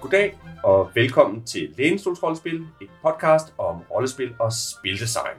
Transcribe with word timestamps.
Goddag 0.00 0.38
og 0.62 0.90
velkommen 0.94 1.44
til 1.44 1.74
Lænestols 1.78 2.22
Rollespil, 2.22 2.66
et 2.80 2.88
podcast 3.02 3.54
om 3.58 3.82
rollespil 3.90 4.34
og 4.38 4.52
spildesign. 4.52 5.36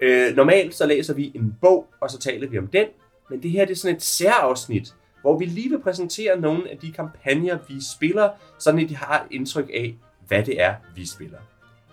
Øh, 0.00 0.36
normalt 0.36 0.74
så 0.74 0.86
læser 0.86 1.14
vi 1.14 1.32
en 1.34 1.56
bog, 1.60 1.86
og 2.00 2.10
så 2.10 2.18
taler 2.18 2.48
vi 2.48 2.58
om 2.58 2.66
den, 2.66 2.86
men 3.30 3.42
det 3.42 3.50
her 3.50 3.64
det 3.64 3.72
er 3.72 3.76
sådan 3.76 3.96
et 3.96 4.02
særafsnit, 4.02 4.94
hvor 5.20 5.38
vi 5.38 5.44
lige 5.44 5.70
vil 5.70 5.80
præsentere 5.80 6.40
nogle 6.40 6.70
af 6.70 6.78
de 6.78 6.92
kampagner, 6.92 7.58
vi 7.68 7.74
spiller, 7.96 8.30
sådan 8.58 8.80
at 8.80 8.88
de 8.88 8.96
har 8.96 9.20
et 9.20 9.26
indtryk 9.30 9.70
af, 9.74 9.96
hvad 10.28 10.42
det 10.42 10.62
er, 10.62 10.74
vi 10.94 11.06
spiller. 11.06 11.38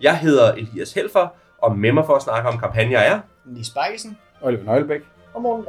Jeg 0.01 0.19
hedder 0.19 0.53
Elias 0.53 0.93
Helfer, 0.93 1.27
og 1.57 1.77
med 1.77 1.91
mig 1.91 2.05
for 2.05 2.15
at 2.15 2.21
snakke 2.21 2.49
om 2.49 2.59
kampagner 2.59 2.99
er... 2.99 3.19
Nis 3.45 3.69
Bakkesen 3.69 4.17
Oliver 4.41 4.63
Nøglebæk. 4.63 5.01
og 5.33 5.41
Morten. 5.41 5.65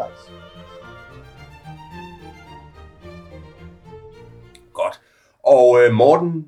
Godt. 4.73 5.01
Og 5.47 5.83
øh, 5.83 5.93
Morten, 5.93 6.47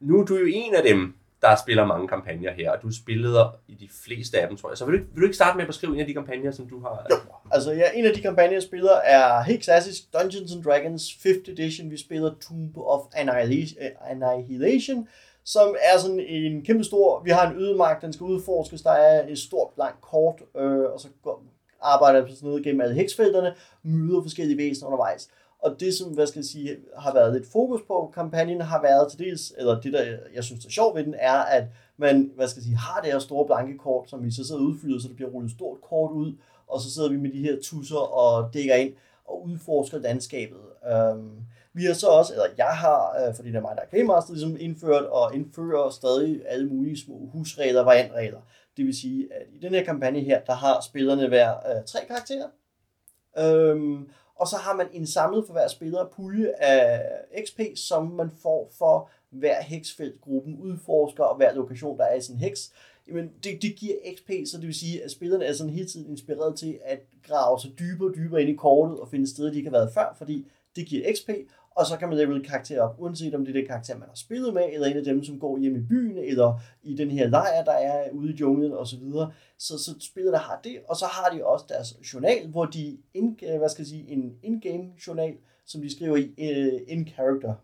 nu 0.00 0.20
er 0.20 0.24
du 0.24 0.36
jo 0.36 0.46
en 0.46 0.74
af 0.74 0.82
dem, 0.82 1.14
der 1.42 1.56
spiller 1.56 1.86
mange 1.86 2.08
kampagner 2.08 2.52
her, 2.52 2.70
og 2.70 2.82
du 2.82 2.90
spillede 2.90 3.50
i 3.68 3.74
de 3.74 3.88
fleste 4.04 4.40
af 4.40 4.48
dem, 4.48 4.56
tror 4.56 4.70
jeg. 4.70 4.78
Så 4.78 4.84
vil 4.84 4.98
du, 4.98 5.04
vil 5.12 5.20
du 5.20 5.26
ikke 5.26 5.36
starte 5.36 5.56
med 5.56 5.64
at 5.64 5.68
beskrive 5.68 5.94
en 5.94 6.00
af 6.00 6.06
de 6.06 6.14
kampagner, 6.14 6.50
som 6.50 6.68
du 6.68 6.80
har? 6.80 7.06
Jo, 7.10 7.16
altså 7.50 7.72
ja, 7.72 7.90
en 7.94 8.06
af 8.06 8.14
de 8.14 8.20
kampagner, 8.20 8.52
jeg 8.52 8.62
spiller, 8.62 8.92
er 8.92 9.42
helt 9.42 9.62
klassisk 9.62 10.02
Dungeons 10.12 10.54
and 10.54 10.62
Dragons 10.62 11.02
5th 11.02 11.50
edition. 11.50 11.90
Vi 11.90 11.96
spiller 11.96 12.34
Tomb 12.48 12.76
of 12.76 13.00
Annihilation, 13.14 14.98
eh, 14.98 15.06
som 15.44 15.74
er 15.82 15.98
sådan 15.98 16.20
en 16.20 16.64
kæmpe 16.64 16.84
stor, 16.84 17.22
vi 17.24 17.30
har 17.30 17.50
en 17.50 17.56
ødemark, 17.56 18.02
den 18.02 18.12
skal 18.12 18.24
udforskes, 18.24 18.82
der 18.82 18.90
er 18.92 19.28
et 19.28 19.38
stort 19.38 19.68
blankt 19.74 20.00
kort, 20.00 20.42
øh, 20.56 20.80
og 20.80 21.00
så 21.00 21.08
går, 21.22 21.42
arbejder 21.80 22.20
vi 22.20 22.30
på 22.30 22.34
sådan 22.34 22.48
noget 22.48 22.64
gennem 22.64 22.80
alle 22.80 22.94
heksfelterne, 22.94 23.54
møder 23.82 24.22
forskellige 24.22 24.58
væsener 24.58 24.86
undervejs. 24.86 25.28
Og 25.58 25.80
det, 25.80 25.94
som 25.94 26.12
hvad 26.12 26.26
skal 26.26 26.38
jeg 26.38 26.44
sige, 26.44 26.76
har 26.98 27.14
været 27.14 27.32
lidt 27.32 27.46
fokus 27.46 27.80
på 27.86 28.10
kampagnen, 28.14 28.60
har 28.60 28.82
været 28.82 29.10
til 29.10 29.18
dels, 29.18 29.52
eller 29.58 29.80
det, 29.80 29.92
der 29.92 30.16
jeg 30.34 30.44
synes 30.44 30.66
er 30.66 30.70
sjovt 30.70 30.96
ved 30.96 31.04
den, 31.04 31.14
er, 31.18 31.38
at 31.38 31.64
man 31.96 32.32
hvad 32.36 32.48
skal 32.48 32.60
jeg 32.60 32.64
sige, 32.64 32.76
har 32.76 33.00
det 33.00 33.12
her 33.12 33.18
store 33.18 33.46
blanke 33.46 33.78
kort, 33.78 34.10
som 34.10 34.24
vi 34.24 34.30
så 34.30 34.46
sidder 34.46 34.60
og 34.60 34.66
udfylder, 34.66 35.00
så 35.00 35.08
der 35.08 35.14
bliver 35.14 35.30
rullet 35.30 35.48
et 35.48 35.56
stort 35.56 35.80
kort 35.80 36.12
ud, 36.12 36.32
og 36.66 36.80
så 36.80 36.94
sidder 36.94 37.08
vi 37.08 37.16
med 37.16 37.32
de 37.32 37.42
her 37.42 37.56
tusser 37.62 37.96
og 37.96 38.54
dækker 38.54 38.74
ind 38.74 38.94
og 39.24 39.44
udforsker 39.44 39.98
landskabet. 39.98 40.60
Øhm, 40.92 41.30
vi 41.72 41.84
har 41.84 41.94
så 41.94 42.06
også, 42.06 42.32
eller 42.32 42.46
jeg 42.58 42.66
har, 42.66 43.26
øh, 43.28 43.34
fordi 43.34 43.48
det 43.48 43.56
er 43.56 43.60
mig, 43.60 43.76
der 43.76 43.82
er 43.82 43.96
Game 43.96 44.04
Master, 44.04 44.32
ligesom 44.32 44.56
indført 44.60 45.04
og 45.04 45.34
indfører 45.34 45.90
stadig 45.90 46.42
alle 46.46 46.68
mulige 46.68 46.98
små 46.98 47.28
husregler, 47.32 47.80
og 47.80 47.86
variantregler. 47.86 48.40
Det 48.76 48.86
vil 48.86 48.96
sige, 48.96 49.28
at 49.32 49.46
i 49.52 49.58
den 49.58 49.74
her 49.74 49.84
kampagne 49.84 50.20
her, 50.20 50.40
der 50.40 50.52
har 50.52 50.80
spillerne 50.80 51.28
hver 51.28 51.54
øh, 51.56 51.84
tre 51.86 51.98
karakterer. 52.08 52.48
Øhm, 53.38 54.08
og 54.40 54.48
så 54.48 54.56
har 54.56 54.76
man 54.76 54.86
en 54.92 55.06
samlet 55.06 55.46
for 55.46 55.52
hver 55.52 55.68
spiller 55.68 56.08
pulje 56.16 56.52
af 56.58 57.02
XP, 57.46 57.60
som 57.74 58.06
man 58.06 58.30
får 58.42 58.70
for 58.78 59.10
hver 59.30 59.62
heksfelt 59.62 60.20
gruppen 60.20 60.58
udforsker, 60.58 61.24
og 61.24 61.36
hver 61.36 61.54
lokation, 61.54 61.98
der 61.98 62.04
er 62.04 62.14
i 62.14 62.20
sin 62.20 62.34
en 62.34 62.40
heks. 62.40 62.72
Jamen, 63.08 63.30
det, 63.44 63.62
det 63.62 63.76
giver 63.76 63.94
XP, 64.16 64.30
så 64.50 64.56
det 64.56 64.66
vil 64.66 64.74
sige, 64.74 65.04
at 65.04 65.10
spillerne 65.10 65.44
er 65.44 65.52
sådan 65.52 65.72
hele 65.72 65.86
tiden 65.86 66.10
inspireret 66.10 66.58
til 66.58 66.78
at 66.84 67.00
grave 67.26 67.60
sig 67.60 67.70
dybere 67.78 68.08
og 68.10 68.14
dybere 68.14 68.40
ind 68.42 68.50
i 68.50 68.54
kortet 68.54 69.00
og 69.00 69.08
finde 69.08 69.30
steder, 69.30 69.50
de 69.50 69.56
ikke 69.56 69.70
har 69.70 69.78
været 69.78 69.94
før, 69.94 70.14
fordi 70.18 70.46
det 70.76 70.86
giver 70.86 71.12
XP, 71.14 71.30
og 71.78 71.86
så 71.86 71.96
kan 71.96 72.08
man 72.08 72.18
level 72.18 72.44
karakter 72.44 72.82
op, 72.82 72.94
uanset 72.98 73.34
om 73.34 73.44
det 73.44 73.56
er 73.56 73.60
den 73.60 73.66
karakter, 73.66 73.98
man 73.98 74.08
har 74.08 74.14
spillet 74.14 74.54
med, 74.54 74.62
eller 74.72 74.86
en 74.86 74.96
af 74.96 75.04
dem, 75.04 75.24
som 75.24 75.40
går 75.40 75.58
hjem 75.58 75.76
i 75.76 75.80
byen, 75.80 76.18
eller 76.18 76.60
i 76.82 76.94
den 76.94 77.10
her 77.10 77.28
lejr, 77.28 77.64
der 77.64 77.72
er 77.72 78.10
ude 78.10 78.32
i 78.32 78.36
junglen 78.36 78.72
osv. 78.72 78.98
Så, 78.98 79.28
så 79.58 79.78
så 79.78 79.94
spillerne 80.00 80.38
har 80.38 80.60
det, 80.64 80.78
og 80.88 80.96
så 80.96 81.06
har 81.06 81.36
de 81.36 81.44
også 81.44 81.64
deres 81.68 81.96
journal, 82.14 82.48
hvor 82.48 82.64
de, 82.64 82.98
in, 83.14 83.38
øh, 83.42 83.58
hvad 83.58 83.68
skal 83.68 83.82
jeg 83.82 83.86
sige, 83.86 84.08
en 84.08 84.34
in-game 84.42 84.84
journal, 85.06 85.34
som 85.66 85.80
de 85.80 85.96
skriver 85.96 86.16
i 86.16 86.34
øh, 86.38 86.80
in 86.86 87.08
character. 87.08 87.54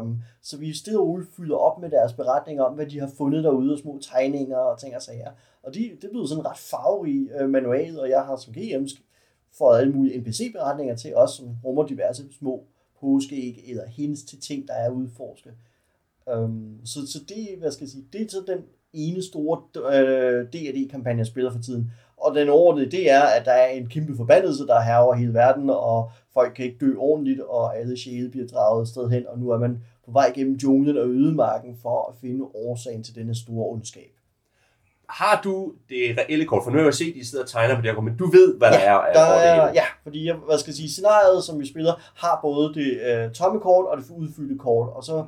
Um, 0.00 0.22
så 0.42 0.58
vi 0.58 0.72
stille 0.72 1.00
og 1.00 1.06
roligt 1.06 1.30
fylder 1.36 1.56
op 1.56 1.80
med 1.80 1.90
deres 1.90 2.12
beretninger 2.12 2.64
om, 2.64 2.74
hvad 2.74 2.86
de 2.86 3.00
har 3.00 3.10
fundet 3.18 3.44
derude, 3.44 3.72
og 3.72 3.78
små 3.78 4.00
tegninger 4.02 4.56
og 4.56 4.80
ting 4.80 4.96
og 4.96 5.02
sager. 5.02 5.30
Og 5.62 5.74
de, 5.74 5.90
det 6.02 6.10
bliver 6.10 6.26
sådan 6.26 6.46
ret 6.46 6.58
farverig 6.58 7.42
uh, 7.42 7.50
manual, 7.50 8.00
og 8.00 8.08
jeg 8.08 8.22
har 8.22 8.36
som 8.36 8.52
GM 8.52 8.86
fået 9.58 9.78
alle 9.78 9.92
mulige 9.92 10.20
NPC-beretninger 10.20 10.96
til 10.96 11.16
os, 11.16 11.30
som 11.30 11.46
rummer 11.64 11.86
diverse 11.86 12.22
små 12.38 12.64
påskeæg 13.00 13.64
eller 13.68 13.86
hints 13.86 14.22
til 14.22 14.40
ting, 14.40 14.68
der 14.68 14.74
er 14.74 14.90
udforsket. 14.90 15.52
Um, 16.36 16.80
så, 16.84 17.06
så 17.06 17.18
det, 17.28 17.58
hvad 17.58 17.70
skal 17.70 17.84
jeg 17.84 17.90
sige, 17.90 18.04
det 18.12 18.20
er 18.20 18.28
så 18.28 18.44
den 18.46 18.58
ene 18.92 19.22
store 19.22 19.62
øh, 19.94 20.46
D&D-kampagne, 20.46 21.18
jeg 21.18 21.26
spiller 21.26 21.52
for 21.52 21.62
tiden. 21.62 21.92
Og 22.16 22.34
den 22.34 22.48
overordnede, 22.48 22.90
det 22.90 23.10
er, 23.10 23.22
at 23.22 23.44
der 23.44 23.52
er 23.52 23.68
en 23.68 23.86
kæmpe 23.86 24.16
forbandelse, 24.16 24.66
der 24.66 24.80
er 24.80 24.98
over 24.98 25.14
hele 25.14 25.34
verden, 25.34 25.70
og 25.70 26.10
folk 26.34 26.54
kan 26.54 26.64
ikke 26.64 26.86
dø 26.86 26.96
ordentligt, 26.96 27.40
og 27.40 27.78
alle 27.78 27.96
sjæle 27.96 28.30
bliver 28.30 28.46
draget 28.46 28.82
et 28.82 28.88
sted 28.88 29.10
hen, 29.10 29.26
og 29.26 29.38
nu 29.38 29.50
er 29.50 29.58
man 29.58 29.82
på 30.04 30.10
vej 30.10 30.32
gennem 30.34 30.56
junglen 30.56 30.98
og 30.98 31.08
ødemarken 31.08 31.76
for 31.82 32.08
at 32.08 32.14
finde 32.20 32.44
årsagen 32.44 33.02
til 33.02 33.14
denne 33.14 33.34
store 33.34 33.72
ondskab. 33.72 34.17
Har 35.08 35.40
du 35.44 35.72
det 35.88 36.18
reelle 36.18 36.44
kort? 36.44 36.64
For 36.64 36.70
nu 36.70 36.76
har 36.76 36.82
jeg 36.82 36.86
jo 36.86 36.92
set, 36.92 37.10
at 37.10 37.16
I 37.16 37.24
sidder 37.24 37.44
og 37.44 37.50
tegner 37.50 37.74
på 37.74 37.80
det 37.82 37.90
her 37.90 37.94
kort, 37.94 38.04
men 38.04 38.16
du 38.16 38.26
ved, 38.30 38.58
hvad 38.58 38.70
der 38.70 38.78
er 38.78 38.94
af 38.94 39.14
der 39.14 39.20
er, 39.20 39.72
ja, 39.72 39.84
fordi 40.02 40.26
jeg, 40.26 40.34
hvad 40.34 40.58
skal 40.58 40.70
jeg 40.70 40.76
sige, 40.76 40.90
scenariet, 40.90 41.44
som 41.44 41.60
vi 41.60 41.66
spiller, 41.66 41.94
har 42.16 42.38
både 42.42 42.74
det 42.74 43.00
øh, 43.00 43.32
tomme 43.32 43.60
kort 43.60 43.86
og 43.86 43.98
det 43.98 44.04
udfyldte 44.10 44.58
kort, 44.58 44.88
og 44.88 45.04
så 45.04 45.26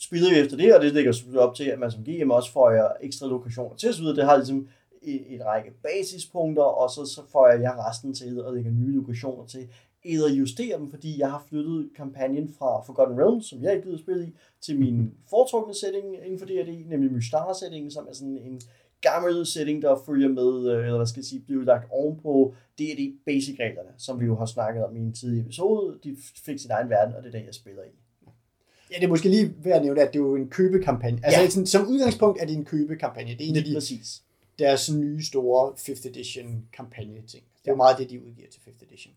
spiller 0.00 0.30
vi 0.30 0.40
efter 0.40 0.56
det, 0.56 0.74
og 0.74 0.82
det 0.82 0.92
lægger 0.92 1.12
selvfølgelig 1.12 1.40
op 1.40 1.54
til, 1.54 1.64
at 1.64 1.78
man 1.78 1.90
som 1.90 2.04
GM 2.04 2.30
også 2.30 2.52
får 2.52 2.70
jer 2.70 2.88
ekstra 3.00 3.26
lokationer 3.26 3.76
til 3.76 3.88
osv. 3.88 4.04
Det 4.04 4.24
har 4.24 4.36
ligesom 4.36 4.68
et 5.06 5.40
række 5.46 5.70
basispunkter, 5.82 6.62
og 6.62 6.90
så, 6.90 7.06
så 7.14 7.20
får 7.32 7.48
jeg 7.48 7.60
jer 7.60 7.88
resten 7.90 8.14
til 8.14 8.44
og 8.44 8.54
lægger 8.54 8.70
nye 8.70 8.96
lokationer 8.96 9.46
til, 9.46 9.68
eller 10.04 10.28
justere 10.28 10.78
dem, 10.78 10.90
fordi 10.90 11.18
jeg 11.18 11.30
har 11.30 11.44
flyttet 11.48 11.88
kampagnen 11.96 12.54
fra 12.58 12.82
Forgotten 12.86 13.18
Realms, 13.20 13.46
som 13.46 13.62
jeg 13.62 13.74
ikke 13.74 13.84
gider 13.86 13.98
spille 13.98 14.26
i, 14.26 14.32
til 14.60 14.78
min 14.78 15.14
foretrukne 15.30 15.74
setting 15.74 16.16
inden 16.24 16.38
for 16.38 16.46
D&D, 16.46 16.88
nemlig 16.90 17.12
Mystara-settingen, 17.12 17.90
som 17.90 18.06
er 18.08 18.12
sådan 18.14 18.38
en 18.38 18.60
gammel 19.00 19.46
setting, 19.46 19.82
der 19.82 20.02
følger 20.06 20.28
med, 20.28 20.70
øh, 20.72 20.84
eller 20.84 20.96
hvad 20.96 21.06
skal 21.06 21.20
jeg 21.20 21.24
sige, 21.24 21.40
bliver 21.40 21.64
lagt 21.64 21.86
ovenpå 21.90 22.54
D&D 22.78 23.14
basic-reglerne, 23.26 23.90
som 23.98 24.20
vi 24.20 24.24
jo 24.26 24.36
har 24.36 24.46
snakket 24.46 24.84
om 24.84 24.96
i 24.96 25.00
en 25.00 25.12
tidligere 25.12 25.44
episode. 25.44 25.98
De 26.04 26.16
fik 26.44 26.58
sin 26.58 26.70
egen 26.70 26.90
verden, 26.90 27.14
og 27.14 27.22
det 27.22 27.28
er 27.28 27.38
den, 27.38 27.46
jeg 27.46 27.54
spiller 27.54 27.82
i. 27.82 27.94
Ja, 28.90 28.96
det 28.96 29.04
er 29.04 29.08
måske 29.08 29.28
lige 29.28 29.54
værd 29.64 29.76
at 29.76 29.84
nævne, 29.84 30.00
at 30.00 30.12
det 30.12 30.18
er 30.18 30.22
jo 30.22 30.36
en 30.36 30.48
købekampagne. 30.48 31.20
Altså, 31.24 31.40
Ja. 31.40 31.48
sådan, 31.48 31.66
som 31.66 31.86
udgangspunkt 31.88 32.40
er 32.42 32.46
det 32.46 32.56
en 32.56 32.64
købekampagne. 32.64 33.30
Det 33.32 33.44
er 33.46 33.48
en 33.50 33.56
af 33.56 33.64
de, 33.64 33.74
præcis. 33.74 34.22
deres 34.58 34.92
nye 34.92 35.22
store 35.22 35.72
5th 35.78 36.08
edition 36.08 36.64
kampagne 36.72 37.14
ting. 37.26 37.44
Det 37.62 37.68
er 37.68 37.72
jo 37.72 37.76
meget 37.76 37.98
det, 37.98 38.10
de 38.10 38.24
udgiver 38.26 38.48
til 38.50 38.60
5th 38.60 38.84
edition. 38.88 39.14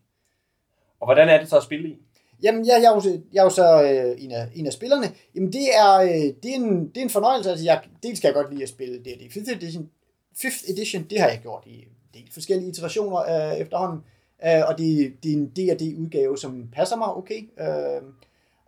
Og 1.00 1.06
hvordan 1.06 1.28
er 1.28 1.38
det 1.38 1.48
så 1.48 1.56
at 1.56 1.62
spille 1.62 1.88
i? 1.88 1.96
Jamen, 2.42 2.66
jeg, 2.66 2.80
jeg, 2.82 2.92
er, 2.92 2.94
jo, 2.94 3.20
jeg 3.32 3.40
er 3.40 3.44
jo 3.44 3.50
så 3.50 3.82
øh, 3.82 4.24
en, 4.24 4.32
af, 4.32 4.48
en 4.54 4.66
af 4.66 4.72
spillerne. 4.72 5.06
Jamen, 5.34 5.52
det 5.52 5.76
er, 5.76 5.94
øh, 5.94 6.34
det 6.42 6.50
er, 6.50 6.54
en, 6.54 6.88
det 6.88 6.96
er 6.96 7.02
en 7.02 7.10
fornøjelse. 7.10 7.50
Altså, 7.50 7.64
jeg, 7.64 7.80
dels 8.02 8.20
kan 8.20 8.26
jeg 8.26 8.34
godt 8.34 8.50
lide 8.50 8.62
at 8.62 8.68
spille 8.68 9.04
det. 9.04 9.10
5th 9.10 9.56
edition, 9.56 9.90
5th 10.36 10.72
edition, 10.72 11.02
det 11.02 11.20
har 11.20 11.28
jeg 11.28 11.38
gjort 11.42 11.62
i 11.66 11.78
en 11.78 11.88
del 12.14 12.32
forskellige 12.32 12.68
iterationer 12.68 13.18
øh, 13.18 13.58
efterhånden. 13.58 14.00
Øh, 14.46 14.62
og 14.68 14.78
det, 14.78 15.12
det 15.22 15.32
er 15.32 15.36
en 15.36 15.46
D&D-udgave, 15.46 16.38
som 16.38 16.68
passer 16.72 16.96
mig 16.96 17.14
okay. 17.14 17.48
Øh, 17.60 18.02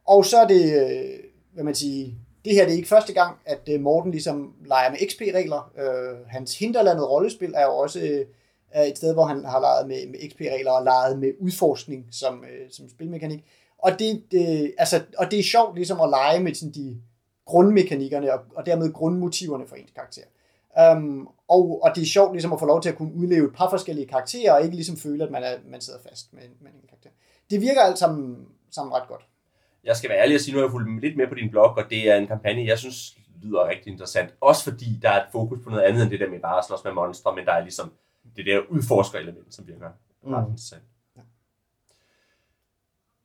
og 0.07 0.25
så 0.25 0.37
er 0.37 0.47
det, 0.47 0.65
øh, 0.83 1.19
hvad 1.53 1.65
man 1.65 1.75
siger, 1.75 2.11
det 2.45 2.55
her 2.55 2.65
det 2.65 2.73
er 2.73 2.77
ikke 2.77 2.89
første 2.89 3.13
gang, 3.13 3.37
at 3.47 3.69
øh, 3.69 3.81
Morten 3.81 4.11
ligesom 4.11 4.55
leger 4.67 4.91
med 4.91 4.99
XP-regler. 5.11 5.73
Øh, 5.79 6.27
hans 6.27 6.59
Hinterlandet 6.59 7.11
rollespil 7.11 7.53
er 7.57 7.65
jo 7.65 7.77
også 7.77 8.01
øh, 8.01 8.27
er 8.71 8.83
et 8.83 8.97
sted, 8.97 9.13
hvor 9.15 9.25
han 9.25 9.45
har 9.45 9.61
leget 9.61 9.89
med, 9.89 10.07
med 10.07 10.31
XP-regler 10.31 10.71
og 10.71 10.85
leget 10.85 11.19
med 11.19 11.33
udforskning 11.41 12.07
som, 12.13 12.45
øh, 12.45 12.71
som 12.71 12.89
spilmekanik. 12.89 13.45
Og 13.79 13.99
det, 13.99 14.23
det, 14.31 14.75
altså, 14.79 15.03
og 15.19 15.31
det 15.31 15.39
er 15.39 15.43
sjovt 15.43 15.75
ligesom 15.75 16.01
at 16.01 16.11
lege 16.11 16.41
med 16.41 16.55
sådan 16.55 16.73
de 16.73 17.01
grundmekanikkerne 17.47 18.33
og, 18.33 18.41
og 18.57 18.67
dermed 18.67 18.93
grundmotiverne 18.93 19.67
for 19.67 19.77
ens 19.77 19.91
karakter. 19.95 20.23
Um, 20.95 21.29
og, 21.49 21.83
og 21.83 21.91
det 21.95 22.03
er 22.03 22.07
sjovt 22.07 22.33
ligesom 22.33 22.53
at 22.53 22.61
få 22.61 22.67
lov 22.67 22.83
til 22.83 22.89
at 22.89 22.97
kunne 22.97 23.15
udleve 23.15 23.47
et 23.47 23.55
par 23.55 23.71
forskellige 23.71 24.07
karakterer, 24.07 24.53
og 24.53 24.63
ikke 24.63 24.75
ligesom 24.75 24.97
føle, 24.97 25.25
at 25.25 25.31
man, 25.31 25.43
er, 25.43 25.55
man 25.67 25.81
sidder 25.81 25.99
fast 26.09 26.33
med, 26.33 26.43
med 26.61 26.71
en 26.71 26.89
karakter. 26.89 27.11
Det 27.51 27.61
virker 27.61 27.81
alt 27.81 27.99
sammen, 27.99 28.47
sammen 28.71 28.95
ret 28.95 29.09
godt. 29.09 29.27
Jeg 29.85 29.97
skal 29.97 30.11
være 30.11 30.19
ærlig 30.19 30.35
og 30.35 30.41
sige, 30.41 30.53
nu 30.53 30.59
har 30.59 30.65
jeg 30.65 30.71
fulgt 30.71 31.01
lidt 31.01 31.17
med 31.17 31.27
på 31.29 31.35
din 31.35 31.51
blog, 31.51 31.77
og 31.77 31.85
det 31.91 32.11
er 32.11 32.17
en 32.17 32.27
kampagne, 32.27 32.67
jeg 32.67 32.79
synes 32.79 33.17
lyder 33.43 33.69
rigtig 33.69 33.91
interessant. 33.93 34.35
Også 34.41 34.65
fordi 34.65 34.99
der 35.03 35.11
er 35.11 35.21
et 35.25 35.29
fokus 35.33 35.59
på 35.65 35.71
noget 35.71 35.83
andet 35.83 36.03
end 36.03 36.11
det 36.11 36.21
der 36.21 36.31
med 36.31 36.41
bare 36.41 36.59
at 36.59 36.65
slås 36.65 36.85
med 36.85 36.93
monstre, 36.93 37.37
men 37.37 37.45
der 37.45 37.53
er 37.53 37.61
ligesom 37.61 37.93
det 38.37 38.47
der 38.47 38.59
udforsker-element, 38.69 39.55
som 39.55 39.67
virker 39.67 39.85
ret 39.87 39.93
Mm. 40.45 40.51
interessant. 40.51 40.83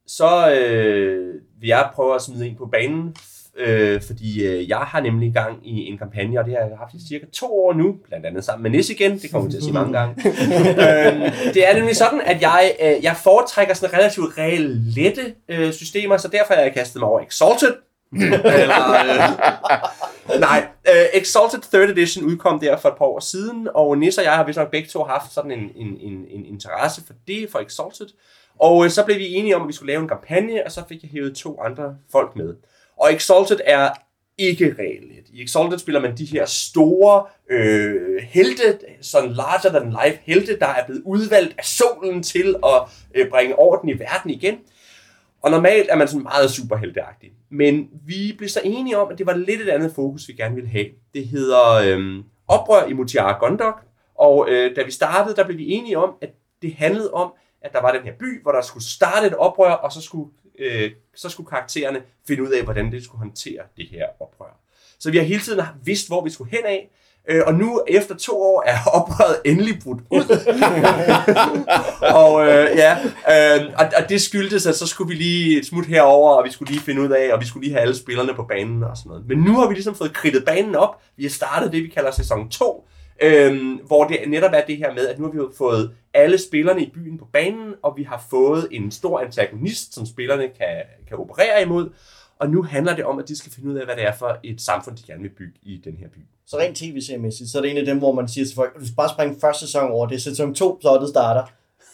Så 0.08 0.52
øh, 0.60 1.34
vil 1.60 1.68
jeg 1.68 1.90
prøve 1.94 2.16
at 2.16 2.22
smide 2.22 2.48
en 2.48 2.56
på 2.56 2.66
banen, 2.66 3.16
øh, 3.58 4.02
fordi 4.02 4.46
øh, 4.46 4.70
jeg 4.70 4.78
har 4.78 5.02
nemlig 5.02 5.34
gang 5.34 5.68
i 5.68 5.86
en 5.86 5.98
kampagne, 5.98 6.40
og 6.40 6.46
det 6.46 6.54
har 6.54 6.60
jeg 6.60 6.78
haft 6.78 6.94
i 6.94 7.08
cirka 7.08 7.26
to 7.34 7.46
år 7.66 7.74
nu, 7.74 7.96
blandt 8.08 8.26
andet 8.26 8.44
sammen 8.44 8.64
med 8.64 8.72
Nis 8.72 8.90
igen, 8.90 9.20
det 9.20 9.32
kommer 9.32 9.46
vi 9.48 9.52
til 9.52 9.58
at 9.58 9.64
sige 9.64 9.74
mange 9.74 9.94
gange. 10.00 10.16
øh, 10.30 11.54
det 11.54 11.70
er 11.70 11.76
nemlig 11.76 11.96
sådan, 11.96 12.22
at 12.22 12.42
jeg, 12.42 12.76
øh, 12.84 13.04
jeg 13.04 13.16
foretrækker 13.24 13.74
sådan 13.74 13.98
relativt 13.98 14.38
reelle 14.38 14.76
lette 14.92 15.36
øh, 15.50 15.74
systemer, 15.74 16.18
så 16.18 16.28
derfor 16.28 16.54
har 16.54 16.62
jeg 16.62 16.74
kastet 16.74 17.00
mig 17.00 17.10
over 17.10 17.20
Exalted. 17.20 17.74
Eller, 18.62 18.94
øh, 20.34 20.40
nej, 20.40 20.68
Uh, 20.88 21.20
Exalted 21.20 21.60
3rd 21.60 21.92
Edition 21.92 22.26
udkom 22.26 22.60
der 22.60 22.78
for 22.78 22.90
et 22.90 22.98
par 22.98 23.06
år 23.06 23.20
siden, 23.20 23.68
og 23.74 23.98
Nis 23.98 24.18
og 24.18 24.24
jeg 24.24 24.36
har 24.36 24.44
vist 24.44 24.58
nok 24.58 24.72
begge 24.72 24.90
to 24.90 25.04
haft 25.04 25.34
sådan 25.34 25.52
en, 25.52 25.72
en, 25.76 25.98
en, 26.00 26.26
en 26.30 26.46
interesse 26.46 27.02
for 27.08 27.14
det, 27.28 27.52
for 27.52 27.60
Exalted. 27.60 28.08
Og 28.60 28.78
uh, 28.78 28.90
så 28.90 29.06
blev 29.06 29.18
vi 29.18 29.34
enige 29.34 29.56
om, 29.56 29.62
at 29.62 29.68
vi 29.68 29.74
skulle 29.74 29.92
lave 29.92 30.02
en 30.02 30.08
kampagne, 30.08 30.66
og 30.66 30.72
så 30.72 30.84
fik 30.90 31.04
jeg 31.04 31.12
hævet 31.12 31.36
to 31.36 31.62
andre 31.62 31.96
folk 32.12 32.36
med. 32.36 32.56
Og 32.98 33.14
Exalted 33.14 33.60
er 33.66 33.90
ikke 34.38 34.76
reelt. 34.80 35.30
I 35.34 35.44
Exalted 35.44 35.80
spiller 35.80 36.02
man 36.02 36.18
de 36.18 36.26
her 36.26 36.46
store 36.46 37.26
øh, 37.50 38.22
helte, 38.24 38.80
sådan 39.02 39.34
larger 39.34 39.80
than 39.80 39.90
life 39.90 40.20
helte, 40.24 40.60
der 40.60 40.68
er 40.68 40.86
blevet 40.86 41.02
udvalgt 41.06 41.56
af 41.58 41.66
solen 41.66 42.24
til 42.24 42.56
at 42.66 42.82
øh, 43.16 43.30
bringe 43.30 43.60
orden 43.60 43.90
i 43.90 44.00
verden 44.00 44.30
igen. 44.30 44.56
Og 45.46 45.52
normalt 45.52 45.90
er 45.90 45.96
man 45.96 46.08
sådan 46.08 46.24
meget 46.24 46.52
superhelteagtig. 46.52 47.32
Men 47.50 47.90
vi 48.06 48.36
blev 48.38 48.50
så 48.50 48.62
enige 48.64 48.98
om, 48.98 49.12
at 49.12 49.18
det 49.18 49.26
var 49.26 49.36
lidt 49.36 49.62
et 49.62 49.70
andet 49.70 49.92
fokus, 49.96 50.28
vi 50.28 50.34
gerne 50.34 50.56
ville 50.56 50.70
have. 50.70 50.86
Det 51.14 51.28
hedder 51.28 51.74
øh, 51.74 52.24
Oprør 52.48 52.86
i 52.86 52.94
Mutiara 52.94 53.40
Gondok. 53.40 53.82
Og 54.16 54.48
øh, 54.50 54.76
da 54.76 54.84
vi 54.84 54.92
startede, 54.92 55.36
der 55.36 55.46
blev 55.46 55.58
vi 55.58 55.72
enige 55.72 55.98
om, 55.98 56.16
at 56.22 56.30
det 56.62 56.74
handlede 56.74 57.14
om, 57.14 57.34
at 57.62 57.74
der 57.74 57.82
var 57.82 57.92
den 57.92 58.04
her 58.04 58.14
by, 58.20 58.42
hvor 58.42 58.52
der 58.52 58.62
skulle 58.62 58.84
starte 58.84 59.28
et 59.28 59.36
oprør, 59.36 59.72
og 59.72 59.92
så 59.92 60.02
skulle, 60.02 60.30
øh, 60.60 60.92
så 61.16 61.30
skulle 61.30 61.50
karaktererne 61.50 62.02
finde 62.28 62.44
ud 62.44 62.50
af, 62.50 62.64
hvordan 62.64 62.92
det 62.92 63.04
skulle 63.04 63.20
håndtere 63.20 63.62
det 63.78 63.88
her 63.92 64.06
oprør. 64.20 64.60
Så 65.00 65.12
vi 65.12 65.18
har 65.18 65.26
hele 65.26 65.42
tiden 65.42 65.66
vidst, 65.84 66.08
hvor 66.08 66.24
vi 66.24 66.30
skulle 66.30 66.52
hen 66.52 66.66
af, 66.66 66.90
Øh, 67.28 67.42
og 67.46 67.54
nu, 67.54 67.82
efter 67.88 68.16
to 68.16 68.42
år, 68.42 68.64
er 68.66 68.78
oprøret 69.00 69.36
endelig 69.46 69.80
brudt 69.84 70.00
ud. 70.12 70.38
og 72.22 72.48
øh, 72.48 72.68
ja, 72.76 72.98
øh, 73.32 73.74
og, 73.78 73.86
og 73.98 74.10
det 74.10 74.22
skyldtes, 74.22 74.66
at 74.66 74.76
så 74.76 74.88
skulle 74.88 75.10
vi 75.10 75.16
lige 75.16 75.60
et 75.60 75.66
smut 75.66 75.86
herover, 75.86 76.32
og 76.32 76.46
vi 76.46 76.52
skulle 76.52 76.72
lige 76.72 76.84
finde 76.84 77.02
ud 77.02 77.10
af, 77.10 77.34
og 77.34 77.42
vi 77.42 77.46
skulle 77.46 77.64
lige 77.64 77.74
have 77.74 77.82
alle 77.82 77.98
spillerne 77.98 78.34
på 78.34 78.44
banen 78.44 78.84
og 78.84 78.98
sådan 78.98 79.10
noget. 79.10 79.28
Men 79.28 79.38
nu 79.38 79.56
har 79.60 79.68
vi 79.68 79.74
ligesom 79.74 79.96
fået 79.96 80.14
kridtet 80.14 80.46
banen 80.46 80.76
op. 80.76 81.02
Vi 81.18 81.24
har 81.24 81.30
startet 81.30 81.72
det, 81.72 81.84
vi 81.84 81.88
kalder 81.88 82.12
sæson 82.12 82.50
2, 82.50 82.88
øh, 83.22 83.80
hvor 83.88 84.04
det 84.04 84.18
netop 84.28 84.52
er 84.54 84.62
det 84.68 84.78
her 84.78 84.94
med, 84.94 85.08
at 85.08 85.20
nu 85.20 85.26
har 85.26 85.32
vi 85.32 85.40
fået 85.58 85.92
alle 86.14 86.38
spillerne 86.38 86.82
i 86.82 86.90
byen 86.94 87.18
på 87.18 87.28
banen, 87.34 87.74
og 87.84 87.94
vi 87.98 88.04
har 88.04 88.26
fået 88.30 88.68
en 88.72 88.92
stor 88.92 89.20
antagonist, 89.20 89.96
som 89.96 90.06
spillerne 90.06 90.44
kan, 90.44 90.82
kan 91.08 91.18
operere 91.18 91.62
imod. 91.62 91.90
Og 92.40 92.50
nu 92.50 92.64
handler 92.64 92.96
det 92.96 93.06
om, 93.06 93.20
at 93.20 93.28
de 93.28 93.38
skal 93.38 93.52
finde 93.52 93.70
ud 93.70 93.76
af, 93.76 93.86
hvad 93.86 93.96
det 93.96 94.08
er 94.08 94.14
for 94.14 94.38
et 94.44 94.62
samfund, 94.62 94.98
de 94.98 95.04
gerne 95.08 95.22
vil 95.22 95.30
bygge 95.30 95.54
i 95.64 95.82
den 95.86 95.98
her 95.98 96.08
by. 96.08 96.18
Så 96.48 96.58
rent 96.58 96.78
tv-seriemæssigt, 96.78 97.50
så 97.50 97.58
er 97.58 97.62
det 97.62 97.72
en 97.72 97.78
af 97.78 97.86
dem, 97.86 97.98
hvor 97.98 98.12
man 98.12 98.28
siger 98.28 98.46
til 98.46 98.56
folk, 98.56 98.80
du 98.80 98.86
skal 98.86 98.96
bare 98.96 99.10
springe 99.10 99.36
første 99.42 99.66
sæson 99.66 99.92
over, 99.92 100.08
det 100.08 100.16
er 100.16 100.20
sæson 100.20 100.56
2, 100.56 100.82
så 100.82 100.98
det 101.02 101.10
starter. 101.10 101.44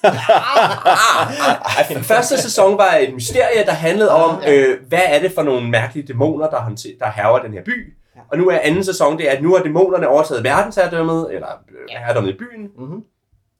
første 2.14 2.42
sæson 2.42 2.78
var 2.78 2.96
et 2.96 3.14
mysterie, 3.14 3.66
der 3.66 3.72
handlede 3.72 4.12
om, 4.12 4.44
øh, 4.48 4.88
hvad 4.88 5.02
er 5.06 5.20
det 5.20 5.32
for 5.32 5.44
nogle 5.44 5.70
mærkelige 5.70 6.08
dæmoner, 6.08 6.50
der, 6.50 6.62
håndter, 6.62 6.90
der 7.00 7.12
herrer 7.12 7.42
den 7.42 7.54
her 7.54 7.64
by. 7.64 7.94
Og 8.32 8.38
nu 8.38 8.50
er 8.50 8.60
anden 8.60 8.84
sæson, 8.84 9.18
det 9.18 9.28
er, 9.28 9.32
at 9.32 9.44
nu 9.44 9.56
er 9.56 9.64
dæmonerne 9.64 10.08
overtaget 10.08 10.44
verdensherredømmet, 10.44 11.34
eller 11.34 11.48
øh, 11.48 11.90
herredømmet 11.90 12.34
i 12.34 12.38
byen. 12.38 12.70
Mm-hmm. 12.78 13.04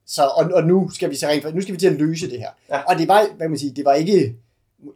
Så, 0.08 0.24
og, 0.24 0.52
og 0.54 0.64
nu 0.64 0.90
skal 0.90 1.10
vi 1.10 1.16
så 1.16 1.28
rent, 1.28 1.56
nu 1.56 1.62
skal 1.62 1.74
vi 1.74 1.80
til 1.80 1.88
at 1.88 1.94
løse 1.94 2.30
det 2.30 2.40
her. 2.40 2.50
Ja. 2.70 2.80
Og 2.80 2.98
det 2.98 3.08
var, 3.08 3.26
hvad 3.38 3.50
man 3.50 3.58
sige, 3.58 3.74
det 3.76 3.86
var 3.86 3.94
ikke, 3.94 4.36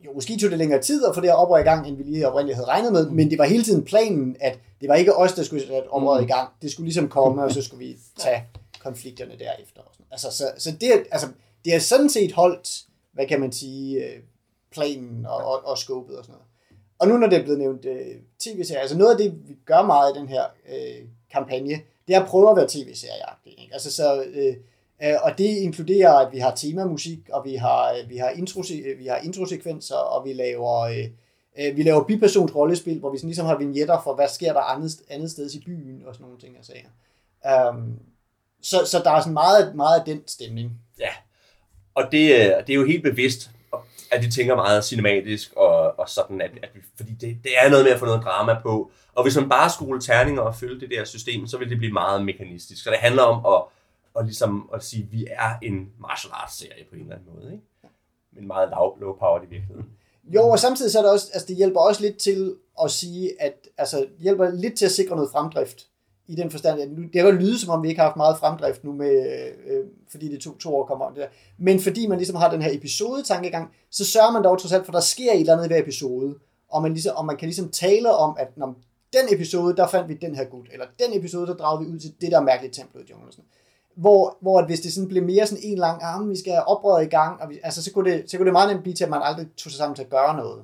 jo, 0.05 0.13
måske 0.13 0.37
tog 0.37 0.49
det 0.49 0.57
længere 0.57 0.81
tid 0.81 1.05
at 1.05 1.15
få 1.15 1.21
det 1.21 1.29
her 1.29 1.35
oprør 1.35 1.57
i 1.57 1.63
gang, 1.63 1.87
end 1.87 1.97
vi 1.97 2.03
lige 2.03 2.27
oprindeligt 2.27 2.55
havde 2.55 2.67
regnet 2.67 2.91
med, 2.91 3.09
men 3.09 3.29
det 3.29 3.37
var 3.37 3.45
hele 3.45 3.63
tiden 3.63 3.83
planen, 3.83 4.35
at 4.39 4.59
det 4.81 4.89
var 4.89 4.95
ikke 4.95 5.15
os, 5.15 5.33
der 5.33 5.43
skulle 5.43 5.61
sætte 5.61 5.89
oprøret 5.89 6.23
i 6.23 6.27
gang. 6.27 6.49
Det 6.61 6.71
skulle 6.71 6.85
ligesom 6.85 7.09
komme, 7.09 7.43
og 7.43 7.51
så 7.51 7.61
skulle 7.61 7.85
vi 7.85 7.97
tage 8.17 8.43
konflikterne 8.79 9.31
derefter. 9.31 9.81
Og 9.81 9.89
sådan. 9.93 10.05
Altså, 10.11 10.31
så, 10.31 10.51
så 10.57 10.71
det, 10.81 10.91
altså, 11.11 11.27
det 11.65 11.75
er 11.75 11.79
sådan 11.79 12.09
set 12.09 12.31
holdt, 12.31 12.85
hvad 13.13 13.27
kan 13.27 13.39
man 13.39 13.51
sige, 13.51 14.03
øh, 14.03 14.19
planen 14.71 15.25
og, 15.25 15.37
og, 15.37 15.65
og 15.65 15.77
scopet 15.77 16.17
og 16.17 16.23
sådan 16.23 16.33
noget. 16.33 16.45
Og 16.99 17.07
nu 17.07 17.17
når 17.17 17.27
det 17.27 17.39
er 17.39 17.43
blevet 17.43 17.59
nævnt 17.59 17.85
øh, 17.85 18.15
tv-serier, 18.39 18.81
altså 18.81 18.97
noget 18.97 19.11
af 19.11 19.17
det, 19.17 19.47
vi 19.47 19.55
gør 19.65 19.81
meget 19.81 20.15
i 20.15 20.19
den 20.19 20.27
her 20.27 20.43
øh, 20.69 21.07
kampagne, 21.31 21.79
det 22.07 22.15
er 22.15 22.21
at 22.21 22.27
prøve 22.27 22.49
at 22.49 22.57
være 22.57 22.67
tv-serieagtig. 22.67 23.69
Altså 23.73 23.91
så, 23.91 24.23
øh, 24.23 24.55
Øh, 25.03 25.15
og 25.23 25.37
det 25.37 25.43
inkluderer, 25.43 26.13
at 26.13 26.33
vi 26.33 26.39
har 26.39 26.55
temamusik, 26.55 27.19
og 27.29 27.45
vi 27.45 27.55
har, 27.55 27.91
øh, 27.91 28.09
vi 28.09 28.17
har, 28.17 28.29
intro, 28.29 28.59
øh, 28.59 28.99
vi 28.99 29.05
har 29.05 29.17
introsekvenser, 29.17 29.95
og 29.95 30.25
vi 30.25 30.33
laver, 30.33 31.07
vi 31.75 31.83
laver 31.83 32.03
bipersons 32.03 32.55
rollespil, 32.55 32.99
hvor 32.99 33.11
vi 33.11 33.17
sådan 33.17 33.27
ligesom 33.27 33.45
har 33.45 33.57
vignetter 33.57 34.01
for, 34.03 34.15
hvad 34.15 34.27
sker 34.27 34.53
der 34.53 34.61
andet, 34.61 34.91
andet 35.09 35.31
sted 35.31 35.53
i 35.53 35.63
byen, 35.65 36.03
og 36.07 36.15
sådan 36.15 36.23
nogle 36.23 36.39
ting, 36.39 36.55
jeg 36.55 36.65
sagde. 36.65 37.69
Um, 37.69 37.77
øhm, 37.77 37.99
så, 38.61 38.85
så 38.85 39.01
der 39.03 39.11
er 39.11 39.19
sådan 39.19 39.33
meget, 39.33 39.75
meget 39.75 39.99
af 39.99 40.05
den 40.05 40.27
stemning. 40.27 40.71
Ja, 40.99 41.09
Og 41.95 42.03
det, 42.03 42.53
det 42.67 42.73
er 42.73 42.77
jo 42.77 42.85
helt 42.85 43.03
bevidst, 43.03 43.49
at 44.11 44.25
vi 44.25 44.31
tænker 44.31 44.55
meget 44.55 44.85
cinematisk, 44.85 45.53
og, 45.53 45.99
og 45.99 46.09
sådan, 46.09 46.41
at, 46.41 46.51
at 46.63 46.69
vi, 46.73 46.79
fordi 46.97 47.11
det, 47.11 47.37
det 47.43 47.51
er 47.63 47.69
noget 47.69 47.85
med 47.85 47.93
at 47.93 47.99
få 47.99 48.05
noget 48.05 48.23
drama 48.23 48.59
på. 48.61 48.91
Og 49.15 49.23
hvis 49.23 49.35
man 49.35 49.49
bare 49.49 49.69
skulle 49.69 50.01
terninger 50.01 50.41
og 50.41 50.55
følge 50.55 50.79
det 50.79 50.89
der 50.89 51.05
system, 51.05 51.47
så 51.47 51.57
vil 51.57 51.69
det 51.69 51.77
blive 51.77 51.93
meget 51.93 52.25
mekanistisk. 52.25 52.83
Så 52.83 52.89
det 52.89 52.99
handler 52.99 53.23
om 53.23 53.45
at, 53.53 53.74
og 54.15 54.23
ligesom 54.23 54.69
at 54.73 54.83
sige, 54.83 55.03
at 55.03 55.11
vi 55.11 55.27
er 55.29 55.59
en 55.61 55.89
martial 55.99 56.31
arts 56.33 56.57
serie 56.57 56.85
på 56.89 56.95
en 56.95 57.01
eller 57.01 57.15
anden 57.15 57.29
måde. 57.35 57.51
Ikke? 57.51 57.63
Men 58.33 58.47
meget 58.47 58.69
low, 58.69 58.99
low 58.99 59.13
power 59.19 59.37
i 59.37 59.49
virkeligheden. 59.49 59.85
Jo, 60.23 60.49
og 60.49 60.59
samtidig 60.59 60.91
så 60.91 60.99
er 60.99 61.03
det 61.03 61.11
også, 61.11 61.29
altså 61.33 61.47
det 61.47 61.55
hjælper 61.55 61.79
også 61.79 62.01
lidt 62.01 62.17
til 62.17 62.55
at 62.83 62.91
sige, 62.91 63.41
at, 63.41 63.67
altså 63.77 64.07
hjælper 64.19 64.49
lidt 64.49 64.77
til 64.77 64.85
at 64.85 64.91
sikre 64.91 65.15
noget 65.15 65.31
fremdrift. 65.31 65.87
I 66.27 66.35
den 66.35 66.51
forstand, 66.51 66.81
at 66.81 66.91
nu, 66.91 67.03
det 67.13 67.21
har 67.21 67.27
jo 67.29 67.35
lyde 67.35 67.59
som 67.59 67.69
om, 67.69 67.83
vi 67.83 67.89
ikke 67.89 67.99
har 67.99 68.07
haft 68.07 68.17
meget 68.17 68.37
fremdrift 68.37 68.83
nu, 68.83 68.91
med, 68.91 69.25
øh, 69.67 69.85
fordi 70.09 70.31
det 70.31 70.41
to, 70.41 70.57
to 70.57 70.75
år 70.75 70.85
kommer 70.85 71.05
om 71.05 71.13
det 71.13 71.21
der. 71.21 71.29
Men 71.57 71.79
fordi 71.79 72.07
man 72.07 72.17
ligesom 72.17 72.35
har 72.35 72.49
den 72.49 72.61
her 72.61 72.71
episode-tankegang, 72.73 73.73
så 73.91 74.05
sørger 74.05 74.31
man 74.31 74.43
dog 74.43 74.59
trods 74.59 74.73
alt, 74.73 74.85
for 74.85 74.91
der 74.91 74.99
sker 74.99 75.31
et 75.31 75.39
eller 75.39 75.53
andet 75.53 75.65
i 75.65 75.67
hver 75.67 75.81
episode. 75.81 76.35
Og 76.69 76.81
man, 76.81 76.91
ligesom, 76.91 77.15
og 77.15 77.25
man 77.25 77.37
kan 77.37 77.47
ligesom 77.47 77.69
tale 77.69 78.15
om, 78.15 78.35
at 78.39 78.57
når 78.57 78.75
den 79.13 79.33
episode, 79.35 79.75
der 79.75 79.87
fandt 79.87 80.09
vi 80.09 80.13
den 80.13 80.35
her 80.35 80.43
gut, 80.43 80.67
eller 80.71 80.85
den 80.99 81.19
episode, 81.19 81.47
der 81.47 81.53
dragede 81.53 81.85
vi 81.85 81.93
ud 81.93 81.99
til 81.99 82.13
det 82.21 82.31
der 82.31 82.41
mærkelige 82.41 82.73
tempel 82.73 83.01
i 83.01 83.09
junglen. 83.09 83.31
Sådan. 83.31 83.45
Hvor, 83.95 84.37
hvor 84.41 84.59
at 84.59 84.65
hvis 84.65 84.79
det 84.79 84.93
sådan 84.93 85.07
blev 85.07 85.23
mere 85.23 85.47
sådan 85.47 85.63
en 85.63 85.77
lang 85.77 86.03
arm, 86.03 86.29
vi 86.29 86.35
skal 86.39 86.53
have 86.53 86.67
oprøret 86.67 87.05
i 87.05 87.09
gang, 87.09 87.41
og 87.41 87.49
vi, 87.49 87.59
altså, 87.63 87.83
så, 87.83 87.91
kunne 87.93 88.11
det, 88.11 88.31
så 88.31 88.37
kunne 88.37 88.45
det 88.45 88.53
meget 88.53 88.69
nemt 88.69 88.83
blive 88.83 88.95
til, 88.95 89.03
at 89.03 89.09
man 89.09 89.21
aldrig 89.23 89.45
tog 89.57 89.71
sig 89.71 89.77
sammen 89.77 89.95
til 89.95 90.03
at 90.03 90.09
gøre 90.09 90.37
noget. 90.37 90.63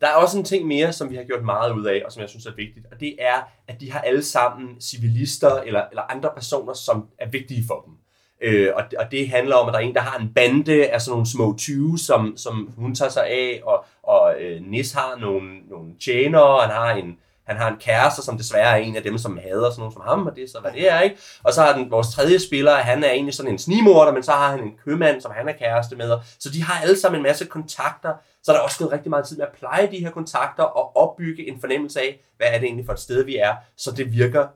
Der 0.00 0.06
er 0.06 0.14
også 0.14 0.38
en 0.38 0.44
ting 0.44 0.66
mere, 0.66 0.92
som 0.92 1.10
vi 1.10 1.16
har 1.16 1.24
gjort 1.24 1.44
meget 1.44 1.72
ud 1.72 1.84
af, 1.84 2.02
og 2.06 2.12
som 2.12 2.20
jeg 2.20 2.28
synes 2.28 2.46
er 2.46 2.54
vigtigt, 2.56 2.86
og 2.92 3.00
det 3.00 3.16
er, 3.18 3.48
at 3.68 3.80
de 3.80 3.92
har 3.92 4.00
alle 4.00 4.22
sammen 4.24 4.80
civilister 4.80 5.56
eller, 5.56 5.82
eller 5.90 6.02
andre 6.02 6.30
personer, 6.36 6.72
som 6.72 7.06
er 7.18 7.28
vigtige 7.28 7.64
for 7.66 7.82
dem. 7.86 7.94
Øh, 8.42 8.68
og, 8.76 8.82
det- 8.90 8.98
og 8.98 9.04
det 9.10 9.28
handler 9.28 9.56
om, 9.56 9.68
at 9.68 9.72
der 9.74 9.78
er 9.80 9.84
en, 9.84 9.94
der 9.94 10.00
har 10.00 10.18
en 10.18 10.32
bande 10.34 10.86
af 10.90 11.00
sådan 11.00 11.12
nogle 11.12 11.26
små 11.26 11.54
20, 11.58 11.98
som, 11.98 12.36
som 12.36 12.70
hun 12.76 12.94
tager 12.94 13.10
sig 13.10 13.26
af, 13.26 13.60
og, 13.64 13.84
og 14.02 14.34
øh, 14.42 14.62
Nis 14.62 14.92
har 14.92 15.16
nogle, 15.20 15.58
nogle 15.70 15.94
tjenere, 16.04 16.42
og 16.56 16.62
han 16.62 16.70
har 16.70 16.90
en, 16.94 17.18
han 17.44 17.56
har 17.56 17.70
en 17.70 17.76
kæreste, 17.80 18.22
som 18.22 18.38
desværre 18.38 18.78
er 18.78 18.82
en 18.82 18.96
af 18.96 19.02
dem, 19.02 19.18
som 19.18 19.38
hader 19.38 19.70
sådan 19.70 19.80
nogen 19.80 19.92
som 19.92 20.02
ham, 20.04 20.26
og 20.26 20.36
det 20.36 20.44
er 20.44 20.48
så, 20.48 20.60
hvad 20.60 20.72
det 20.72 20.90
er, 20.90 21.00
ikke? 21.00 21.16
Og 21.42 21.52
så 21.52 21.62
har 21.62 21.76
den, 21.76 21.90
vores 21.90 22.08
tredje 22.08 22.38
spiller, 22.38 22.74
han 22.74 23.04
er 23.04 23.10
egentlig 23.10 23.34
sådan 23.34 23.52
en 23.52 23.58
snimorder, 23.58 24.12
men 24.12 24.22
så 24.22 24.32
har 24.32 24.50
han 24.50 24.64
en 24.64 24.78
købmand, 24.84 25.20
som 25.20 25.32
han 25.36 25.48
er 25.48 25.52
kæreste 25.52 25.96
med, 25.96 26.18
så 26.38 26.50
de 26.50 26.62
har 26.62 26.82
alle 26.82 27.00
sammen 27.00 27.18
en 27.18 27.22
masse 27.22 27.46
kontakter, 27.46 28.14
så 28.42 28.52
der 28.52 28.58
er 28.58 28.62
også 28.62 28.78
gået 28.78 28.92
rigtig 28.92 29.10
meget 29.10 29.26
tid 29.26 29.36
med 29.36 29.46
at 29.46 29.52
pleje 29.58 29.90
de 29.90 29.98
her 29.98 30.10
kontakter 30.10 30.62
og 30.62 30.96
opbygge 30.96 31.48
en 31.48 31.60
fornemmelse 31.60 32.00
af, 32.00 32.20
hvad 32.36 32.46
er 32.50 32.58
det 32.58 32.66
egentlig 32.66 32.86
for 32.86 32.92
et 32.92 33.00
sted, 33.00 33.24
vi 33.24 33.36
er, 33.36 33.54
så 33.76 33.92
det 33.92 34.12
virker 34.12 34.46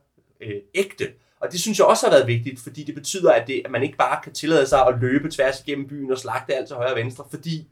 øh, 0.40 0.60
ægte. 0.74 1.08
Og 1.40 1.52
det 1.52 1.60
synes 1.60 1.78
jeg 1.78 1.86
også 1.86 2.06
har 2.06 2.12
været 2.12 2.26
vigtigt, 2.26 2.60
fordi 2.60 2.84
det 2.84 2.94
betyder, 2.94 3.32
at, 3.32 3.46
det, 3.46 3.62
at 3.64 3.70
man 3.70 3.82
ikke 3.82 3.96
bare 3.96 4.20
kan 4.22 4.32
tillade 4.32 4.66
sig 4.66 4.86
at 4.86 5.00
løbe 5.00 5.30
tværs 5.30 5.60
igennem 5.60 5.88
byen 5.88 6.12
og 6.12 6.18
slagte 6.18 6.54
alt 6.54 6.66
til 6.66 6.76
højre 6.76 6.92
og 6.92 6.96
venstre, 6.96 7.24
fordi, 7.30 7.68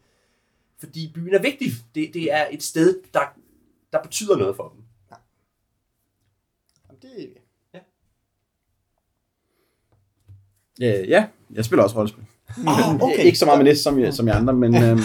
fordi 0.79 1.13
byen 1.15 1.35
er 1.35 1.43
vigtig. 1.43 1.73
Det, 1.95 2.11
det 2.15 2.33
er 2.33 2.47
et 2.51 2.63
sted, 2.63 3.03
der, 3.15 3.21
der 3.93 4.03
betyder 4.03 4.37
noget 4.37 4.57
for 4.57 4.69
dem. 4.69 4.83
Jamen, 6.89 7.03
det, 7.03 7.37
Ja, 10.81 10.93
ja, 11.09 11.25
jeg 11.55 11.65
spiller 11.65 11.83
også 11.83 11.97
rollespil. 11.97 12.25
Ah, 12.67 12.95
okay. 13.03 13.25
Ikke 13.25 13.39
så 13.39 13.45
meget 13.47 13.59
med 13.59 13.65
næste 13.65 13.83
som, 13.83 13.99
jeg- 14.01 14.15
som 14.15 14.29
jeg 14.29 14.37
andre, 14.37 14.55
men 14.55 14.75
øhm, 14.85 14.99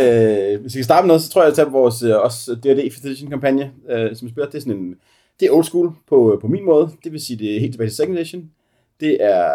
øh, 0.00 0.60
hvis 0.60 0.64
vi 0.64 0.70
skal 0.70 0.84
starte 0.84 1.02
med 1.04 1.08
noget, 1.08 1.22
så 1.22 1.30
tror 1.30 1.42
jeg, 1.42 1.48
at 1.50 1.54
tage 1.56 1.70
vores 1.70 2.02
øh, 2.02 2.16
også 2.16 2.54
D&D 2.54 2.92
5th 2.92 3.06
edition 3.06 3.30
kampagne, 3.30 3.70
øh, 3.90 4.16
som 4.16 4.26
vi 4.26 4.32
spiller, 4.32 4.50
det 4.50 4.54
er 4.58 4.60
sådan 4.62 4.76
en, 4.76 4.94
det 5.40 5.46
er 5.48 5.52
old 5.52 5.64
school 5.64 5.92
på, 6.08 6.38
på 6.40 6.46
min 6.48 6.64
måde, 6.64 6.90
det 7.04 7.12
vil 7.12 7.20
sige, 7.20 7.38
det 7.38 7.56
er 7.56 7.60
helt 7.60 7.72
tilbage 7.72 7.88
til 7.90 7.96
second 7.96 8.16
edition. 8.18 8.50
Det 9.00 9.16
er 9.24 9.50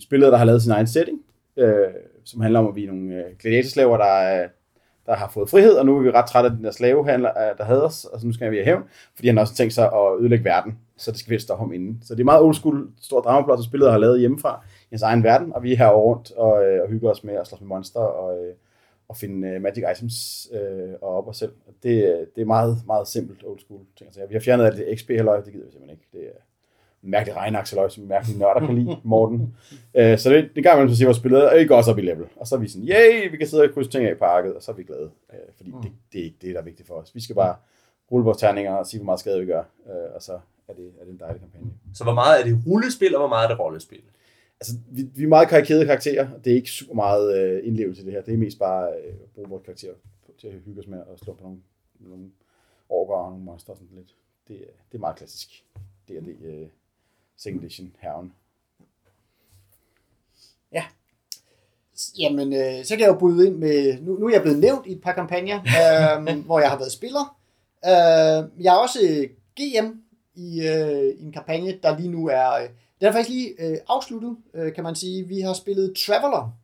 spillere, 0.00 0.30
der 0.30 0.36
har 0.36 0.44
lavet 0.44 0.62
sin 0.62 0.70
egen 0.72 0.86
setting, 0.86 1.18
øh, 1.56 1.74
som 2.24 2.40
handler 2.40 2.60
om, 2.60 2.66
at 2.68 2.76
vi 2.76 2.82
er 2.84 2.88
nogle 2.92 3.14
øh, 3.14 3.24
gladiatorslaver, 3.42 3.96
der, 3.96 4.04
er- 4.04 4.48
der 5.06 5.14
har 5.16 5.30
fået 5.34 5.50
frihed, 5.50 5.72
og 5.72 5.86
nu 5.86 5.96
er 5.98 6.02
vi 6.02 6.10
ret 6.10 6.26
trætte 6.30 6.50
af 6.50 6.56
den 6.56 6.64
der 6.64 6.70
slavehandler, 6.70 7.30
øh, 7.30 7.58
der 7.58 7.64
havde 7.64 7.84
os, 7.84 8.04
og 8.04 8.20
så 8.20 8.26
nu 8.26 8.32
skal 8.32 8.50
vi 8.50 8.56
have 8.56 8.64
hævn, 8.64 8.82
fordi 9.14 9.28
han 9.28 9.36
har 9.36 9.40
også 9.42 9.54
tænkt 9.54 9.74
sig 9.74 9.84
at 9.84 10.20
ødelægge 10.20 10.44
verden, 10.44 10.78
så 11.00 11.10
det 11.10 11.20
skal 11.20 11.40
stoppe 11.40 11.64
ham 11.64 11.72
inden. 11.72 11.98
Så 12.02 12.14
det 12.14 12.20
er 12.20 12.24
meget 12.24 12.42
old 12.42 12.54
school, 12.54 12.88
stor 13.00 13.20
dramaplot, 13.20 13.58
som 13.58 13.64
spillet 13.64 13.90
har 13.90 13.98
lavet 13.98 14.20
hjemmefra, 14.20 14.64
i 14.82 14.88
hans 14.90 15.02
egen 15.02 15.24
verden, 15.24 15.52
og 15.52 15.62
vi 15.62 15.72
er 15.72 15.76
her 15.76 15.90
rundt 15.90 16.32
og, 16.32 16.64
øh, 16.64 16.82
og 16.82 16.88
hygger 16.88 17.10
os 17.10 17.24
med 17.24 17.34
at 17.34 17.46
slås 17.46 17.60
med 17.60 17.68
monster 17.68 18.00
og, 18.00 18.38
øh, 18.38 18.54
og 19.08 19.16
finde 19.16 19.48
øh, 19.48 19.62
magic 19.62 19.84
items 19.92 20.48
øh, 20.52 20.92
og 21.02 21.16
op 21.16 21.28
os 21.28 21.36
selv. 21.36 21.52
Og 21.66 21.74
det, 21.82 22.04
øh, 22.04 22.26
det 22.34 22.40
er 22.40 22.44
meget, 22.44 22.78
meget 22.86 23.08
simpelt 23.08 23.44
old 23.46 23.58
school 23.58 23.80
ting. 23.96 24.08
Altså, 24.08 24.20
vi 24.28 24.34
har 24.34 24.40
fjernet 24.40 24.64
alt 24.64 24.76
det 24.76 24.98
XP 24.98 25.10
halløj, 25.10 25.40
det 25.40 25.52
gider 25.52 25.66
vi 25.66 25.72
simpelthen 25.72 25.98
ikke. 25.98 26.08
Det 26.12 26.26
er 26.26 26.40
mærkelig 27.02 27.36
regnakseløj, 27.36 27.88
som 27.88 28.04
mærkelige 28.04 28.38
nørder 28.38 28.66
kan 28.66 28.74
lide, 28.74 28.96
Morten. 29.04 29.56
øh, 29.98 30.18
så 30.18 30.30
det, 30.30 30.50
det 30.54 30.62
gang 30.62 30.76
imellem, 30.76 30.90
så 30.90 30.96
siger 30.96 31.06
vores 31.06 31.16
spillere, 31.16 31.52
at 31.54 31.62
I 31.62 31.66
går 31.66 31.76
også 31.76 31.90
op 31.90 31.98
i 31.98 32.02
level. 32.02 32.26
Og 32.36 32.46
så 32.46 32.54
er 32.54 32.58
vi 32.58 32.68
sådan, 32.68 32.88
yay, 32.88 33.30
vi 33.30 33.36
kan 33.36 33.46
sidde 33.46 33.62
og 33.62 33.70
krydse 33.74 33.90
ting 33.90 34.04
af 34.04 34.18
på 34.18 34.24
arket, 34.24 34.54
og 34.54 34.62
så 34.62 34.72
er 34.72 34.76
vi 34.76 34.82
glade. 34.82 35.10
Øh, 35.32 35.38
fordi 35.56 35.70
det, 35.82 35.92
det 36.12 36.20
er 36.20 36.24
ikke 36.24 36.38
det, 36.42 36.54
der 36.54 36.60
er 36.60 36.64
vigtigt 36.64 36.88
for 36.88 36.94
os. 36.94 37.14
Vi 37.14 37.20
skal 37.20 37.34
bare 37.34 37.54
rulle 38.10 38.24
vores 38.24 38.38
terninger 38.38 38.72
og 38.72 38.86
sige, 38.86 38.98
hvor 38.98 39.04
meget 39.04 39.20
skade 39.20 39.40
vi 39.40 39.46
gør. 39.46 39.62
Øh, 39.86 40.14
og 40.14 40.22
så 40.22 40.38
er 40.70 40.74
det, 40.74 40.92
er 41.00 41.04
det 41.04 41.12
en 41.12 41.20
dejlig 41.20 41.40
kampagne. 41.40 41.70
Så 41.94 42.04
hvor 42.04 42.14
meget 42.14 42.40
er 42.40 42.44
det 42.44 42.58
rullespil, 42.66 43.14
og 43.16 43.20
hvor 43.20 43.28
meget 43.28 43.44
er 43.44 43.48
det 43.48 43.58
rollespil? 43.60 44.02
Altså, 44.60 44.72
vi, 44.90 45.02
vi 45.14 45.22
er 45.24 45.28
meget 45.28 45.48
karikerede 45.48 45.86
karakterer. 45.86 46.28
Det 46.44 46.50
er 46.52 46.56
ikke 46.56 46.70
super 46.70 46.94
meget 46.94 47.38
øh, 47.38 47.66
indlevelse 47.66 48.02
i 48.02 48.04
det 48.04 48.12
her. 48.12 48.22
Det 48.22 48.34
er 48.34 48.38
mest 48.38 48.58
bare 48.58 48.88
øh, 48.92 49.14
at 49.22 49.30
bruge 49.34 49.48
vores 49.48 49.62
karakterer 49.64 49.94
til 50.38 50.46
at 50.48 50.54
hygge 50.64 50.80
os 50.80 50.86
med 50.86 50.98
og 50.98 51.18
slå 51.18 51.32
på 51.34 51.42
nogle 51.42 51.58
nogle 52.00 52.24
orker 52.88 53.14
og 53.14 53.30
nogle 53.30 53.44
monster 53.44 53.72
og 53.72 53.76
sådan 53.78 53.96
lidt. 53.96 54.14
Det, 54.48 54.56
er- 54.56 54.72
det 54.92 54.94
er 54.94 55.00
meget 55.00 55.16
klassisk. 55.16 55.64
Det 56.08 56.16
er 56.16 56.20
det 56.20 56.36
uh, 56.62 56.68
second 57.36 57.60
edition 57.64 57.92
herren. 57.98 58.32
Jamen, 62.18 62.52
øh, 62.52 62.84
så 62.84 62.94
kan 62.96 63.00
jeg 63.00 63.08
jo 63.08 63.18
bryde 63.18 63.46
ind 63.46 63.56
med... 63.56 64.00
Nu, 64.02 64.18
nu 64.18 64.26
er 64.26 64.32
jeg 64.32 64.42
blevet 64.42 64.58
nævnt 64.58 64.86
i 64.86 64.92
et 64.92 65.00
par 65.00 65.12
kampagner, 65.12 65.60
øh, 66.28 66.44
hvor 66.44 66.60
jeg 66.60 66.70
har 66.70 66.78
været 66.78 66.92
spiller. 66.92 67.36
Øh, 67.84 68.64
jeg 68.64 68.74
er 68.74 68.78
også 68.78 68.98
øh, 69.10 69.28
GM 69.56 69.86
i, 70.34 70.66
øh, 70.66 71.14
i 71.18 71.24
en 71.24 71.32
kampagne, 71.32 71.78
der 71.82 71.98
lige 71.98 72.10
nu 72.10 72.28
er... 72.28 72.52
Øh, 72.52 72.68
den 73.00 73.08
er 73.08 73.12
faktisk 73.12 73.30
lige 73.30 73.54
øh, 73.58 73.78
afsluttet, 73.88 74.36
øh, 74.54 74.74
kan 74.74 74.84
man 74.84 74.94
sige. 74.94 75.28
Vi 75.28 75.40
har 75.40 75.52
spillet 75.52 75.96
Traveller, 75.96 76.56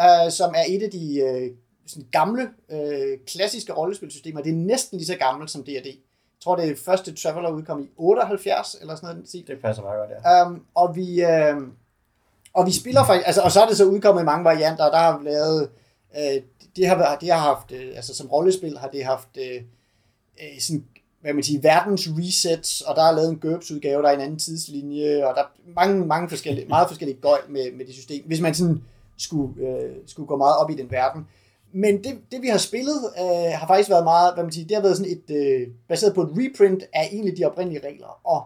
øh, 0.00 0.32
som 0.32 0.54
er 0.56 0.64
et 0.68 0.82
af 0.82 0.90
de 0.90 1.20
øh, 1.20 1.50
sådan 1.86 2.08
gamle, 2.12 2.48
øh, 2.70 3.18
klassiske 3.26 3.72
rollespilsystemer. 3.72 4.42
Det 4.42 4.50
er 4.50 4.56
næsten 4.56 4.98
lige 4.98 5.06
så 5.06 5.16
gammelt 5.16 5.50
som 5.50 5.64
D&D. 5.64 5.86
Jeg 5.86 5.94
tror, 6.40 6.56
det 6.56 6.78
første 6.78 7.14
Traveller 7.14 7.50
udkom 7.50 7.82
i 7.82 7.86
78, 7.96 8.76
eller 8.80 8.94
sådan 8.94 9.14
noget. 9.14 9.28
Sig. 9.28 9.44
Det 9.46 9.58
passer 9.62 9.82
meget 9.82 9.98
godt, 9.98 10.10
ja. 10.24 10.46
Um, 10.46 10.64
og 10.74 10.96
vi 10.96 11.22
øh, 11.22 11.56
og 12.54 12.66
vi 12.66 12.72
spiller 12.72 13.04
faktisk, 13.04 13.26
altså, 13.26 13.42
og 13.42 13.52
så 13.52 13.60
er 13.60 13.68
det 13.68 13.76
så 13.76 13.84
udkommet 13.84 14.22
i 14.22 14.24
mange 14.24 14.44
varianter, 14.44 14.84
og 14.84 14.92
der 14.92 14.98
har 14.98 15.20
lavet, 15.22 15.70
øh, 16.16 16.42
det 16.76 16.86
har, 16.86 17.16
det 17.20 17.30
har 17.30 17.38
haft, 17.38 17.72
øh, 17.72 17.92
altså 17.96 18.14
som 18.14 18.26
rollespil 18.26 18.78
har 18.78 18.88
det 18.88 19.04
haft 19.04 19.28
øh, 19.38 19.62
øh, 20.42 20.60
sådan, 20.60 20.84
hvad 21.24 21.34
man 21.34 21.42
siger, 21.42 21.60
verdens 21.60 22.08
resets, 22.18 22.80
og 22.80 22.96
der 22.96 23.02
er 23.02 23.12
lavet 23.12 23.30
en 23.30 23.38
GURPS 23.38 23.70
udgave, 23.70 24.02
der 24.02 24.08
er 24.08 24.14
en 24.14 24.20
anden 24.20 24.38
tidslinje, 24.38 25.26
og 25.26 25.34
der 25.34 25.42
er 25.42 25.46
mange, 25.76 26.06
mange 26.06 26.28
forskellige, 26.28 26.68
meget 26.68 26.88
forskellige 26.88 27.20
gøj 27.20 27.38
med, 27.48 27.72
med 27.72 27.86
det 27.86 27.94
system, 27.94 28.24
hvis 28.26 28.40
man 28.40 28.54
sådan 28.54 28.82
skulle, 29.18 29.68
øh, 29.68 29.92
skulle 30.06 30.26
gå 30.26 30.36
meget 30.36 30.56
op 30.56 30.70
i 30.70 30.74
den 30.74 30.90
verden. 30.90 31.26
Men 31.72 32.04
det, 32.04 32.18
det 32.32 32.42
vi 32.42 32.48
har 32.48 32.58
spillet, 32.58 33.12
øh, 33.18 33.24
har 33.58 33.66
faktisk 33.66 33.90
været 33.90 34.04
meget, 34.04 34.34
hvad 34.34 34.44
man 34.44 34.52
siger, 34.52 34.66
det 34.66 34.76
har 34.76 34.82
været 34.82 34.96
sådan 34.96 35.12
et, 35.12 35.30
øh, 35.36 35.68
baseret 35.88 36.14
på 36.14 36.22
et 36.22 36.30
reprint 36.30 36.84
af 36.92 37.08
egentlig 37.12 37.36
de 37.36 37.44
oprindelige 37.44 37.86
regler, 37.86 38.20
og 38.24 38.44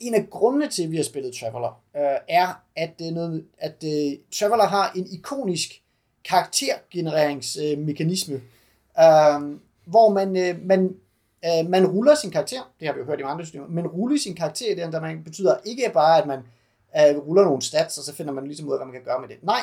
en 0.00 0.14
af 0.14 0.30
grundene 0.30 0.68
til, 0.68 0.82
at 0.82 0.90
vi 0.90 0.96
har 0.96 1.04
spillet 1.04 1.34
Traveller, 1.34 1.80
øh, 1.96 2.18
er, 2.28 2.62
at, 2.76 2.90
det 2.98 3.08
er 3.08 3.12
noget, 3.12 3.44
at 3.58 3.84
øh, 3.84 4.12
Traveller 4.32 4.66
har 4.66 4.92
en 4.96 5.06
ikonisk 5.12 5.82
karaktergenereringsmekanisme, 6.24 8.34
øh, 8.34 8.42
øh 9.34 9.40
hvor 9.84 10.12
man, 10.12 10.36
øh, 10.36 10.66
man, 10.66 10.96
øh, 11.44 11.70
man 11.70 11.86
ruller 11.86 12.14
sin 12.14 12.30
karakter, 12.30 12.72
det 12.80 12.88
har 12.88 12.94
vi 12.94 13.00
jo 13.00 13.06
hørt 13.06 13.20
i 13.20 13.22
andre 13.22 13.44
systemer, 13.44 13.66
men 13.68 13.86
rulle 13.86 14.18
sin 14.18 14.34
karakter, 14.34 14.74
det 14.74 14.92
der 14.92 15.00
man 15.00 15.24
betyder 15.24 15.56
ikke 15.64 15.90
bare, 15.94 16.22
at 16.22 16.26
man 16.26 16.38
øh, 16.96 17.18
ruller 17.26 17.44
nogle 17.44 17.62
stats, 17.62 17.98
og 17.98 18.04
så 18.04 18.14
finder 18.14 18.32
man 18.32 18.44
ligesom 18.46 18.68
ud 18.68 18.72
af, 18.72 18.78
hvad 18.78 18.86
man 18.86 18.94
kan 18.94 19.04
gøre 19.04 19.20
med 19.20 19.28
det. 19.28 19.36
Nej, 19.42 19.60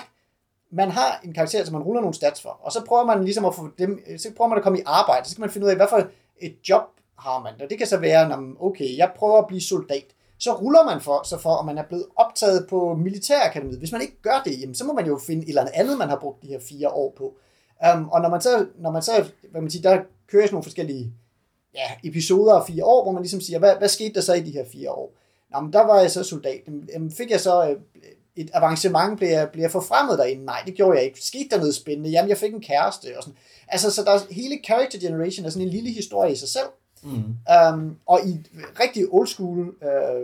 man 0.72 0.92
har 0.92 1.22
en 1.24 1.34
karakter, 1.34 1.66
som 1.66 1.74
man 1.74 1.84
ruller 1.84 2.02
nogle 2.02 2.16
stats 2.16 2.42
for, 2.42 2.60
og 2.62 2.72
så 2.72 2.86
prøver 2.88 3.06
man 3.06 3.24
ligesom 3.24 3.46
at 3.46 3.56
få 3.56 3.70
dem, 3.78 4.04
øh, 4.08 4.20
så 4.20 4.32
prøver 4.38 4.50
man 4.50 4.58
at 4.58 4.64
komme 4.64 4.80
i 4.80 4.84
arbejde, 4.86 5.26
så 5.26 5.32
skal 5.32 5.42
man 5.42 5.50
finde 5.50 5.66
ud 5.66 5.72
af, 5.72 5.78
hvad 5.78 5.88
for 5.90 6.08
et 6.38 6.56
job 6.70 6.84
har 7.18 7.44
man. 7.44 7.54
Og 7.62 7.70
det 7.70 7.78
kan 7.78 7.88
så 7.88 7.98
være, 7.98 8.30
når 8.30 8.36
man, 8.40 8.56
okay, 8.60 8.98
jeg 8.98 9.12
prøver 9.16 9.38
at 9.38 9.48
blive 9.48 9.62
soldat. 9.62 10.06
Så 10.40 10.54
ruller 10.54 10.86
man 10.86 11.02
for, 11.02 11.28
så 11.28 11.38
for, 11.38 11.50
om 11.50 11.66
man 11.66 11.78
er 11.78 11.84
blevet 11.84 12.06
optaget 12.16 12.68
på 12.70 12.96
militærakademiet. 12.96 13.80
Hvis 13.80 13.92
man 13.92 14.02
ikke 14.02 14.22
gør 14.22 14.42
det, 14.46 14.62
jamen, 14.62 14.76
så 14.76 14.86
må 14.86 14.94
man 14.94 15.06
jo 15.06 15.20
finde 15.28 15.44
et 15.44 15.50
eller 15.50 15.68
andet, 15.74 15.98
man 15.98 16.10
har 16.10 16.20
brugt 16.20 16.42
de 16.42 16.48
her 16.48 16.60
fire 16.60 16.90
år 16.90 17.14
på. 17.18 17.34
Um, 17.96 18.10
og 18.10 18.22
når 18.22 18.30
man 18.30 18.42
så, 18.42 18.68
når 18.78 18.92
man 18.92 19.02
så 19.02 19.26
hvad 19.52 19.62
man 19.62 19.72
siger, 19.72 19.90
der 19.90 20.04
kører 20.28 20.46
sådan 20.46 20.54
nogle 20.54 20.64
forskellige 20.64 21.14
ja, 21.76 22.10
episoder 22.10 22.54
af 22.54 22.68
fire 22.68 22.86
år, 22.86 23.04
hvor 23.04 23.12
man 23.12 23.22
ligesom 23.22 23.42
siger, 23.42 23.60
hvad, 23.60 23.76
hvad 23.78 23.90
skete 23.90 24.14
der 24.14 24.22
så 24.22 24.34
i 24.34 24.42
de 24.42 24.52
her 24.52 24.66
fire 24.72 24.92
år? 24.92 25.14
Nå, 25.52 25.60
men 25.60 25.74
der 25.74 25.86
var 25.86 26.00
jeg 26.00 26.12
så 26.12 26.24
soldat. 26.24 26.62
Jamen, 26.94 27.12
fik 27.12 27.32
jeg 27.32 27.40
så 27.40 27.70
øh, 27.70 27.78
et 28.36 28.50
avancement, 28.54 29.18
blev 29.18 29.30
jeg, 29.30 29.50
blev 29.50 29.62
jeg 29.62 29.72
forfremmet 29.72 30.18
derinde? 30.18 30.46
Nej, 30.46 30.64
det 30.66 30.76
gjorde 30.76 30.98
jeg 30.98 31.06
ikke. 31.06 31.24
Skete 31.24 31.50
der 31.52 31.58
noget 31.58 31.76
spændende? 31.76 32.10
Jamen, 32.10 32.30
jeg 32.30 32.38
fik 32.38 32.54
en 32.54 32.62
kæreste 32.62 33.18
og 33.18 33.24
sådan. 33.24 33.38
Altså, 33.68 33.92
så 33.92 34.04
der 34.04 34.12
er, 34.12 34.20
hele 34.32 34.60
character 34.66 35.00
generation 35.00 35.46
er 35.46 35.50
sådan 35.50 35.68
en 35.68 35.74
lille 35.74 35.92
historie 35.92 36.32
i 36.32 36.36
sig 36.36 36.50
selv. 36.50 36.68
Mm. 37.04 37.36
Um, 37.74 37.98
og 38.06 38.20
i 38.28 38.40
rigtig 38.80 39.06
old 39.10 39.28
school, 39.28 39.76
øh, 39.84 40.22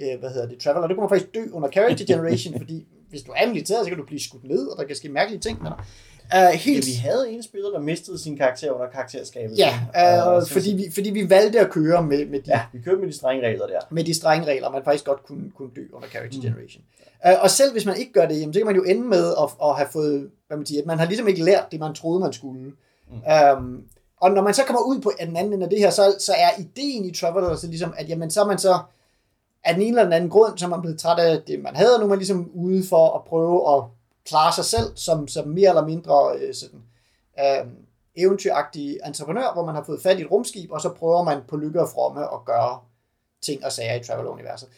øh, 0.00 0.18
hvad 0.20 0.30
hedder 0.30 0.48
det, 0.48 0.58
Traveller, 0.58 0.86
der 0.88 0.94
kunne 0.94 1.02
man 1.02 1.08
faktisk 1.08 1.34
dø 1.34 1.50
under 1.52 1.70
character 1.70 2.06
generation, 2.06 2.58
fordi 2.62 2.86
hvis 3.08 3.22
du 3.22 3.32
er 3.36 3.46
i 3.46 3.48
militæret, 3.48 3.84
så 3.84 3.90
kan 3.90 3.98
du 3.98 4.04
blive 4.04 4.20
skudt 4.20 4.44
ned, 4.44 4.66
og 4.66 4.78
der 4.78 4.84
kan 4.84 4.96
ske 4.96 5.08
mærkelige 5.08 5.40
ting 5.40 5.62
med 5.62 5.70
dig. 5.70 5.84
Uh, 6.32 6.38
Ja, 6.38 6.50
helt, 6.56 6.86
vi 6.86 6.92
havde 6.92 7.30
en 7.30 7.42
spiller, 7.42 7.70
der 7.70 7.80
mistede 7.80 8.18
sin 8.18 8.36
karakter 8.36 8.70
under 8.70 8.86
karakterskabet. 8.86 9.58
ja, 9.58 10.36
uh, 10.38 10.46
fordi, 10.48 10.72
vi, 10.74 10.84
fordi 10.94 11.10
vi 11.10 11.30
valgte 11.30 11.60
at 11.60 11.70
køre 11.70 12.02
med, 12.02 12.26
med, 12.26 12.40
de, 12.42 12.50
Ja, 12.50 12.60
vi 12.72 12.78
kørte 12.84 12.98
med 13.00 13.08
de 13.08 13.12
strenge 13.16 13.46
regler 13.46 13.66
der. 13.66 13.80
med 13.90 14.04
de 14.04 14.14
strenge 14.14 14.46
regler, 14.46 14.70
man 14.70 14.84
faktisk 14.84 15.04
godt 15.04 15.26
kunne, 15.26 15.50
kunne 15.56 15.70
dø 15.76 15.82
under 15.92 16.08
character 16.08 16.40
generation. 16.40 16.82
Uh, 17.26 17.42
og 17.42 17.50
selv 17.50 17.72
hvis 17.72 17.86
man 17.86 17.96
ikke 17.96 18.12
gør 18.12 18.26
det, 18.26 18.40
jamen, 18.40 18.52
så 18.54 18.60
kan 18.60 18.66
man 18.66 18.76
jo 18.76 18.82
ende 18.82 19.02
med 19.08 19.34
at, 19.42 19.48
at 19.62 19.76
have 19.76 19.88
fået, 19.92 20.30
hvad 20.46 20.56
man 20.56 20.66
siger, 20.66 20.80
at 20.80 20.86
man 20.86 20.98
har 20.98 21.06
ligesom 21.06 21.28
ikke 21.28 21.44
lært 21.44 21.66
det, 21.72 21.80
man 21.80 21.94
troede, 21.94 22.20
man 22.20 22.32
skulle. 22.32 22.60
Mm. 23.10 23.56
Um, 23.58 23.82
og 24.20 24.30
når 24.30 24.42
man 24.42 24.54
så 24.54 24.62
kommer 24.66 24.82
ud 24.82 25.00
på 25.00 25.12
den 25.20 25.36
anden 25.36 25.52
ende 25.52 25.64
af 25.64 25.70
det 25.70 25.78
her, 25.78 25.90
så, 25.90 26.16
så 26.20 26.32
er 26.32 26.60
ideen 26.60 27.04
i 27.04 27.12
Traveller 27.14 27.56
så 27.56 27.66
ligesom, 27.66 27.94
at 27.98 28.08
jamen, 28.08 28.30
så 28.30 28.40
er 28.42 28.46
man 28.46 28.58
så 28.58 28.78
af 29.64 29.74
den 29.74 29.82
ene 29.82 29.90
eller 29.90 30.04
den 30.04 30.12
anden 30.12 30.30
grund, 30.30 30.58
så 30.58 30.64
er 30.64 30.68
man 30.68 30.80
blevet 30.80 30.98
træt 30.98 31.18
af 31.18 31.42
det, 31.46 31.62
man 31.62 31.76
havde, 31.76 31.94
og 31.94 32.00
nu 32.00 32.04
er 32.04 32.08
man 32.08 32.18
ligesom 32.18 32.50
ude 32.54 32.84
for 32.88 33.14
at 33.14 33.24
prøve 33.24 33.76
at 33.76 33.84
klarer 34.26 34.52
sig 34.52 34.64
selv 34.64 34.96
som, 34.96 35.28
som 35.28 35.48
mere 35.48 35.68
eller 35.68 35.86
mindre 35.86 36.36
øh, 36.38 36.54
sådan, 36.54 36.82
øh, 37.40 37.66
eventyragtig 38.16 38.98
entreprenør, 39.06 39.52
hvor 39.52 39.64
man 39.66 39.74
har 39.74 39.84
fået 39.84 40.02
fat 40.02 40.18
i 40.18 40.22
et 40.22 40.30
rumskib, 40.30 40.70
og 40.72 40.80
så 40.80 40.88
prøver 40.88 41.22
man 41.22 41.40
på 41.48 41.56
lykke 41.56 41.80
og 41.80 41.88
fromme 41.88 42.22
at 42.34 42.44
gøre 42.44 42.78
ting 43.42 43.64
og 43.64 43.72
sager 43.72 43.94
i 43.94 44.04
travel-universet. 44.04 44.68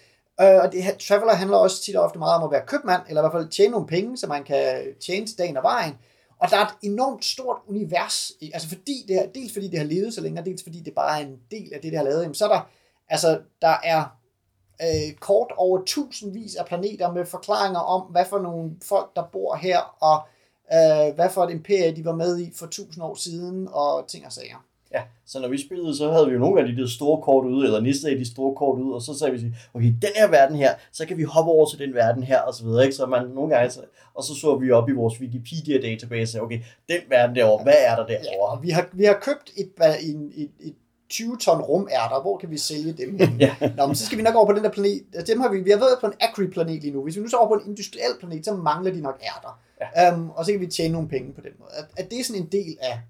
Øh, 0.40 0.56
og 0.62 0.72
det, 0.72 0.82
her- 0.82 1.34
handler 1.34 1.56
også 1.56 1.82
tit 1.82 1.96
og 1.96 2.04
ofte 2.04 2.18
meget 2.18 2.36
om 2.36 2.44
at 2.44 2.50
være 2.50 2.66
købmand, 2.66 3.02
eller 3.08 3.20
i 3.20 3.22
hvert 3.22 3.32
fald 3.32 3.48
tjene 3.48 3.70
nogle 3.70 3.86
penge, 3.86 4.16
så 4.16 4.26
man 4.26 4.44
kan 4.44 4.84
tjene 5.06 5.26
til 5.26 5.38
dagen 5.38 5.56
og 5.56 5.62
vejen. 5.62 5.94
Og 6.38 6.50
der 6.50 6.56
er 6.56 6.66
et 6.66 6.74
enormt 6.82 7.24
stort 7.24 7.56
univers, 7.68 8.32
altså 8.52 8.68
fordi 8.68 9.04
det 9.08 9.16
er, 9.16 9.26
dels 9.34 9.52
fordi 9.52 9.68
det 9.68 9.78
har 9.78 9.86
levet 9.86 10.14
så 10.14 10.20
længe, 10.20 10.40
og 10.40 10.46
dels 10.46 10.62
fordi 10.62 10.80
det 10.80 10.94
bare 10.94 11.20
er 11.20 11.26
en 11.26 11.38
del 11.50 11.72
af 11.74 11.80
det, 11.80 11.90
det 11.92 11.98
har 11.98 12.04
lavet, 12.04 12.22
jamen 12.22 12.34
så 12.34 12.44
er 12.44 12.48
der, 12.48 12.60
altså 13.08 13.40
der 13.62 13.76
er 13.84 14.17
øh, 14.82 15.14
kort 15.20 15.52
over 15.56 15.82
tusindvis 15.86 16.54
af 16.54 16.66
planeter 16.66 17.12
med 17.12 17.26
forklaringer 17.26 17.80
om, 17.80 18.00
hvad 18.02 18.24
for 18.24 18.38
nogle 18.38 18.70
folk, 18.88 19.16
der 19.16 19.22
bor 19.32 19.56
her, 19.56 19.78
og 20.00 20.18
øh, 20.72 21.14
hvad 21.14 21.30
for 21.30 21.44
et 21.44 21.50
imperie, 21.50 21.96
de 21.96 22.04
var 22.04 22.14
med 22.14 22.38
i 22.40 22.52
for 22.56 22.66
tusind 22.66 23.04
år 23.04 23.14
siden, 23.14 23.68
og 23.72 24.04
ting 24.08 24.26
og 24.26 24.32
sager. 24.32 24.64
Ja, 24.94 25.02
så 25.26 25.40
når 25.40 25.48
vi 25.48 25.58
spillede, 25.66 25.96
så 25.96 26.12
havde 26.12 26.26
vi 26.26 26.32
jo 26.32 26.38
nogle 26.38 26.60
af 26.60 26.66
de 26.66 26.76
der 26.76 26.86
store 26.88 27.22
kort 27.22 27.46
ude, 27.46 27.64
eller 27.66 27.80
nistede 27.80 28.12
af 28.12 28.18
de 28.18 28.30
store 28.30 28.54
kort 28.56 28.78
ud, 28.80 28.92
og 28.92 29.02
så 29.02 29.18
sagde 29.18 29.32
vi, 29.34 29.54
okay, 29.74 29.86
den 30.02 30.10
her 30.16 30.28
verden 30.30 30.56
her, 30.56 30.74
så 30.92 31.06
kan 31.06 31.16
vi 31.18 31.22
hoppe 31.22 31.50
over 31.50 31.66
til 31.66 31.78
den 31.78 31.94
verden 31.94 32.22
her, 32.22 32.40
og 32.40 32.54
så 32.54 32.64
videre, 32.64 32.84
ikke? 32.84 32.96
Så 32.96 33.06
man 33.06 33.26
nogle 33.26 33.54
gange, 33.54 33.70
så, 33.70 33.80
og 34.14 34.24
så 34.24 34.34
så 34.34 34.56
vi 34.56 34.70
op 34.70 34.88
i 34.88 34.92
vores 34.92 35.20
Wikipedia-database, 35.20 36.40
okay, 36.42 36.60
den 36.88 37.00
verden 37.08 37.36
derovre, 37.36 37.62
hvad 37.62 37.74
er 37.86 37.96
der 37.96 38.06
Ja, 38.08 38.18
derovre? 38.18 38.52
og 38.56 38.62
vi 38.62 38.70
har, 38.70 38.88
vi 38.92 39.04
har 39.04 39.18
købt 39.22 39.50
et, 39.56 39.70
ba- 39.80 40.10
en, 40.10 40.32
et, 40.34 40.50
et 40.60 40.74
20 41.10 41.36
ton 41.38 41.60
rumærter, 41.60 42.20
hvor 42.22 42.38
kan 42.38 42.50
vi 42.50 42.58
sælge 42.58 42.92
dem 42.92 43.18
hen? 43.18 43.36
Ja. 43.40 43.54
Nå, 43.76 43.86
men 43.86 43.96
så 43.96 44.06
skal 44.06 44.18
vi 44.18 44.22
nok 44.22 44.34
over 44.34 44.46
på 44.46 44.52
den 44.52 44.64
der 44.64 44.70
planet. 44.70 45.02
Altså, 45.14 45.32
Dem 45.32 45.40
har 45.40 45.48
vi, 45.48 45.60
vi 45.60 45.70
har 45.70 45.78
været 45.78 45.98
på 46.00 46.06
en 46.06 46.12
agri-planet 46.20 46.80
lige 46.82 46.92
nu. 46.92 47.02
Hvis 47.02 47.16
vi 47.16 47.20
nu 47.20 47.28
så 47.28 47.36
over 47.36 47.48
på 47.48 47.54
en 47.54 47.70
industriel 47.70 48.12
planet, 48.20 48.44
så 48.44 48.54
mangler 48.54 48.92
de 48.92 49.00
nok 49.00 49.20
ærter. 49.22 49.60
Ja. 49.96 50.14
Um, 50.14 50.30
og 50.30 50.44
så 50.44 50.52
kan 50.52 50.60
vi 50.60 50.66
tjene 50.66 50.92
nogle 50.92 51.08
penge 51.08 51.32
på 51.32 51.40
den 51.40 51.52
måde. 51.58 51.70
At, 51.78 51.84
at 51.96 52.10
det 52.10 52.20
er 52.20 52.24
sådan 52.24 52.42
en 52.42 52.48
del 52.52 52.76
af... 52.80 53.00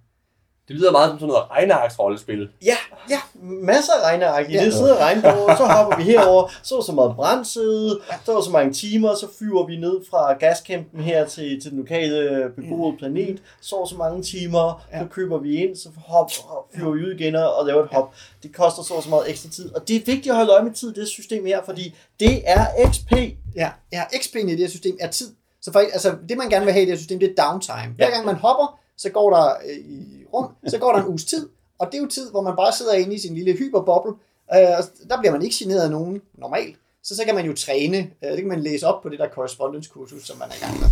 Det 0.69 0.77
lyder 0.77 0.93
meget 0.93 1.11
som 1.11 1.19
sådan 1.19 1.29
noget 1.29 1.51
regnarksrollespil. 1.51 2.49
Ja, 2.65 2.77
ja, 3.11 3.19
Masser 3.43 3.93
af 3.93 4.11
regneark 4.11 4.51
i 4.51 4.53
Ja. 4.53 4.65
det, 4.65 4.75
sidder 4.75 5.21
på, 5.23 5.51
så 5.57 5.65
hopper 5.65 5.97
vi 5.97 6.03
herover, 6.03 6.51
så 6.63 6.77
er 6.77 6.83
så 6.83 6.93
meget 6.93 7.17
brændsæde, 7.17 8.01
så 8.25 8.33
er 8.33 8.37
der 8.37 8.43
så 8.43 8.51
mange 8.51 8.73
timer, 8.73 9.15
så 9.15 9.27
flyver 9.39 9.67
vi 9.67 9.77
ned 9.77 9.97
fra 10.11 10.33
gaskæmpen 10.33 11.01
her 11.01 11.27
til, 11.27 11.61
til 11.63 11.71
den 11.71 11.79
lokale 11.79 12.43
beboede 12.57 12.97
planet, 12.99 13.43
så 13.61 13.77
er 13.77 13.87
så 13.87 13.97
mange 13.97 14.23
timer, 14.23 14.87
så 14.99 15.07
køber 15.11 15.39
vi 15.39 15.57
ind, 15.57 15.77
så 15.77 15.89
hop, 16.07 16.31
hop, 16.49 16.65
flyver 16.75 16.93
vi 16.93 17.05
ud 17.05 17.15
igen 17.19 17.35
og 17.35 17.67
laver 17.67 17.83
et 17.85 17.91
hop. 17.93 18.15
Det 18.43 18.57
koster 18.57 18.83
så 18.83 19.01
så 19.01 19.09
meget 19.09 19.31
ekstra 19.31 19.51
tid, 19.51 19.75
og 19.75 19.89
det 19.89 19.97
er 19.97 20.01
vigtigt 20.07 20.29
at 20.29 20.37
holde 20.37 20.53
øje 20.53 20.65
med 20.65 20.73
tid 20.73 20.97
i 20.97 21.01
det 21.01 21.09
system 21.09 21.47
her, 21.47 21.61
fordi 21.65 21.95
det 22.21 22.43
er 22.47 22.67
XP. 22.93 23.13
ja, 23.57 23.71
ja 23.93 24.03
XP'en 24.03 24.47
i 24.49 24.51
det 24.51 24.59
her 24.59 24.69
system 24.69 24.97
er 25.01 25.11
tid. 25.11 25.29
Så 25.63 25.73
faktisk, 25.73 25.95
altså, 25.95 26.15
det 26.29 26.37
man 26.39 26.49
gerne 26.49 26.65
vil 26.65 26.73
have 26.73 26.83
i 26.83 26.87
det 26.87 26.93
her 26.93 26.99
system, 26.99 27.19
det 27.19 27.35
er 27.39 27.43
downtime. 27.45 27.95
Hver 27.97 28.11
gang 28.11 28.27
man 28.27 28.35
hopper, 28.35 28.79
så 28.97 29.11
går 29.11 29.31
der 29.31 29.47
øh, 29.49 29.77
i 29.77 30.18
rum, 30.35 30.47
så 30.67 30.79
går 30.79 30.93
der 30.93 31.03
en 31.03 31.09
uges 31.09 31.25
tid, 31.25 31.49
og 31.79 31.87
det 31.87 31.99
er 31.99 32.03
jo 32.03 32.09
tid, 32.09 32.31
hvor 32.31 32.41
man 32.41 32.57
bare 32.57 32.73
sidder 32.73 32.93
inde 32.93 33.15
i 33.15 33.19
sin 33.19 33.35
lille 33.35 33.53
hyperboble, 33.53 34.13
øh, 34.55 34.69
og 34.79 35.09
der 35.09 35.19
bliver 35.19 35.33
man 35.33 35.43
ikke 35.43 35.57
generet 35.59 35.81
af 35.81 35.91
nogen 35.91 36.23
normalt. 36.35 36.77
Så 37.05 37.17
så 37.17 37.23
kan 37.25 37.35
man 37.35 37.47
jo 37.47 37.55
træne, 37.55 37.97
øh, 37.97 38.31
det 38.31 38.39
kan 38.39 38.49
man 38.49 38.61
læse 38.61 38.87
op 38.87 39.03
på 39.03 39.09
det 39.09 39.19
der 39.19 39.29
correspondence-kursus, 39.29 40.27
som 40.27 40.39
man 40.39 40.49
er 40.49 40.55
i 40.55 40.61
gang 40.65 40.81
med. 40.81 40.89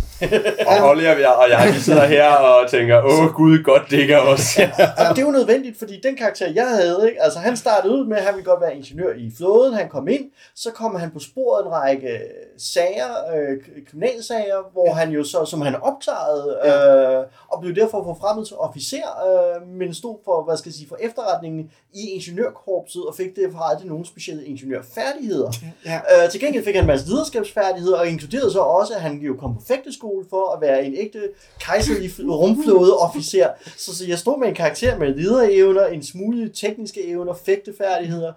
Og 0.67 0.79
Holly 0.79 1.05
og 1.05 1.19
jeg, 1.21 1.33
og 1.41 1.49
jeg 1.49 1.75
sidder 1.79 2.05
her 2.05 2.29
og 2.31 2.69
tænker, 2.69 3.01
åh 3.03 3.33
gud, 3.33 3.63
godt 3.63 3.81
det 3.91 3.99
ikke 3.99 4.13
er 4.13 4.19
os. 4.19 4.57
Og 4.97 5.15
det 5.15 5.21
er 5.21 5.25
jo 5.25 5.31
nødvendigt, 5.31 5.79
fordi 5.79 5.99
den 6.03 6.15
karakter, 6.15 6.51
jeg 6.51 6.67
havde, 6.67 7.09
ikke? 7.09 7.23
altså 7.23 7.39
han 7.39 7.57
startede 7.57 7.93
ud 7.93 8.05
med, 8.05 8.17
at 8.17 8.23
han 8.23 8.33
ville 8.33 8.45
godt 8.45 8.61
være 8.61 8.75
ingeniør 8.77 9.13
i 9.13 9.31
flåden, 9.37 9.73
han 9.73 9.89
kom 9.89 10.07
ind, 10.07 10.31
så 10.55 10.71
kom 10.71 10.95
han 10.95 11.11
på 11.11 11.19
sporet 11.19 11.65
en 11.65 11.71
række 11.71 12.19
sager, 12.57 13.11
øh, 13.35 13.57
kriminalsager, 13.89 14.71
hvor 14.71 14.93
han 14.93 15.09
jo 15.09 15.23
så, 15.23 15.45
som 15.45 15.61
han 15.61 15.75
opklarede, 15.75 16.57
øh, 16.65 17.25
og 17.47 17.61
blev 17.61 17.75
derfor 17.75 18.03
forfremmet 18.03 18.47
til 18.47 18.55
officer, 18.57 19.07
øh, 19.27 19.67
men 19.67 19.93
stod 19.93 20.17
for, 20.25 20.43
hvad 20.43 20.57
skal 20.57 20.69
jeg 20.69 20.73
sige, 20.73 20.87
for 20.87 20.97
efterretningen 21.01 21.71
i 21.93 22.09
ingeniørkorpset, 22.09 23.03
og 23.07 23.15
fik 23.15 23.35
derfor 23.35 23.59
aldrig 23.59 23.87
nogen 23.87 24.05
specielle 24.05 24.45
ingeniørfærdigheder. 24.45 25.51
Ja. 25.85 25.96
Ja. 26.09 26.23
Øh, 26.23 26.31
til 26.31 26.39
gengæld 26.39 26.65
fik 26.65 26.75
han 26.75 26.83
en 26.83 26.87
masse 26.87 27.09
lederskabsfærdigheder, 27.09 27.97
og 27.97 28.07
inkluderede 28.07 28.51
så 28.51 28.59
også, 28.59 28.93
at 28.93 29.01
han 29.01 29.17
jo 29.17 29.35
kom 29.39 29.55
på 29.55 29.61
fægteskole 29.67 30.25
for 30.29 30.55
at 30.55 30.61
være 30.61 30.85
en 30.85 30.95
ægte 30.97 31.19
kejserlig 31.59 32.11
rumflådeofficer. 32.19 33.47
Så, 33.77 33.95
så 33.97 34.05
jeg 34.07 34.19
stod 34.19 34.39
med 34.39 34.47
en 34.47 34.55
karakter 34.55 34.97
med 34.97 35.15
lederevner, 35.15 35.85
en 35.85 36.03
smule 36.03 36.49
tekniske 36.49 37.07
evner, 37.07 37.33
fægtefærdigheder. 37.45 38.33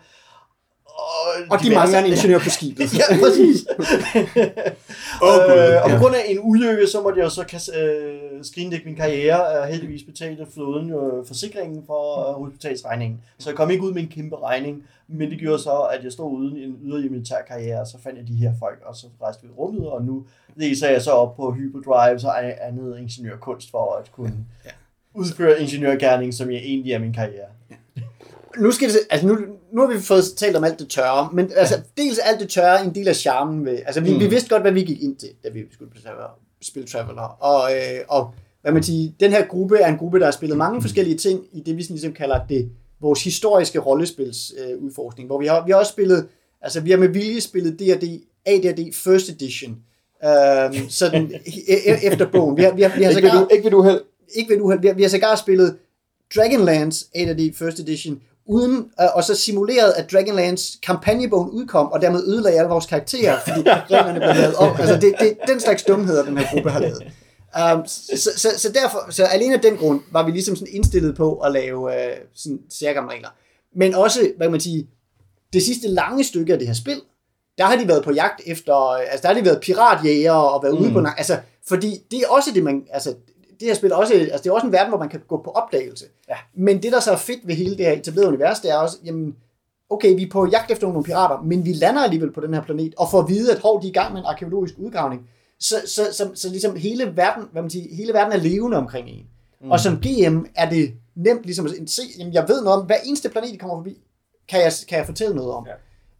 Og, 1.01 1.43
Og 1.51 1.59
de 1.59 1.65
diverse- 1.65 1.75
mangler 1.75 1.99
en 1.99 2.07
ingeniør 2.17 2.39
på 2.39 2.51
skibet. 2.51 2.99
Ja, 2.99 3.05
præcis. 3.25 3.67
Gud. 3.77 3.85
øh, 5.49 5.77
og 5.83 5.91
på 5.91 5.91
Ja. 5.91 5.99
grund 5.99 6.15
af 6.15 6.23
en 6.29 6.39
ulykke, 6.43 6.87
så 6.87 7.01
måtte 7.03 7.19
jeg 7.19 7.25
jo 7.25 7.31
så 7.31 7.43
kas- 7.53 7.81
øh, 7.81 8.19
skrinlægge 8.45 8.85
min 8.87 8.97
karriere, 8.97 9.47
og 9.61 9.67
heldigvis 9.67 10.03
betalte 10.03 10.47
flåden 10.55 10.89
jo 10.89 11.25
forsikringen 11.27 11.83
for 11.87 12.29
øh, 12.29 12.35
hospitalsregningen. 12.45 13.21
Så 13.39 13.51
jeg 13.51 13.57
kom 13.57 13.71
ikke 13.71 13.83
ud 13.85 13.93
med 13.93 14.03
en 14.03 14.09
kæmpe 14.09 14.37
regning, 14.37 14.83
men 15.09 15.31
det 15.31 15.39
gjorde 15.39 15.59
så, 15.63 15.71
at 15.93 16.05
jeg 16.05 16.13
stod 16.13 16.33
uden 16.33 16.57
en 16.57 16.77
yderligere 16.85 17.13
militær 17.13 17.37
karriere, 17.49 17.87
så 17.87 17.97
fandt 18.03 18.19
jeg 18.19 18.29
de 18.29 18.35
her 18.35 18.53
folk, 18.59 18.79
og 18.87 18.97
så 18.97 19.07
rejste 19.23 19.43
vi 19.43 19.49
rummet, 19.59 19.89
og 19.89 20.05
nu 20.05 20.25
læser 20.57 20.89
jeg 20.91 21.03
så 21.03 21.11
op 21.11 21.37
på 21.37 21.51
hyperdrives 21.53 22.25
og 22.25 22.67
andet 22.69 22.99
ingeniørkunst 22.99 23.71
for 23.71 23.95
at 23.95 24.13
kunne 24.13 24.35
Ja. 24.65 24.71
udføre 25.15 25.61
ingeniørgærning, 25.63 26.35
som 26.35 26.51
jeg 26.51 26.59
egentlig 26.65 26.93
er 26.93 26.99
min 26.99 27.13
karriere. 27.13 27.47
nu 28.59 28.71
skal 28.73 28.89
det, 28.89 28.97
altså 29.11 29.27
nu, 29.27 29.39
nu 29.73 29.81
har 29.81 29.89
vi 29.95 30.01
fået 30.01 30.25
talt 30.37 30.57
om 30.57 30.65
alt 30.65 30.79
det 30.79 30.89
tørre, 30.89 31.29
men 31.33 31.51
altså, 31.57 31.75
dels 31.97 32.19
er 32.19 32.23
alt 32.23 32.41
det 32.41 32.49
tørre 32.49 32.85
en 32.85 32.95
del 32.95 33.09
af 33.09 33.17
charmen 33.17 33.65
ved, 33.65 33.79
altså 33.87 34.01
vi, 34.01 34.13
mm. 34.13 34.21
vi 34.21 34.27
vidste 34.27 34.49
godt, 34.49 34.63
hvad 34.63 34.73
vi 34.73 34.83
gik 34.83 35.03
ind 35.03 35.17
til, 35.17 35.29
da 35.45 35.49
vi 35.49 35.61
skulle 35.73 35.91
spille 36.63 36.89
Traveler, 36.89 37.23
og, 37.43 37.73
øh, 37.77 38.01
og 38.09 38.35
hvad 38.63 38.73
man 38.73 38.83
siger, 38.83 39.13
den 39.21 39.31
her 39.31 39.47
gruppe 39.47 39.79
er 39.79 39.89
en 39.89 39.99
gruppe, 39.99 40.19
der 40.19 40.25
har 40.25 40.33
spillet 40.33 40.59
mange 40.59 40.83
forskellige 40.83 41.17
ting 41.17 41.41
i 41.53 41.61
det, 41.61 41.77
vi 41.77 41.83
sådan 41.83 41.95
ligesom 41.95 42.13
kalder 42.13 42.47
det, 42.49 42.71
vores 43.01 43.25
historiske 43.25 43.79
rollespils 43.79 44.53
øh, 44.59 44.83
udforskning, 44.83 45.27
hvor 45.27 45.39
vi 45.41 45.47
har, 45.47 45.65
vi 45.67 45.71
har 45.73 45.79
også 45.79 45.93
spillet, 45.93 46.27
altså 46.63 46.81
vi 46.81 46.91
har 46.91 46.99
med 46.99 47.09
vilje 47.09 47.41
spillet 47.41 47.79
D&D, 47.79 48.21
AD&D 48.47 48.95
First 48.95 49.29
Edition, 49.29 49.77
øh, 50.25 50.89
sådan 50.91 51.27
e- 51.35 51.59
e- 51.59 52.07
efter 52.13 52.27
bogen. 52.33 52.57
Vi 52.57 52.63
har, 52.63 52.73
vi 52.73 52.83
har, 52.83 52.97
vi 52.97 53.03
har 53.03 53.11
Ikke 53.11 53.23
ved 53.23 53.31
sågar- 53.31 53.41
du, 53.43 53.49
ikke 53.53 53.65
ved 53.65 53.71
du 53.71 53.83
held. 53.83 54.01
ikke 54.35 54.51
ved 54.51 54.59
du, 54.59 54.77
vi 54.81 54.87
har, 54.87 54.95
vi 54.95 55.03
har 55.03 55.11
sågar 55.11 55.37
spillet 55.37 55.77
Dragonlance 56.37 57.07
8D 57.17 57.53
First 57.55 57.79
Edition, 57.81 58.21
uden, 58.47 58.77
øh, 59.01 59.07
og 59.15 59.25
så 59.25 59.35
simuleret, 59.35 59.93
at 59.97 60.13
Dragonlance 60.13 60.79
kampagnebogen 60.83 61.51
udkom, 61.51 61.87
og 61.87 62.01
dermed 62.01 62.25
ødelagde 62.25 62.59
alle 62.59 62.69
vores 62.69 62.87
karakterer, 62.87 63.39
fordi 63.47 63.61
reglerne 63.71 64.21
blev 64.21 64.35
lavet 64.35 64.55
om. 64.55 64.77
Altså, 64.79 64.95
det, 64.95 65.15
det, 65.21 65.37
den 65.49 65.61
slags 65.61 65.83
dumheder, 65.83 66.25
den 66.25 66.39
her 66.39 66.47
gruppe 66.53 66.71
har 66.71 66.81
lavet. 66.81 67.03
Um, 67.75 67.87
så, 67.87 68.31
så, 68.37 68.49
så, 68.57 68.73
derfor, 68.73 69.11
så 69.11 69.25
alene 69.25 69.55
af 69.55 69.61
den 69.61 69.77
grund 69.77 70.01
var 70.13 70.25
vi 70.25 70.31
ligesom 70.31 70.57
sådan 70.57 70.75
indstillet 70.75 71.17
på 71.17 71.35
at 71.35 71.53
lave 71.53 71.85
uh, 71.85 71.93
sådan 72.35 72.59
særgamle 72.71 73.13
regler. 73.13 73.29
Men 73.77 73.95
også, 73.95 74.33
hvad 74.37 74.47
kan 74.47 74.53
man 74.53 74.61
sige, 74.61 74.89
det 75.53 75.63
sidste 75.63 75.89
lange 75.89 76.25
stykke 76.25 76.53
af 76.53 76.59
det 76.59 76.69
her 76.69 76.75
spil, 76.75 77.01
der 77.59 77.65
har 77.65 77.77
de 77.77 77.89
været 77.89 78.05
på 78.05 78.13
jagt 78.13 78.41
efter, 78.47 78.75
altså 78.75 79.23
der 79.23 79.29
har 79.29 79.41
de 79.41 79.45
været 79.45 79.61
piratjæger 79.61 80.33
og 80.33 80.63
været 80.63 80.75
mm. 80.75 80.81
ude 80.81 80.93
på, 80.93 81.01
na- 81.01 81.19
altså, 81.19 81.39
fordi 81.69 81.99
det 82.11 82.19
er 82.19 82.29
også 82.29 82.51
det, 82.55 82.63
man, 82.63 82.83
altså, 82.93 83.15
det 83.61 83.69
her 83.69 83.75
spil 83.75 83.93
også, 83.93 84.15
altså 84.15 84.41
det 84.43 84.47
er 84.47 84.53
også 84.53 84.67
en 84.67 84.73
verden, 84.73 84.89
hvor 84.89 84.99
man 84.99 85.09
kan 85.09 85.21
gå 85.29 85.43
på 85.43 85.51
opdagelse. 85.51 86.05
Ja. 86.29 86.37
Men 86.55 86.83
det, 86.83 86.93
der 86.93 87.01
så 87.01 87.13
er 87.13 87.17
fedt 87.17 87.47
ved 87.47 87.55
hele 87.55 87.77
det 87.77 87.85
her 87.87 87.93
etablerede 87.93 88.29
univers, 88.29 88.61
det 88.61 88.71
er 88.71 88.77
også, 88.77 88.97
jamen, 89.05 89.37
okay, 89.91 90.15
vi 90.17 90.23
er 90.23 90.31
på 90.31 90.47
jagt 90.47 90.71
efter 90.71 90.87
nogle 90.87 91.05
pirater, 91.05 91.43
men 91.43 91.65
vi 91.65 91.73
lander 91.73 92.03
alligevel 92.03 92.33
på 92.33 92.41
den 92.41 92.55
her 92.55 92.63
planet, 92.63 92.95
og 92.99 93.11
får 93.11 93.23
at 93.23 93.29
vide, 93.29 93.53
at 93.53 93.59
hov, 93.59 93.83
de 93.83 93.87
er 93.87 93.91
i 93.91 93.93
gang 93.93 94.13
med 94.13 94.21
en 94.21 94.27
arkeologisk 94.27 94.75
udgravning. 94.79 95.29
Så, 95.59 95.77
så, 95.87 96.03
så, 96.13 96.31
så 96.35 96.49
ligesom 96.49 96.77
hele 96.77 97.17
verden, 97.17 97.45
hvad 97.53 97.63
man 97.63 97.71
siger, 97.71 97.97
hele 97.97 98.13
verden 98.13 98.33
er 98.33 98.37
levende 98.37 98.77
omkring 98.77 99.09
en. 99.09 99.27
Mm. 99.61 99.71
Og 99.71 99.81
som 99.81 99.97
GM 99.97 100.45
er 100.55 100.71
det 100.71 100.93
nemt 101.15 101.45
ligesom 101.45 101.67
at 101.67 101.73
se, 101.87 102.03
jamen, 102.19 102.35
jeg 102.35 102.49
ved 102.49 102.63
noget 102.63 102.81
om, 102.81 102.87
hver 102.87 102.97
eneste 103.05 103.29
planet, 103.29 103.53
de 103.53 103.59
kommer 103.59 103.77
forbi, 103.77 103.97
kan 104.49 104.61
jeg, 104.61 104.73
kan 104.89 104.99
jeg 104.99 105.07
fortælle 105.07 105.37
noget 105.37 105.53
om. 105.53 105.67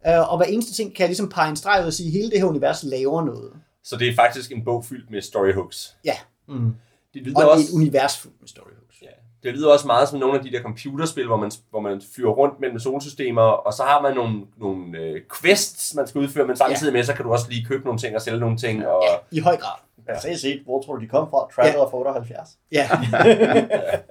Ja. 0.05 0.21
Uh, 0.21 0.31
og 0.31 0.37
hver 0.37 0.45
eneste 0.45 0.73
ting 0.73 0.95
kan 0.95 1.01
jeg 1.03 1.09
ligesom 1.09 1.29
pege 1.29 1.49
en 1.49 1.55
streg 1.55 1.81
ud 1.81 1.87
og 1.87 1.93
sige, 1.93 2.11
hele 2.11 2.31
det 2.31 2.39
her 2.39 2.45
univers 2.45 2.83
laver 2.83 3.25
noget. 3.25 3.51
Så 3.83 3.95
det 3.95 4.09
er 4.09 4.15
faktisk 4.15 4.51
en 4.51 4.63
bog 4.63 4.85
fyldt 4.85 5.11
med 5.11 5.21
storyhooks. 5.21 5.95
Ja, 6.05 6.15
Mm. 6.47 6.75
Det 7.13 7.21
lyder 7.21 7.35
og 7.35 7.41
det 7.41 7.47
er 7.47 7.51
også, 7.51 7.65
et 7.73 7.75
univers 7.75 8.17
fuldt 8.17 8.41
med 8.41 8.47
storyhooks. 8.47 9.01
ja, 9.01 9.07
det 9.43 9.53
lyder 9.53 9.71
også 9.71 9.87
meget 9.87 10.09
som 10.09 10.19
nogle 10.19 10.37
af 10.37 10.43
de 10.43 10.51
der 10.51 10.61
computerspil, 10.61 11.27
hvor 11.27 11.37
man, 11.37 11.51
hvor 11.69 11.79
man 11.79 12.01
flyver 12.15 12.31
rundt 12.31 12.59
mellem 12.59 12.79
solsystemer, 12.79 13.41
og 13.41 13.73
så 13.73 13.83
har 13.83 14.01
man 14.01 14.15
nogle, 14.15 14.41
nogle 14.57 14.97
øh, 14.97 15.21
quests, 15.41 15.95
man 15.95 16.07
skal 16.07 16.21
udføre, 16.21 16.47
men 16.47 16.55
samtidig 16.55 16.93
med, 16.93 17.03
så 17.03 17.13
kan 17.13 17.25
du 17.25 17.31
også 17.31 17.45
lige 17.49 17.65
købe 17.65 17.83
nogle 17.83 17.99
ting 17.99 18.15
og 18.15 18.21
sælge 18.21 18.39
nogle 18.39 18.57
ting. 18.57 18.87
Og, 18.87 19.03
I 19.31 19.39
høj 19.39 19.57
grad. 19.57 19.79
Ja. 20.07 20.19
Så 20.19 20.41
set, 20.41 20.61
hvor 20.65 20.81
tror 20.81 20.95
du, 20.95 21.01
de 21.01 21.07
kom 21.07 21.29
fra? 21.29 21.47
Traveler 21.55 21.89
for 21.89 21.97
78. 21.97 22.49
Ja. 22.71 22.89
ja, 23.13 23.65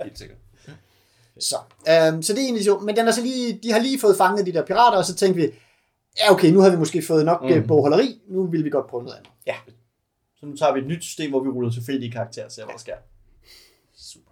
helt 0.05 0.19
sikkert. 0.19 0.39
Så, 1.41 1.57
øhm, 1.89 2.23
så 2.23 2.33
det 2.33 2.41
er 2.41 2.45
egentlig 2.45 2.65
sjovt. 2.65 2.83
Men 2.83 2.97
den 2.97 3.09
er 3.09 3.13
så 3.13 3.23
lige, 3.23 3.61
de 3.63 3.73
har 3.73 3.81
lige 3.81 4.01
fået 4.01 4.17
fanget 4.17 4.47
de 4.47 4.53
der 4.53 4.65
pirater, 4.65 4.99
og 4.99 5.05
så 5.05 5.15
tænkte 5.15 5.41
vi, 5.41 5.51
ja 6.19 6.33
okay, 6.33 6.51
nu 6.51 6.61
har 6.61 6.71
vi 6.71 6.77
måske 6.77 7.03
fået 7.03 7.25
nok 7.25 7.43
mm. 7.43 7.67
bogholderi, 7.67 8.21
nu 8.29 8.47
vil 8.47 8.65
vi 8.65 8.71
godt 8.71 8.87
prøve 8.87 9.03
noget 9.03 9.17
andet. 9.17 9.31
Så 10.41 10.47
nu 10.47 10.57
tager 10.57 10.73
vi 10.73 10.81
et 10.81 10.87
nyt 10.87 11.05
system, 11.05 11.31
hvor 11.31 11.41
vi 11.41 11.49
ruller 11.49 11.71
tilfældige 11.71 12.13
karakterer 12.13 12.45
og 12.47 12.53
ser, 12.53 12.65
hvad 12.65 12.73
der 12.73 12.79
sker. 12.79 12.97
Super. 13.95 14.31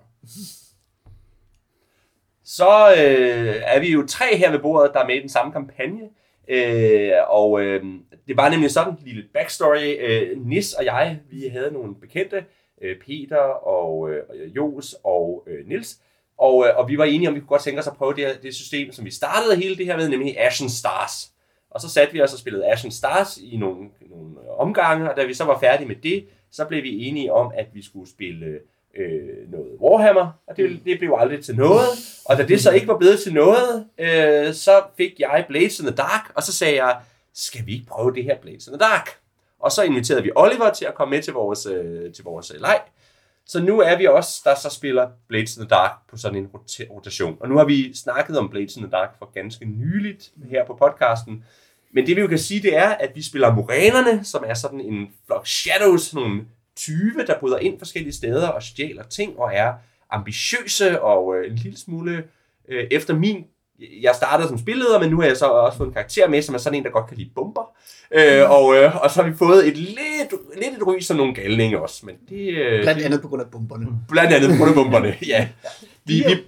Så 2.45 2.95
øh, 2.99 3.57
er 3.65 3.81
vi 3.81 3.93
jo 3.93 4.07
tre 4.07 4.37
her 4.37 4.51
ved 4.51 4.59
bordet, 4.59 4.95
der 4.95 5.01
er 5.01 5.07
med 5.07 5.17
i 5.17 5.21
den 5.21 5.29
samme 5.29 5.53
kampagne. 5.53 6.09
Øh, 6.49 7.13
og 7.29 7.61
øh, 7.61 7.85
det 8.29 8.37
var 8.37 8.49
nemlig 8.49 8.71
sådan 8.71 8.93
en 8.93 8.99
lille 9.05 9.25
backstory. 9.35 9.97
Øh, 10.01 10.47
Nis 10.47 10.73
og 10.73 10.85
jeg, 10.85 11.21
vi 11.31 11.49
havde 11.49 11.73
nogle 11.73 11.95
bekendte, 11.95 12.45
øh, 12.83 12.97
Peter 13.07 13.43
og 13.67 14.11
øh, 14.11 14.57
Jos 14.57 14.97
og 15.05 15.45
øh, 15.47 15.69
Nils. 15.69 16.01
Og, 16.39 16.67
øh, 16.67 16.79
og 16.79 16.89
vi 16.89 16.99
var 16.99 17.05
enige 17.05 17.29
om, 17.29 17.35
vi 17.35 17.41
kunne 17.41 17.49
godt 17.49 17.63
tænke 17.63 17.81
os 17.81 17.87
at 17.87 17.97
prøve 17.97 18.15
det, 18.15 18.27
her, 18.27 18.35
det 18.43 18.55
system, 18.55 18.93
som 18.93 19.05
vi 19.05 19.11
startede 19.11 19.57
hele 19.57 19.77
det 19.77 19.87
her 19.87 19.97
med, 19.97 20.09
nemlig 20.09 20.41
Ashen 20.41 20.69
Stars. 20.69 21.33
Og 21.79 21.83
så 21.83 21.89
satte 21.89 22.13
vi 22.13 22.23
os 22.23 22.33
og 22.33 22.39
spillede 22.39 22.67
Ashen 22.67 22.91
Stars 22.91 23.37
i 23.37 23.57
nogle, 23.57 23.89
nogle 24.11 24.51
omgange, 24.59 25.11
og 25.11 25.17
da 25.17 25.25
vi 25.25 25.35
så 25.35 25.45
var 25.45 25.59
færdige 25.59 25.89
med 25.89 25.97
det, 25.97 26.27
så 26.51 26.65
blev 26.65 26.83
vi 26.83 27.05
enige 27.05 27.33
om, 27.33 27.53
at 27.55 27.67
vi 27.73 27.85
skulle 27.85 28.11
spille 28.11 28.47
øh, 28.97 29.51
noget 29.51 29.77
Warhammer, 29.81 30.31
og 30.47 30.57
det, 30.57 30.81
det 30.85 30.99
blev 30.99 31.17
aldrig 31.19 31.45
til 31.45 31.57
noget. 31.57 31.89
Og 32.25 32.37
da 32.37 32.47
det 32.47 32.61
så 32.61 32.71
ikke 32.71 32.89
var 32.89 32.99
blevet 32.99 33.21
til 33.21 33.35
noget, 33.35 33.87
øh, 33.99 34.55
så 34.55 34.83
fik 34.97 35.13
jeg 35.19 35.45
Blades 35.49 35.81
in 35.81 35.87
the 35.87 35.97
Dark, 35.97 36.33
og 36.35 36.43
så 36.43 36.53
sagde 36.53 36.85
jeg, 36.85 36.97
skal 37.35 37.67
vi 37.67 37.73
ikke 37.73 37.87
prøve 37.87 38.15
det 38.15 38.25
her 38.25 38.39
Blades 38.39 38.67
in 38.67 38.73
the 38.73 38.81
Dark? 38.81 39.09
Og 39.61 39.73
så 39.73 39.83
inviterede 39.83 40.23
vi 40.23 40.31
Oliver 40.37 40.73
til 40.73 40.85
at 40.85 40.95
komme 40.95 41.15
med 41.15 41.23
til 41.23 41.33
vores, 41.33 41.67
øh, 41.67 42.13
til 42.13 42.25
vores 42.25 42.51
øh, 42.55 42.61
leg. 42.61 42.81
Så 43.47 43.61
nu 43.63 43.81
er 43.81 43.99
vi 43.99 44.07
også, 44.07 44.41
der 44.45 44.55
så 44.55 44.71
spiller 44.71 45.09
Blades 45.29 45.57
in 45.57 45.63
the 45.63 45.69
Dark 45.69 45.93
på 46.11 46.17
sådan 46.17 46.39
en 46.39 46.51
rota- 46.55 46.91
rotation. 46.91 47.37
Og 47.41 47.49
nu 47.49 47.57
har 47.57 47.65
vi 47.65 47.95
snakket 47.95 48.39
om 48.39 48.49
Blades 48.51 48.77
in 48.77 48.83
the 48.83 48.91
Dark 48.91 49.19
for 49.19 49.31
ganske 49.35 49.65
nyligt 49.65 50.31
her 50.51 50.67
på 50.67 50.75
podcasten. 50.75 51.45
Men 51.95 52.07
det 52.07 52.17
vi 52.17 52.21
jo 52.21 52.27
kan 52.27 52.39
sige, 52.39 52.63
det 52.63 52.77
er, 52.77 52.89
at 52.89 53.11
vi 53.15 53.23
spiller 53.23 53.55
Moranerne, 53.55 54.25
som 54.25 54.45
er 54.47 54.55
sådan 54.55 54.81
en 54.81 55.09
flok 55.27 55.47
shadows, 55.47 56.15
nogle 56.15 56.41
tyve, 56.77 57.27
der 57.27 57.39
bryder 57.41 57.59
ind 57.59 57.79
forskellige 57.79 58.15
steder 58.15 58.49
og 58.49 58.63
stjæler 58.63 59.03
ting 59.03 59.39
og 59.39 59.51
er 59.55 59.73
ambitiøse 60.11 61.03
og 61.03 61.37
øh, 61.37 61.51
en 61.51 61.57
lille 61.57 61.79
smule 61.79 62.25
øh, 62.69 62.87
efter 62.91 63.15
min... 63.15 63.45
Jeg 64.03 64.15
startede 64.15 64.49
som 64.49 64.59
spilleder, 64.59 65.01
men 65.01 65.11
nu 65.11 65.21
har 65.21 65.27
jeg 65.27 65.37
så 65.37 65.47
også 65.47 65.79
fået 65.79 65.89
en 65.89 65.95
karakter 65.95 66.29
med, 66.29 66.43
som 66.43 66.55
er 66.55 66.59
sådan 66.59 66.79
en, 66.79 66.85
der 66.85 66.91
godt 66.91 67.07
kan 67.09 67.17
lide 67.17 67.31
bomber. 67.35 67.77
Øh, 68.11 68.51
og, 68.51 68.77
øh, 68.77 69.03
og 69.03 69.11
så 69.11 69.23
har 69.23 69.31
vi 69.31 69.37
fået 69.37 69.69
et 69.69 69.77
lidt, 69.77 70.35
lidt 70.55 70.75
et 70.77 70.87
ry 70.87 70.99
som 71.01 71.17
nogle 71.17 71.35
galninge 71.35 71.81
også. 71.81 72.07
Men 72.07 72.15
det, 72.29 72.49
øh, 72.49 72.83
Blandt 72.83 73.03
andet 73.03 73.23
på 73.23 73.29
grund 73.29 73.43
af 73.43 73.51
bomberne. 73.51 73.87
blandt 74.09 74.33
andet 74.33 74.51
på 74.51 74.57
grund 74.57 74.69
af 74.69 74.75
bomberne, 74.75 75.17
ja. 75.33 75.49
Vi, 76.05 76.15
vi, 76.15 76.45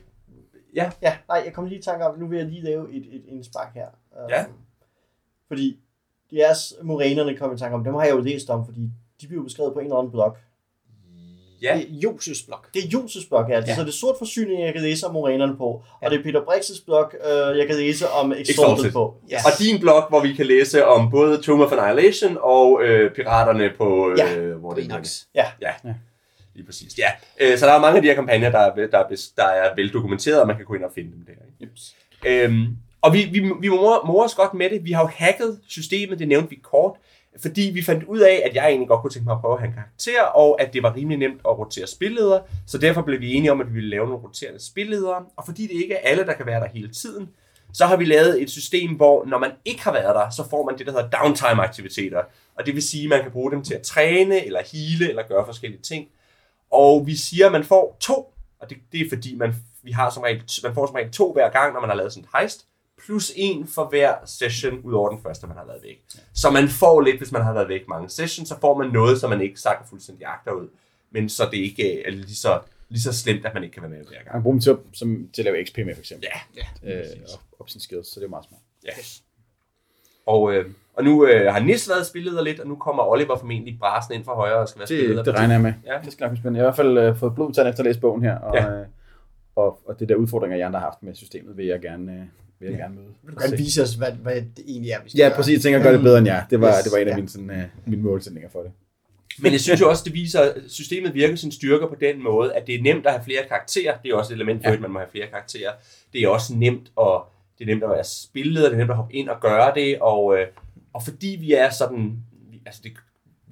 Ja, 0.74 0.90
nej, 1.28 1.42
jeg 1.44 1.52
kom 1.52 1.64
lige 1.64 1.78
i 1.78 1.82
tanke 1.82 2.06
om, 2.06 2.18
nu 2.18 2.26
vil 2.26 2.38
jeg 2.38 2.46
lige 2.46 2.62
lave 2.62 2.92
et, 2.92 3.06
et 3.12 3.22
indspark 3.28 3.74
her. 3.74 3.86
Ja. 4.30 4.44
Fordi 5.50 5.76
deres 6.30 6.74
morænerne 6.82 7.36
kom 7.36 7.54
i 7.54 7.58
tanke 7.58 7.74
om, 7.74 7.84
dem 7.84 7.94
har 7.94 8.04
jeg 8.04 8.12
jo 8.14 8.20
læst 8.20 8.50
om, 8.50 8.64
fordi 8.66 8.80
de 9.20 9.26
bliver 9.26 9.42
beskrevet 9.42 9.72
på 9.72 9.78
en 9.78 9.84
eller 9.86 9.96
anden 9.98 10.12
blog. 10.12 10.36
ja, 11.62 11.74
Det 11.76 11.82
er 11.82 11.98
Joses 12.04 12.42
blok. 12.42 12.74
Det 12.74 12.84
er 12.84 12.88
Joses 12.88 13.24
blog, 13.26 13.44
ja. 13.48 13.54
Ja. 13.58 13.64
ja. 13.66 13.74
Så 13.74 13.80
det 13.80 13.88
er 13.88 13.92
sort 13.92 14.14
forsyning, 14.18 14.60
jeg 14.62 14.72
kan 14.72 14.82
læse 14.82 15.06
om 15.06 15.12
morænerne 15.12 15.56
på. 15.56 15.82
Og 16.02 16.10
det 16.10 16.18
er 16.18 16.22
Peter 16.22 16.40
Brix's 16.40 16.84
blog, 16.84 17.12
øh, 17.14 17.58
jeg 17.58 17.66
kan 17.66 17.76
læse 17.76 18.08
om 18.08 18.32
Exalted, 18.32 18.92
på. 18.92 19.14
Ja. 19.30 19.38
Og 19.46 19.52
din 19.58 19.80
blog, 19.80 20.08
hvor 20.08 20.20
vi 20.22 20.32
kan 20.32 20.46
læse 20.46 20.86
om 20.86 21.10
både 21.10 21.42
Tomb 21.42 21.60
of 21.62 21.72
Annihilation 21.72 22.38
og 22.40 22.82
øh, 22.82 23.14
piraterne 23.14 23.70
på... 23.78 24.10
Øh, 24.10 24.18
Ja, 24.18 24.38
hvor 24.54 24.72
det 24.74 24.88
Grinox. 24.90 25.20
Ja, 25.34 25.46
lige 26.54 26.66
præcis. 26.66 26.98
Ja. 26.98 27.10
Øh, 27.40 27.58
så 27.58 27.66
der 27.66 27.72
er 27.72 27.80
mange 27.80 27.96
af 27.96 28.02
de 28.02 28.08
her 28.08 28.14
kampagner, 28.14 28.50
der 28.50 28.58
er, 28.58 28.74
der 28.74 28.98
er, 28.98 29.16
der 29.36 29.44
er 29.44 29.74
veldokumenteret, 29.74 30.40
og 30.40 30.46
man 30.46 30.56
kan 30.56 30.64
gå 30.64 30.74
ind 30.74 30.84
og 30.84 30.90
finde 30.94 31.12
dem 31.12 31.24
der. 31.26 31.32
Ikke? 31.32 31.72
Jeps. 31.72 31.94
Øhm, 32.26 32.76
og 33.02 33.12
vi, 33.12 33.24
vi, 33.24 33.52
vi 33.60 33.68
morer, 33.68 34.06
morer 34.06 34.24
os 34.24 34.34
godt 34.34 34.54
med 34.54 34.70
det. 34.70 34.84
Vi 34.84 34.92
har 34.92 35.02
jo 35.02 35.10
hacket 35.14 35.60
systemet, 35.68 36.18
det 36.18 36.28
nævnte 36.28 36.50
vi 36.50 36.56
kort, 36.62 36.96
fordi 37.42 37.70
vi 37.74 37.82
fandt 37.82 38.04
ud 38.04 38.18
af, 38.18 38.42
at 38.44 38.54
jeg 38.54 38.68
egentlig 38.68 38.88
godt 38.88 39.00
kunne 39.00 39.10
tænke 39.10 39.26
mig 39.26 39.34
at 39.34 39.40
prøve 39.40 39.54
at 39.54 39.60
have 39.60 39.68
en 39.68 39.74
karakter, 39.74 40.22
og 40.22 40.62
at 40.62 40.72
det 40.72 40.82
var 40.82 40.96
rimelig 40.96 41.18
nemt 41.18 41.40
at 41.48 41.58
rotere 41.58 41.86
spilleder, 41.86 42.40
Så 42.66 42.78
derfor 42.78 43.02
blev 43.02 43.20
vi 43.20 43.34
enige 43.34 43.52
om, 43.52 43.60
at 43.60 43.68
vi 43.68 43.72
ville 43.72 43.90
lave 43.90 44.06
nogle 44.06 44.22
roterende 44.24 44.64
spilleder, 44.66 45.30
Og 45.36 45.44
fordi 45.46 45.62
det 45.62 45.82
ikke 45.82 45.94
er 45.94 46.10
alle, 46.10 46.26
der 46.26 46.32
kan 46.32 46.46
være 46.46 46.60
der 46.60 46.68
hele 46.68 46.88
tiden, 46.88 47.28
så 47.72 47.86
har 47.86 47.96
vi 47.96 48.04
lavet 48.04 48.42
et 48.42 48.50
system, 48.50 48.90
hvor 48.90 49.24
når 49.24 49.38
man 49.38 49.50
ikke 49.64 49.82
har 49.82 49.92
været 49.92 50.14
der, 50.14 50.30
så 50.30 50.48
får 50.50 50.64
man 50.64 50.78
det, 50.78 50.86
der 50.86 50.92
hedder 50.92 51.10
downtime-aktiviteter. 51.10 52.22
Og 52.54 52.66
det 52.66 52.74
vil 52.74 52.82
sige, 52.82 53.04
at 53.04 53.08
man 53.08 53.22
kan 53.22 53.30
bruge 53.30 53.50
dem 53.50 53.64
til 53.64 53.74
at 53.74 53.82
træne, 53.82 54.46
eller 54.46 54.60
hele, 54.72 55.08
eller 55.08 55.22
gøre 55.28 55.46
forskellige 55.46 55.82
ting. 55.82 56.08
Og 56.70 57.06
vi 57.06 57.16
siger, 57.16 57.46
at 57.46 57.52
man 57.52 57.64
får 57.64 57.96
to, 58.00 58.34
og 58.60 58.70
det, 58.70 58.76
det 58.92 59.00
er 59.00 59.08
fordi, 59.08 59.34
man, 59.34 59.54
vi 59.82 59.92
har 59.92 60.10
som 60.10 60.22
regel, 60.22 60.42
man 60.62 60.74
får 60.74 60.86
som 60.86 60.94
regel 60.94 61.12
to 61.12 61.32
hver 61.32 61.50
gang, 61.50 61.72
når 61.72 61.80
man 61.80 61.90
har 61.90 61.96
lavet 61.96 62.12
sådan 62.12 62.24
et 62.24 62.40
heist, 62.40 62.66
plus 63.06 63.32
en 63.36 63.66
for 63.66 63.84
hver 63.88 64.14
session, 64.26 64.80
ud 64.84 64.92
over 64.92 65.08
den 65.10 65.18
første, 65.22 65.46
man 65.46 65.56
har 65.56 65.64
været 65.66 65.82
væk. 65.82 66.02
Så 66.34 66.50
man 66.50 66.68
får 66.68 67.00
lidt, 67.00 67.16
hvis 67.16 67.32
man 67.32 67.42
har 67.42 67.52
været 67.52 67.68
væk 67.68 67.88
mange 67.88 68.08
sessions, 68.10 68.48
så 68.48 68.54
får 68.60 68.78
man 68.78 68.90
noget, 68.90 69.20
som 69.20 69.30
man 69.30 69.40
ikke 69.40 69.60
sakker 69.60 69.84
fuldstændig 69.88 70.26
agter 70.26 70.52
ud. 70.52 70.68
Men 71.10 71.28
så 71.28 71.48
det 71.50 71.56
ikke 71.58 72.02
er 72.06 72.10
lige 72.10 72.34
så, 72.36 72.60
lige 72.88 73.02
så 73.02 73.12
slemt, 73.12 73.46
at 73.46 73.54
man 73.54 73.62
ikke 73.62 73.72
kan 73.74 73.82
være 73.82 73.90
med 73.90 73.98
hver 73.98 74.16
gang. 74.16 74.24
Man 74.26 74.32
kan 74.32 74.42
bruge 74.42 74.54
dem 74.54 74.60
til 74.60 74.70
at, 74.70 74.76
som, 74.92 75.28
til 75.32 75.42
at 75.42 75.44
lave 75.52 75.64
XP 75.66 75.76
med, 75.78 75.94
for 75.94 76.00
eksempel. 76.00 76.28
Ja, 76.56 76.60
ja. 76.86 76.98
Øh, 77.00 77.04
op, 77.34 77.40
op 77.60 77.68
sine 77.70 77.82
skills, 77.82 78.08
så 78.14 78.20
det 78.20 78.26
er 78.26 78.30
meget 78.30 78.44
smart. 78.44 78.60
ja. 78.84 78.90
Og, 80.26 80.52
øh, 80.54 80.66
og 80.94 81.04
nu 81.04 81.26
øh, 81.26 81.52
har 81.52 81.60
Nis 81.60 81.88
været 81.88 82.06
spillet 82.06 82.44
lidt, 82.44 82.60
og 82.60 82.66
nu 82.66 82.76
kommer 82.76 83.02
Oliver 83.02 83.36
formentlig 83.38 83.78
brasen 83.78 84.14
ind 84.14 84.24
fra 84.24 84.34
højre 84.34 84.56
og 84.56 84.68
skal 84.68 84.78
være 84.78 84.86
spillet. 84.86 85.16
Det, 85.16 85.26
det 85.26 85.34
regner 85.34 85.54
jeg 85.54 85.62
med. 85.62 85.72
Ja. 85.86 85.98
Det 86.04 86.12
skal 86.12 86.24
nok 86.24 86.30
blive 86.30 86.42
spændende. 86.42 86.58
Jeg 86.58 86.72
har 86.72 86.82
i 86.82 86.86
hvert 86.86 86.96
fald 86.96 86.98
øh, 86.98 87.16
fået 87.16 87.34
blod 87.34 87.52
til 87.52 87.60
efter 87.66 87.78
at 87.80 87.84
læse 87.86 88.00
bogen 88.00 88.22
her, 88.22 88.38
og, 88.38 88.54
Ja. 88.56 88.70
øh, 88.70 88.86
og, 89.56 89.80
og 89.88 90.00
det 90.00 90.08
der 90.08 90.14
udfordringer, 90.14 90.56
jeg 90.56 90.66
andre 90.66 90.80
har 90.80 90.86
haft 90.86 91.02
med 91.02 91.14
systemet, 91.14 91.56
vil 91.56 91.66
jeg 91.66 91.80
gerne, 91.80 92.12
øh, 92.12 92.18
vil 92.60 92.68
jeg 92.68 92.78
gerne 92.78 92.94
møde. 92.94 93.06
Vil 93.22 93.34
du 93.34 93.40
gerne 93.40 93.56
vise 93.56 93.82
os, 93.82 93.94
hvad, 93.94 94.12
hvad 94.12 94.34
det 94.34 94.64
egentlig 94.68 94.90
er, 94.90 95.02
vi 95.02 95.10
skal 95.10 95.18
Ja, 95.18 95.32
præcis. 95.36 95.52
Jeg 95.54 95.60
tænker 95.62 95.78
at 95.78 95.82
gøre 95.84 95.92
det 95.94 96.02
bedre 96.02 96.18
end 96.18 96.26
jer. 96.26 96.46
Det 96.50 96.60
var, 96.60 96.68
Yes, 96.68 96.84
det 96.84 96.92
var 96.92 96.98
en 96.98 97.06
af 97.08 97.10
ja. 97.10 97.16
mine, 97.16 97.28
sådan, 97.28 97.50
øh, 97.50 97.62
mine 97.86 98.02
målsætninger 98.02 98.50
for 98.50 98.60
det. 98.62 98.72
Men 99.42 99.52
jeg 99.52 99.60
synes 99.60 99.80
jo 99.80 99.88
også, 99.88 100.02
det 100.04 100.12
viser, 100.14 100.40
at 100.40 100.54
systemet 100.68 101.14
virker 101.14 101.36
sin 101.36 101.52
styrker 101.52 101.86
på 101.86 101.94
den 102.00 102.22
måde, 102.22 102.54
at 102.54 102.66
det 102.66 102.74
er 102.74 102.82
nemt 102.82 103.06
at 103.06 103.12
have 103.12 103.24
flere 103.24 103.42
karakterer. 103.48 103.96
Det 104.02 104.10
er 104.10 104.14
også 104.14 104.32
et 104.32 104.36
element 104.36 104.62
for, 104.64 104.70
Ja. 104.70 104.74
at 104.76 104.80
man 104.80 104.90
må 104.90 104.98
have 104.98 105.10
flere 105.10 105.26
karakterer. 105.26 105.72
Det 106.12 106.22
er 106.22 106.28
også 106.28 106.54
nemt 106.54 106.92
at, 107.00 107.20
det 107.58 107.64
er 107.64 107.66
nemt 107.66 107.84
at 107.84 107.90
være 107.90 108.04
spilleder, 108.04 108.66
det 108.66 108.74
er 108.74 108.78
nemt 108.78 108.90
at 108.90 108.96
hoppe 108.96 109.14
ind 109.14 109.28
og 109.28 109.40
gøre 109.40 109.72
det, 109.74 109.98
og, 110.00 110.38
øh, 110.38 110.46
og 110.92 111.02
fordi 111.02 111.36
vi 111.40 111.52
er 111.52 111.70
sådan, 111.70 112.16
vi- 112.50 112.62
altså 112.66 112.80
det, 112.84 112.92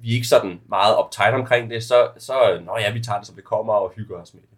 vi 0.01 0.09
er 0.09 0.13
ikke 0.13 0.27
sådan 0.27 0.59
meget 0.69 0.95
uptight 1.05 1.33
omkring 1.35 1.69
det, 1.69 1.83
så, 1.83 2.07
så 2.17 2.33
nå 2.65 2.71
ja, 2.79 2.93
vi 2.93 2.99
tager 3.03 3.17
det, 3.17 3.27
som 3.27 3.35
det 3.35 3.43
kommer, 3.43 3.73
og 3.73 3.91
hygger 3.95 4.15
os 4.17 4.33
med 4.33 4.41
det. 4.41 4.49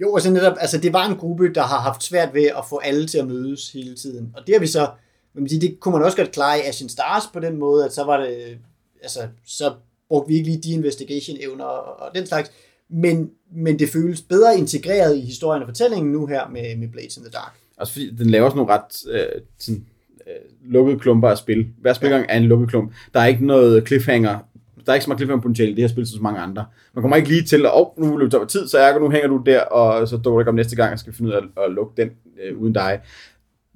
Jo, 0.00 0.12
og 0.12 0.20
så 0.20 0.30
netop, 0.30 0.56
altså 0.60 0.78
det 0.78 0.92
var 0.92 1.08
en 1.08 1.16
gruppe, 1.16 1.52
der 1.54 1.62
har 1.62 1.80
haft 1.80 2.02
svært 2.02 2.34
ved 2.34 2.44
at 2.44 2.64
få 2.68 2.78
alle 2.78 3.06
til 3.06 3.18
at 3.18 3.26
mødes 3.26 3.72
hele 3.72 3.94
tiden. 3.94 4.32
Og 4.36 4.46
det 4.46 4.54
har 4.54 4.60
vi 4.60 4.66
så, 4.66 4.88
man 5.34 5.48
siger, 5.48 5.60
det 5.60 5.80
kunne 5.80 5.92
man 5.92 6.02
også 6.02 6.16
godt 6.16 6.32
klare 6.32 6.58
i 6.58 6.62
Ashen 6.62 6.88
Stars 6.88 7.22
på 7.32 7.40
den 7.40 7.56
måde, 7.56 7.84
at 7.84 7.92
så 7.92 8.04
var 8.04 8.20
det, 8.20 8.58
altså 9.02 9.20
så 9.46 9.72
brugte 10.08 10.28
vi 10.28 10.34
ikke 10.34 10.48
lige 10.48 10.62
de 10.62 10.72
investigation 10.72 11.36
evner 11.40 11.64
og, 11.64 12.00
og 12.00 12.14
den 12.14 12.26
slags. 12.26 12.50
Men, 12.88 13.30
men 13.52 13.78
det 13.78 13.88
føles 13.88 14.22
bedre 14.22 14.58
integreret 14.58 15.16
i 15.16 15.20
historien 15.20 15.62
og 15.62 15.68
fortællingen 15.68 16.12
nu 16.12 16.26
her 16.26 16.48
med, 16.48 16.76
med 16.76 16.88
Blades 16.88 17.16
in 17.16 17.22
the 17.22 17.32
Dark. 17.32 17.52
Også 17.76 17.92
fordi 17.92 18.10
den 18.10 18.30
laver 18.30 18.48
sådan 18.48 18.56
nogle 18.56 18.72
ret 18.72 19.10
øh, 19.10 19.40
sådan, 19.58 19.86
øh, 20.26 20.72
lukkede 20.72 20.98
klumper 20.98 21.28
af 21.28 21.38
spil. 21.38 21.66
Hver 21.80 21.92
spilgang 21.92 22.26
er 22.28 22.36
en 22.36 22.44
lukket 22.44 22.68
klump. 22.68 22.92
Der 23.14 23.20
er 23.20 23.26
ikke 23.26 23.46
noget 23.46 23.86
cliffhanger. 23.86 24.38
Der 24.86 24.92
er 24.92 24.94
ikke 24.94 25.04
så 25.04 25.10
meget 25.10 25.18
cliffhanger 25.18 25.42
potentiale 25.42 25.70
i 25.70 25.74
det 25.74 25.82
her 25.82 25.88
spil, 25.88 26.06
som 26.06 26.16
så 26.16 26.22
mange 26.22 26.40
andre. 26.40 26.66
Man 26.94 27.02
kommer 27.02 27.16
ikke 27.16 27.28
lige 27.28 27.42
til, 27.42 27.66
at 27.66 27.70
oh, 27.74 27.98
nu 27.98 28.16
løber 28.16 28.38
der 28.38 28.46
tid, 28.46 28.68
så 28.68 28.78
er 28.78 28.98
nu 28.98 29.10
hænger 29.10 29.28
du 29.28 29.42
der, 29.46 29.60
og 29.60 30.08
så 30.08 30.16
dukker 30.16 30.30
du 30.30 30.40
ikke 30.40 30.48
om 30.48 30.54
næste 30.54 30.76
gang, 30.76 30.92
og 30.92 30.98
skal 30.98 31.12
finde 31.12 31.30
ud 31.30 31.34
af 31.34 31.38
at, 31.38 31.64
at 31.64 31.72
lukke 31.72 32.02
den 32.02 32.10
øh, 32.42 32.58
uden 32.58 32.72
dig. 32.72 33.00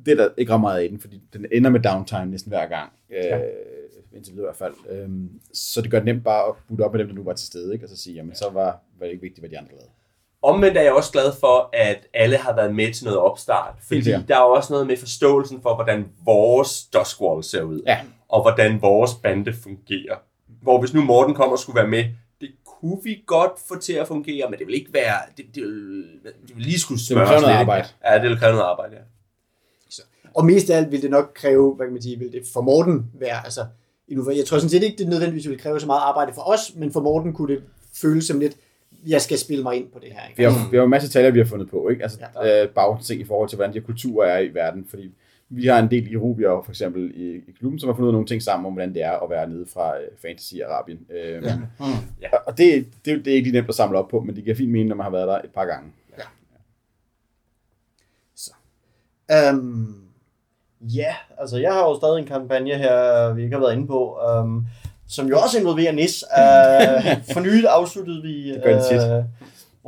Det 0.07 0.13
er 0.13 0.17
der 0.17 0.29
ikke 0.39 0.53
ret 0.53 0.61
meget 0.61 0.83
af 0.83 0.89
den, 0.89 1.01
fordi 1.01 1.23
den 1.33 1.47
ender 1.53 1.71
med 1.71 1.81
downtime 1.81 2.27
næsten 2.27 2.51
hver 2.51 2.67
gang. 2.67 2.93
Øh, 3.11 3.25
ja. 3.25 3.39
Indtil 4.17 4.35
videre 4.35 4.45
i 4.45 4.57
hvert 4.59 4.73
fald. 4.89 4.99
Øhm, 4.99 5.31
så 5.53 5.83
det 5.83 5.91
gør 5.91 5.99
det 5.99 6.05
nemt 6.05 6.25
bare 6.25 6.49
at 6.49 6.55
putte 6.69 6.83
op 6.83 6.93
med 6.93 7.01
dem, 7.01 7.09
der 7.09 7.15
nu 7.15 7.23
var 7.23 7.33
til 7.33 7.47
stede, 7.47 7.73
ikke? 7.73 7.85
og 7.85 7.89
så 7.89 7.97
sige, 7.97 8.15
jamen 8.17 8.35
så 8.35 8.45
var, 8.53 8.81
var 8.99 9.07
det 9.07 9.11
ikke 9.13 9.23
vigtigt, 9.23 9.41
hvad 9.41 9.51
de 9.51 9.59
andre 9.59 9.71
lavede. 9.71 9.91
Omvendt 10.43 10.77
er 10.77 10.83
jeg 10.83 10.93
også 10.93 11.13
glad 11.13 11.33
for, 11.41 11.71
at 11.73 12.07
alle 12.15 12.37
har 12.37 12.55
været 12.57 12.75
med 12.75 12.93
til 12.95 13.05
noget 13.05 13.21
opstart. 13.21 13.75
Fordi 13.89 14.01
der 14.29 14.37
er 14.37 14.41
også 14.41 14.73
noget 14.73 14.87
med 14.87 14.97
forståelsen 14.97 15.63
for, 15.63 15.75
hvordan 15.75 16.09
vores 16.25 16.85
Duskwall 16.85 17.45
ser 17.45 17.63
ud. 17.63 17.83
Ja. 17.87 17.99
Og 18.29 18.43
hvordan 18.43 18.83
vores 18.83 19.15
bande 19.23 19.53
fungerer. 19.53 20.17
Hvor 20.63 20.81
hvis 20.81 20.95
nu 20.95 21.03
Morten 21.03 21.35
kommer 21.35 21.53
og 21.53 21.59
skulle 21.59 21.77
være 21.77 21.89
med, 21.89 22.05
det 22.41 22.51
kunne 22.65 22.99
vi 23.05 23.23
godt 23.27 23.53
få 23.69 23.79
til 23.79 23.93
at 23.93 24.09
fungere, 24.09 24.51
men 24.51 24.59
det 24.59 24.67
vil 24.67 24.75
ikke 24.75 24.93
være... 24.93 25.17
Det, 25.37 25.45
det, 25.55 25.63
vil, 25.63 26.03
det 26.25 26.57
vil 26.57 26.65
lige 26.65 26.79
skulle 26.81 27.01
Det 27.09 27.17
vil 27.17 27.27
kræve 27.27 27.41
noget 27.41 27.55
lidt. 27.55 27.61
arbejde. 27.61 27.89
Ja, 28.05 28.15
det 28.23 28.31
vil 28.31 28.39
kræve 28.39 28.53
noget 28.53 28.65
arbejde, 28.65 28.95
ja. 28.95 29.01
Og 30.35 30.45
mest 30.45 30.71
af 30.71 30.77
alt 30.77 30.93
vil 30.93 31.03
det 31.03 31.11
nok 31.11 31.33
kræve, 31.35 31.75
hvad 31.75 31.87
kan 31.87 31.93
man 31.93 32.03
sige, 32.03 32.19
vil 32.19 32.33
det 32.33 32.43
for 32.53 32.61
Morten 32.61 33.07
være, 33.15 33.45
altså, 33.45 33.67
jeg 34.09 34.45
tror 34.47 34.59
sådan 34.59 34.69
set 34.71 34.83
ikke, 34.83 34.99
det 34.99 35.09
nødvendigvis 35.09 35.49
vil 35.49 35.59
kræve 35.59 35.81
så 35.81 35.87
meget 35.87 36.01
arbejde 36.01 36.33
for 36.35 36.43
os, 36.43 36.73
men 36.77 36.93
for 36.93 37.01
Morten 37.01 37.33
kunne 37.33 37.55
det 37.55 37.63
føles 37.95 38.25
som 38.25 38.41
lidt, 38.41 38.57
jeg 39.07 39.23
skal 39.23 39.39
spille 39.39 39.63
mig 39.63 39.77
ind 39.77 39.89
på 39.91 39.99
det 39.99 40.09
her. 40.13 40.29
Ikke? 40.29 40.37
Vi 40.37 40.45
har, 40.45 40.51
vi 40.71 40.77
har 40.77 40.83
jo 40.83 40.85
en 40.85 40.91
masse 40.91 41.09
taler, 41.09 41.31
vi 41.31 41.39
har 41.39 41.47
fundet 41.47 41.71
på, 41.71 41.89
ikke? 41.89 42.03
Altså 42.03 42.19
ja. 42.45 42.63
øh, 42.63 42.69
bagting 42.69 43.21
i 43.21 43.25
forhold 43.25 43.49
til, 43.49 43.57
hvordan 43.57 43.75
de 43.75 43.79
her 43.79 43.87
kulturer 43.87 44.29
er 44.29 44.39
i 44.39 44.55
verden, 44.55 44.87
fordi 44.91 45.15
vi 45.51 45.67
har 45.67 45.79
en 45.79 45.91
del 45.91 46.13
i 46.13 46.17
Rubia, 46.17 46.51
for 46.51 46.71
eksempel 46.71 47.13
i, 47.15 47.37
i 47.37 47.53
klubben, 47.59 47.79
som 47.79 47.89
har 47.89 47.95
fundet 47.95 48.05
ud 48.05 48.09
af 48.09 48.13
nogle 48.13 48.27
ting 48.27 48.43
sammen 48.43 48.67
om, 48.67 48.73
hvordan 48.73 48.95
det 48.95 49.03
er 49.03 49.13
at 49.25 49.31
være 49.31 49.49
nede 49.49 49.67
fra 49.67 49.99
øh, 50.01 50.09
Fantasy-Arabien. 50.25 51.13
Øh, 51.13 51.43
ja. 51.45 51.59
Ja. 52.23 52.37
Og 52.47 52.59
det, 52.59 52.87
det, 53.05 53.13
er 53.13 53.17
det 53.17 53.27
er 53.27 53.35
ikke 53.35 53.49
lige 53.49 53.59
nemt 53.59 53.69
at 53.69 53.75
samle 53.75 53.99
op 53.99 54.09
på, 54.09 54.21
men 54.21 54.37
det 54.37 54.45
giver 54.45 54.57
fint 54.57 54.73
mening, 54.73 54.89
når 54.89 54.97
man 54.97 55.05
har 55.05 55.11
været 55.11 55.29
der 55.29 55.39
et 55.39 55.51
par 55.55 55.65
gange. 55.65 55.93
Um, 59.53 60.09
Ja, 60.81 61.15
altså 61.39 61.57
jeg 61.59 61.73
har 61.73 61.81
jo 61.81 61.97
stadig 61.97 62.19
en 62.19 62.27
kampagne 62.27 62.75
her, 62.75 63.33
vi 63.33 63.43
ikke 63.43 63.57
har 63.57 63.61
været 63.61 63.73
inde 63.77 63.87
på, 63.87 64.19
um, 64.41 64.67
som 65.09 65.27
jo 65.29 65.39
også 65.39 65.59
involverer 65.59 65.93
NIS. 65.93 66.25
Uh, 66.39 67.25
for 67.33 67.41
nylig 67.41 67.69
afsluttede 67.69 68.23
vi 68.23 68.53
Det 68.53 68.63
gør 68.65 68.75
det 68.75 68.85
tit. 68.91 68.99
uh, 68.99 69.25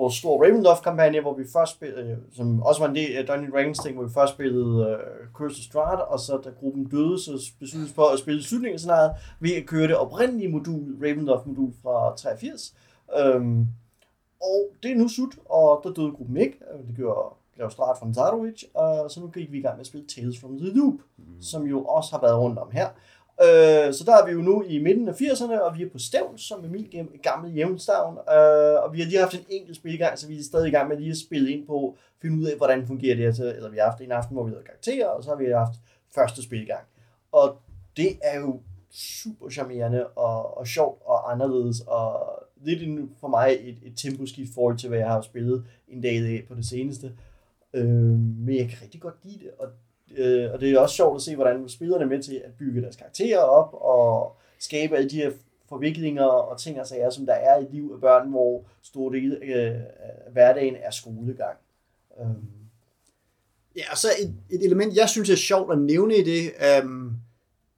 vores 0.00 0.14
store 0.14 0.46
Ravenloft-kampagne, 0.46 1.20
hvor 1.20 1.34
vi 1.34 1.44
først 1.52 1.72
spillede, 1.72 2.18
som 2.36 2.62
også 2.62 2.80
var 2.80 2.88
en 2.88 2.96
del 2.96 3.16
af 3.16 3.26
Dungeons 3.26 3.52
Dragons 3.52 3.78
ting, 3.78 3.94
hvor 3.96 4.04
vi 4.04 4.12
først 4.12 4.32
spillede 4.32 4.74
uh, 4.86 5.32
Curse 5.32 5.58
of 5.58 5.64
Strahd, 5.64 5.98
og 6.08 6.20
så 6.20 6.40
da 6.44 6.50
gruppen 6.60 6.84
døde, 6.84 7.18
så 7.18 7.52
besluttede 7.60 7.88
vi 7.88 7.94
for 7.94 8.06
at 8.12 8.18
spille 8.18 8.42
slutningen 8.42 8.74
af 8.74 8.80
scenariet 8.80 9.12
ved 9.40 9.54
at 9.54 9.66
køre 9.66 9.88
det 9.88 9.96
oprindelige 9.96 10.48
modul, 10.48 10.96
Ravenloft-modul 11.02 11.72
fra 11.82 12.16
83. 12.16 12.74
Um, 13.36 13.68
og 14.42 14.68
det 14.82 14.90
er 14.90 14.96
nu 14.96 15.08
slut, 15.08 15.34
og 15.48 15.80
der 15.84 15.92
døde 15.92 16.12
gruppen 16.12 16.36
ikke. 16.36 16.58
Øh, 16.74 16.88
Det 16.88 16.96
gjorde 16.96 17.34
Grev 17.58 17.70
Strahd 17.70 17.98
fra 17.98 18.06
Nazarovich, 18.06 18.64
og 18.74 19.10
så 19.10 19.20
nu 19.20 19.28
gik 19.28 19.52
vi 19.52 19.58
i 19.58 19.62
gang 19.62 19.76
med 19.76 19.80
at 19.80 19.86
spille 19.86 20.06
Tales 20.06 20.40
from 20.40 20.58
the 20.58 20.70
Loop, 20.74 20.94
mm. 21.18 21.24
som 21.40 21.62
jo 21.62 21.84
også 21.84 22.10
har 22.12 22.20
været 22.20 22.38
rundt 22.38 22.58
om 22.58 22.70
her. 22.72 22.88
Øh, 23.44 23.94
så 23.94 24.02
der 24.06 24.16
er 24.16 24.26
vi 24.26 24.32
jo 24.32 24.42
nu 24.42 24.62
i 24.62 24.78
midten 24.78 25.08
af 25.08 25.12
80'erne, 25.12 25.60
og 25.60 25.78
vi 25.78 25.82
er 25.82 25.90
på 25.90 25.98
Stævn, 25.98 26.38
som 26.38 26.64
er 26.64 26.68
min 26.68 26.90
gamle 27.22 27.50
jævnstavn, 27.50 28.18
øh, 28.18 28.82
og 28.82 28.92
vi 28.92 29.00
har 29.00 29.06
lige 29.06 29.18
haft 29.18 29.34
en 29.34 29.46
enkelt 29.48 29.76
spilgang, 29.76 30.18
så 30.18 30.28
vi 30.28 30.38
er 30.38 30.42
stadig 30.42 30.68
i 30.68 30.70
gang 30.70 30.88
med 30.88 30.96
lige 30.96 31.10
at 31.10 31.16
spille 31.16 31.50
ind 31.50 31.66
på, 31.66 31.96
finde 32.22 32.38
ud 32.38 32.44
af, 32.44 32.56
hvordan 32.56 32.86
fungerer 32.86 33.16
det 33.16 33.36
her, 33.36 33.52
eller 33.52 33.70
vi 33.70 33.76
har 33.76 33.90
haft 33.90 34.00
en 34.00 34.12
aften, 34.12 34.34
hvor 34.34 34.44
vi 34.44 34.50
havde 34.50 34.64
karakterer, 34.64 35.06
og 35.06 35.24
så 35.24 35.30
har 35.30 35.36
vi 35.36 35.50
haft 35.50 35.74
første 36.14 36.42
spil 36.42 36.62
i 36.62 36.64
gang. 36.64 36.84
Og 37.32 37.58
det 37.96 38.18
er 38.22 38.40
jo 38.40 38.60
super 38.90 39.50
charmerende 39.50 40.06
og, 40.06 40.58
og 40.58 40.66
sjovt 40.66 41.02
og 41.04 41.32
anderledes, 41.32 41.80
og 41.80 42.32
lidt 42.62 42.82
en, 42.82 43.10
for 43.20 43.28
mig 43.28 43.58
et, 43.60 43.78
et 43.82 43.92
temposkift 43.96 44.54
forhold 44.54 44.78
til, 44.78 44.88
hvad 44.88 44.98
jeg 44.98 45.08
har 45.08 45.20
spillet 45.20 45.64
en 45.88 46.00
dag 46.00 46.14
i 46.14 46.22
dag 46.22 46.48
på 46.48 46.54
det 46.54 46.66
seneste. 46.66 47.12
Øh, 47.74 48.18
men 48.18 48.56
jeg 48.56 48.68
kan 48.68 48.78
rigtig 48.82 49.00
godt 49.00 49.14
lide 49.24 49.38
det, 49.38 49.50
og, 49.58 49.68
øh, 50.16 50.52
og 50.52 50.60
det 50.60 50.72
er 50.72 50.78
også 50.78 50.94
sjovt 50.94 51.16
at 51.16 51.22
se, 51.22 51.34
hvordan 51.34 51.68
spillerne 51.68 52.04
er 52.04 52.08
med 52.08 52.22
til 52.22 52.42
at 52.44 52.52
bygge 52.58 52.82
deres 52.82 52.96
karakterer 52.96 53.38
op, 53.38 53.68
og 53.72 54.36
skabe 54.58 54.96
alle 54.96 55.10
de 55.10 55.16
her 55.16 55.30
forviklinger 55.68 56.24
og 56.24 56.60
ting 56.60 56.80
og 56.80 56.86
sager, 56.86 57.10
som 57.10 57.26
der 57.26 57.32
er 57.34 57.60
i 57.60 57.64
liv 57.72 57.90
af 57.94 58.00
børn, 58.00 58.30
hvor 58.30 58.64
store 58.82 59.14
dele 59.16 59.38
øh, 59.42 59.80
af 60.26 60.32
hverdagen 60.32 60.76
er 60.82 60.90
skolegang. 60.90 61.56
Øh, 62.20 62.26
Ja, 63.76 63.82
og 63.90 63.98
så 63.98 64.08
et, 64.20 64.34
et 64.50 64.64
element, 64.66 64.96
jeg 64.96 65.08
synes 65.08 65.30
er 65.30 65.36
sjovt 65.36 65.72
at 65.72 65.78
nævne 65.78 66.16
i 66.16 66.22
det, 66.24 66.50
øhm, 66.82 67.12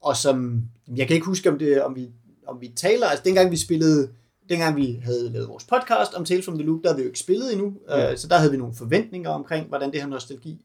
og 0.01 0.16
som, 0.16 0.62
jeg 0.97 1.07
kan 1.07 1.14
ikke 1.14 1.27
huske, 1.27 1.51
om, 1.51 1.59
det, 1.59 1.83
om, 1.83 1.97
vi, 1.97 2.11
om 2.47 2.61
vi 2.61 2.68
taler, 2.77 3.07
altså 3.07 3.25
dengang 3.25 3.51
vi 3.51 3.57
spillede, 3.57 4.11
dengang 4.49 4.77
vi 4.77 5.01
havde 5.05 5.31
lavet 5.31 5.49
vores 5.49 5.64
podcast 5.64 6.14
om 6.14 6.25
Tales 6.25 6.45
from 6.45 6.59
the 6.59 6.66
Loop, 6.66 6.83
der 6.83 6.88
havde 6.88 6.97
vi 6.97 7.03
jo 7.03 7.09
ikke 7.09 7.18
spillet 7.18 7.53
endnu, 7.53 7.75
Ja. 7.88 8.11
øh, 8.12 8.18
så 8.18 8.29
der 8.29 8.37
havde 8.37 8.51
vi 8.51 8.57
nogle 8.57 8.75
forventninger 8.75 9.31
omkring, 9.31 9.66
hvordan 9.68 9.92
det 9.92 10.01
her 10.01 10.09
nostalgi 10.09 10.64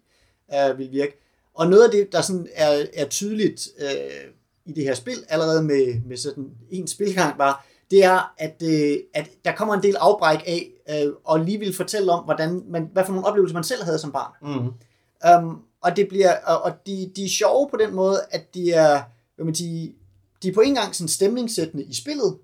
øh, 0.54 0.78
ville 0.78 0.92
virke. 0.92 1.20
Og 1.58 1.68
noget 1.68 1.84
af 1.84 1.92
det, 1.92 2.12
der 2.12 2.22
sådan 2.22 2.48
er, 2.54 2.86
er 2.94 3.06
tydeligt 3.06 3.68
øh, 3.80 4.32
i 4.66 4.72
det 4.72 4.84
her 4.84 4.94
spil, 4.94 5.24
allerede 5.30 5.64
med, 5.64 6.02
med 6.06 6.18
sådan 6.18 6.50
en 6.70 6.88
spilgang 6.88 7.38
bare, 7.38 7.56
det 7.92 8.04
er, 8.04 8.34
at, 8.38 8.64
øh, 8.64 8.98
at 9.14 9.30
der 9.46 9.56
kommer 9.56 9.74
en 9.74 9.84
del 9.84 9.96
afbræk 9.96 10.40
af, 10.46 10.72
øh, 10.90 11.14
og 11.24 11.40
lige 11.40 11.60
vil 11.60 11.76
fortælle 11.76 12.12
om, 12.12 12.24
hvordan 12.24 12.64
man, 12.68 12.90
hvad 12.94 13.06
for 13.06 13.12
nogle 13.12 13.28
oplevelser 13.28 13.54
man 13.54 13.64
selv 13.64 13.84
havde 13.84 14.00
som 14.00 14.12
barn. 14.12 14.62
mm. 14.62 15.48
Um, 15.48 15.62
og 15.82 15.96
det 15.96 16.08
bliver, 16.08 16.36
og, 16.46 16.62
og 16.62 16.72
de, 16.86 17.12
de 17.16 17.26
er 17.26 17.30
sjove 17.30 17.70
på 17.70 17.78
den 17.78 17.96
måde, 17.96 18.22
at 18.32 18.54
de 18.54 18.72
er, 18.72 19.02
hvad 19.36 19.46
man 19.46 19.56
sige, 19.56 19.96
de 20.44 20.48
er 20.48 20.54
på 20.54 20.62
en 20.62 20.76
gang 20.76 20.96
sådan 20.96 21.08
stemningssættende 21.08 21.84
i 21.84 21.94
spillet, 21.94 22.38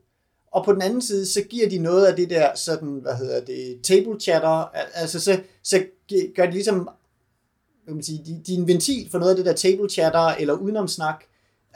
og 0.51 0.65
på 0.65 0.73
den 0.73 0.81
anden 0.81 1.01
side, 1.01 1.25
så 1.25 1.41
giver 1.41 1.69
de 1.69 1.77
noget 1.77 2.05
af 2.05 2.15
det 2.15 2.29
der 2.29 2.55
sådan, 2.55 2.89
hvad 2.89 3.15
hedder 3.15 3.45
det, 3.45 3.79
table 3.83 4.19
chatter, 4.19 4.49
al- 4.49 4.91
altså 4.93 5.19
så, 5.19 5.39
så 5.63 5.83
gør 6.35 6.45
de 6.45 6.51
ligesom, 6.51 6.89
hvad 7.85 7.93
man 7.93 8.03
sige, 8.03 8.23
de, 8.25 8.41
de 8.47 8.53
er 8.53 8.57
en 8.57 8.67
ventil 8.67 9.09
for 9.11 9.19
noget 9.19 9.31
af 9.31 9.35
det 9.35 9.45
der 9.45 9.53
table 9.53 9.89
chatter, 9.89 10.27
eller 10.39 10.53
udenomsnak, 10.53 11.23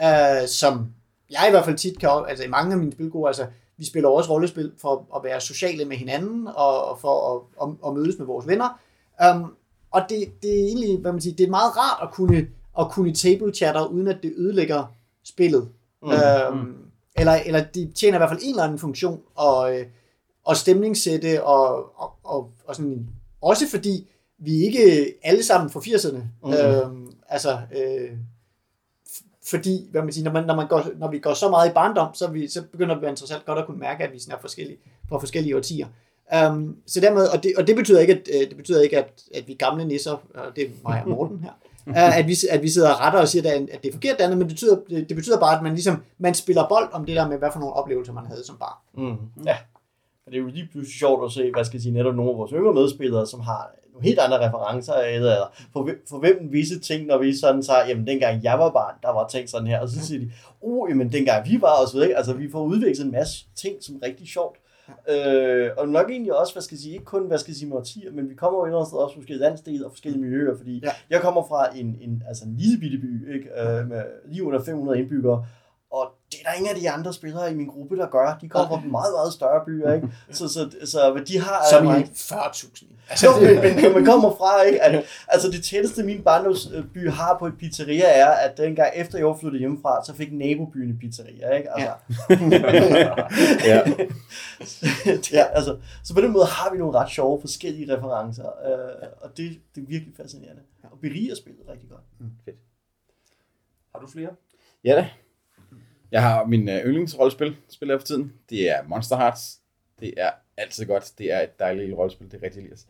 uh, 0.04 0.48
som 0.48 0.88
jeg 1.30 1.46
i 1.48 1.52
hvert 1.52 1.65
fald 1.65 1.78
tit 1.78 2.00
kan, 2.00 2.10
altså 2.28 2.43
i 2.43 2.48
mange 2.48 2.74
af 2.74 2.80
mine 2.80 2.91
spilgrupper, 2.91 3.28
altså 3.28 3.46
vi 3.78 3.86
spiller 3.86 4.10
også 4.10 4.32
rollespil 4.32 4.72
for 4.82 5.06
at 5.15 5.24
være 5.24 5.41
sociale 5.41 5.86
med 5.86 5.98
hinanden, 5.98 6.48
og, 6.48 6.86
og 6.86 7.00
for 7.00 7.36
at, 7.36 7.67
at, 7.67 7.76
at 7.88 7.93
mødes 7.93 8.17
med 8.17 8.26
vores 8.26 8.48
venner, 8.48 8.80
um, 9.36 9.54
og 9.91 10.02
det, 10.10 10.41
det 10.41 10.60
er 10.60 10.63
egentlig, 10.65 10.98
hvad 10.98 11.12
man 11.12 11.22
siger, 11.22 11.36
det 11.36 11.46
er 11.46 11.50
meget 11.50 11.78
rart 11.78 12.10
at 12.10 12.13
kunne, 12.13 12.48
at 12.80 12.91
kunne 12.91 13.13
table 13.13 13.54
chatter, 13.54 13.86
uden 13.86 14.08
at 14.08 14.17
det 14.24 14.34
ødelægger 14.38 14.86
spillet. 15.26 15.70
Mm. 16.04 16.10
Øhm, 16.12 16.76
eller, 17.15 17.34
eller 17.34 17.63
de 17.63 17.91
tjener 17.96 18.17
i 18.17 18.20
hvert 18.20 18.30
fald 18.30 18.39
en 18.43 18.50
eller 18.50 18.63
anden 18.63 18.80
funktion, 18.80 19.20
og, 19.36 19.80
øh, 19.80 19.86
og 20.43 20.58
stemningssætte, 20.58 21.43
og, 21.43 21.76
og, 22.02 22.12
og, 22.24 22.52
og 22.65 22.76
sådan, 22.76 23.08
også 23.41 23.70
fordi, 23.70 24.10
vi 24.39 24.60
er 24.62 24.65
ikke 24.65 25.13
alle 25.23 25.43
sammen 25.43 25.69
fra 25.69 25.80
80'erne. 25.80 26.17
Mhm. 26.43 26.54
Øhm, 26.54 27.12
altså, 27.30 27.52
øh, 27.52 28.12
fordi, 29.50 29.88
hvad 29.91 30.02
man 30.02 30.12
siger, 30.13 30.26
når, 30.26 30.32
man, 30.32 30.43
når, 30.45 30.56
man 30.56 30.67
går, 30.67 30.84
når 30.97 31.12
vi 31.12 31.19
går 31.19 31.34
så 31.34 31.50
meget 31.50 31.69
i 31.69 31.73
barndom, 31.73 32.13
så, 32.13 32.28
vi, 32.28 32.47
så 32.47 32.62
begynder 32.71 33.00
være 33.00 33.10
interessant 33.10 33.45
godt 33.45 33.60
at 33.60 33.65
kunne 33.65 33.80
mærke, 33.80 34.04
at 34.04 34.13
vi 34.13 34.19
sådan 34.19 34.36
er 34.38 34.41
forskellige, 34.41 34.78
fra 35.10 35.17
forskellige 35.19 35.56
årtier. 35.58 35.88
Um, 36.50 36.78
så 36.86 37.00
dermed, 37.02 37.28
og 37.28 37.43
det, 37.43 37.54
og 37.58 37.67
det 37.67 37.76
betyder 37.76 38.00
ikke, 38.00 38.13
at, 38.13 38.30
øh, 38.36 38.50
det 38.50 38.58
betyder 38.58 38.82
ikke 38.82 38.97
at, 38.97 39.23
at 39.36 39.47
vi 39.47 39.54
gamle 39.54 39.86
nisser, 39.86 40.12
og 40.12 40.56
det 40.56 40.63
er 40.63 40.69
mig 40.84 41.02
og 41.04 41.10
Morten 41.10 41.39
her, 41.39 41.52
uh, 41.88 42.17
at, 42.19 42.28
vi, 42.28 42.36
at 42.50 42.62
vi 42.63 42.69
sidder 42.69 42.93
og 42.93 43.00
retter 43.00 43.19
og 43.19 43.28
siger, 43.28 43.52
at 43.54 43.67
det 43.67 43.69
er- 43.86 43.89
er 43.89 43.93
forkert 43.93 44.17
det 44.17 44.23
andet, 44.23 44.38
men 44.38 44.47
det 44.47 44.54
betyder, 44.56 44.78
det, 44.89 45.10
det 45.10 45.15
betyder 45.17 45.39
bare, 45.39 45.58
at 45.58 45.63
man 45.63 45.73
ligesom, 45.73 46.04
man 46.17 46.34
spiller 46.34 46.67
bold 46.69 46.89
om 46.91 47.06
det 47.06 47.15
der 47.15 47.28
med, 47.28 47.38
hvad 47.38 47.50
for 47.54 47.60
nogle 47.60 47.73
oplevelser 47.73 48.13
man 48.13 48.26
havde 48.26 48.43
som 48.45 48.58
barn. 48.58 49.04
Mm. 49.06 49.45
Ja. 49.45 49.56
Og 50.26 50.32
det 50.32 50.38
er 50.38 50.41
jo 50.41 50.47
lige 50.47 50.69
pludselig 50.71 51.00
sjovt 51.00 51.26
at 51.26 51.32
se, 51.32 51.52
hvad 51.52 51.65
skal 51.65 51.78
jeg 51.78 51.82
sige, 51.82 51.93
netop 51.93 52.15
nogle 52.15 52.32
af 52.32 52.38
vores 52.38 52.52
yngre 52.52 52.73
medspillere, 52.73 53.28
som 53.28 53.39
har 53.39 53.71
nogle 53.97 54.07
helt 54.07 54.19
andre 54.19 54.47
referencer, 54.47 54.93
eller 54.93 55.55
for, 55.73 55.89
for 56.10 56.17
hvem 56.19 56.47
visse 56.51 56.79
ting, 56.79 57.05
når 57.05 57.17
vi 57.17 57.36
sådan 57.38 57.63
så, 57.63 57.73
jamen 57.88 58.07
dengang 58.07 58.43
jeg 58.43 58.60
var 58.60 58.69
barn, 58.71 58.93
der 59.03 59.10
var 59.13 59.27
ting 59.27 59.49
sådan 59.49 59.67
her, 59.67 59.79
og 59.79 59.89
så 59.89 60.05
siger 60.07 60.19
de, 60.19 60.31
oh, 60.62 60.89
jamen 60.89 61.12
dengang 61.12 61.49
vi 61.49 61.62
var, 61.62 61.81
og 61.81 61.88
så 61.88 61.97
videre, 61.97 62.13
altså 62.17 62.33
vi 62.33 62.51
får 62.51 62.63
udviklet 62.63 63.05
en 63.05 63.12
masse 63.12 63.45
ting, 63.55 63.75
som 63.81 63.95
er 64.01 64.07
rigtig 64.07 64.27
sjovt. 64.27 64.57
Øh, 65.10 65.69
og 65.77 65.89
nok 65.89 66.10
egentlig 66.10 66.39
også, 66.39 66.53
hvad 66.53 66.63
skal 66.63 66.75
jeg 66.75 66.79
sige, 66.79 66.93
ikke 66.93 67.05
kun, 67.05 67.27
hvad 67.27 67.38
skal 67.38 67.51
jeg 67.51 67.55
sige, 67.57 67.73
årtier, 67.73 68.12
men 68.12 68.29
vi 68.29 68.36
kommer 68.36 68.60
jo 68.60 68.63
et 68.63 68.67
eller 68.67 68.77
andet 68.77 68.88
sted 68.89 68.97
også 68.99 69.15
forskellige 69.15 69.43
landsdele 69.43 69.86
og 69.86 69.91
forskellige 69.91 70.21
miljøer, 70.21 70.57
fordi 70.57 70.79
Ja. 70.83 70.89
jeg 71.10 71.21
kommer 71.21 71.43
fra 71.49 71.77
en, 71.77 71.97
en, 72.01 72.23
altså 72.27 72.45
en 72.45 72.55
lille 72.57 72.79
bitte 72.79 72.97
by, 72.97 73.33
ikke? 73.36 73.49
Øh, 73.62 73.88
med 73.89 74.01
lige 74.29 74.43
under 74.43 74.63
500 74.63 74.99
indbyggere, 74.99 75.45
det 76.31 76.39
er 76.45 76.49
der 76.49 76.57
ingen 76.57 76.69
af 76.75 76.79
de 76.81 76.89
andre 76.89 77.13
spillere 77.13 77.51
i 77.51 77.55
min 77.55 77.67
gruppe, 77.67 77.97
der 77.97 78.07
gør. 78.07 78.37
De 78.41 78.49
kommer 78.49 78.79
fra 78.81 78.87
meget, 78.87 79.13
meget 79.13 79.33
større 79.33 79.65
byer, 79.65 79.93
ikke? 79.93 80.07
Så, 80.31 80.47
så, 80.49 80.69
så 80.85 81.11
hvad 81.11 81.25
de 81.25 81.39
har... 81.39 81.65
Som 81.71 81.83
i 81.83 81.87
meget- 81.87 82.05
40.000. 82.05 82.85
Altså, 83.09 83.27
jo, 83.27 83.61
men, 83.61 83.75
men 83.81 83.93
man 83.93 84.05
kommer 84.05 84.35
fra, 84.35 84.61
ikke? 84.61 84.83
At, 84.83 85.05
altså 85.27 85.51
det 85.51 85.63
tætteste 85.63 86.03
min 86.03 86.23
barndomsby 86.23 87.09
har 87.09 87.35
på 87.39 87.47
et 87.47 87.53
pizzeria 87.57 88.05
er, 88.05 88.27
at 88.29 88.57
dengang 88.57 88.91
efter 88.95 89.17
jeg 89.17 89.35
flyttede 89.39 89.59
hjemmefra, 89.59 90.05
så 90.05 90.13
fik 90.15 90.33
nabobyen 90.33 90.89
et 90.89 90.99
pizzeria, 90.99 91.49
ikke? 91.55 91.69
Altså, 91.77 91.93
Ja. 93.65 93.83
ja, 95.37 95.43
altså, 95.57 95.77
så 96.03 96.13
på 96.13 96.21
den 96.21 96.31
måde 96.31 96.45
har 96.45 96.71
vi 96.71 96.77
nogle 96.77 96.97
ret 96.99 97.09
sjove 97.11 97.41
forskellige 97.41 97.95
referencer, 97.97 98.45
øh, 98.45 99.07
og 99.21 99.37
det, 99.37 99.59
det 99.75 99.81
er 99.83 99.87
virkelig 99.87 100.13
fascinerende. 100.17 100.61
Og 100.83 100.99
beriger 101.01 101.35
spillet 101.35 101.61
rigtig 101.69 101.89
godt. 101.89 102.01
Har 103.95 103.99
du 103.99 104.07
flere? 104.07 104.29
Ja 104.83 104.95
da. 104.95 105.07
Jeg 106.12 106.22
har 106.22 106.46
min 106.46 106.70
øh, 106.70 106.86
yndlingsrollespil, 106.86 107.56
spiller 107.70 107.93
jeg 107.93 108.02
for 108.02 108.08
tiden. 108.08 108.34
Det 108.50 108.70
er 108.70 108.84
Monster 108.88 109.17
Hearts. 109.17 109.60
Det 110.00 110.13
er 110.17 110.30
altid 110.58 110.86
godt. 110.86 111.12
Det 111.17 111.34
er 111.34 111.41
et 111.41 111.60
dejligt 111.60 111.84
lille 111.84 111.96
rollespil. 111.96 112.32
Det 112.32 112.39
er 112.39 112.43
rigtig 112.43 112.63
Elias. 112.63 112.88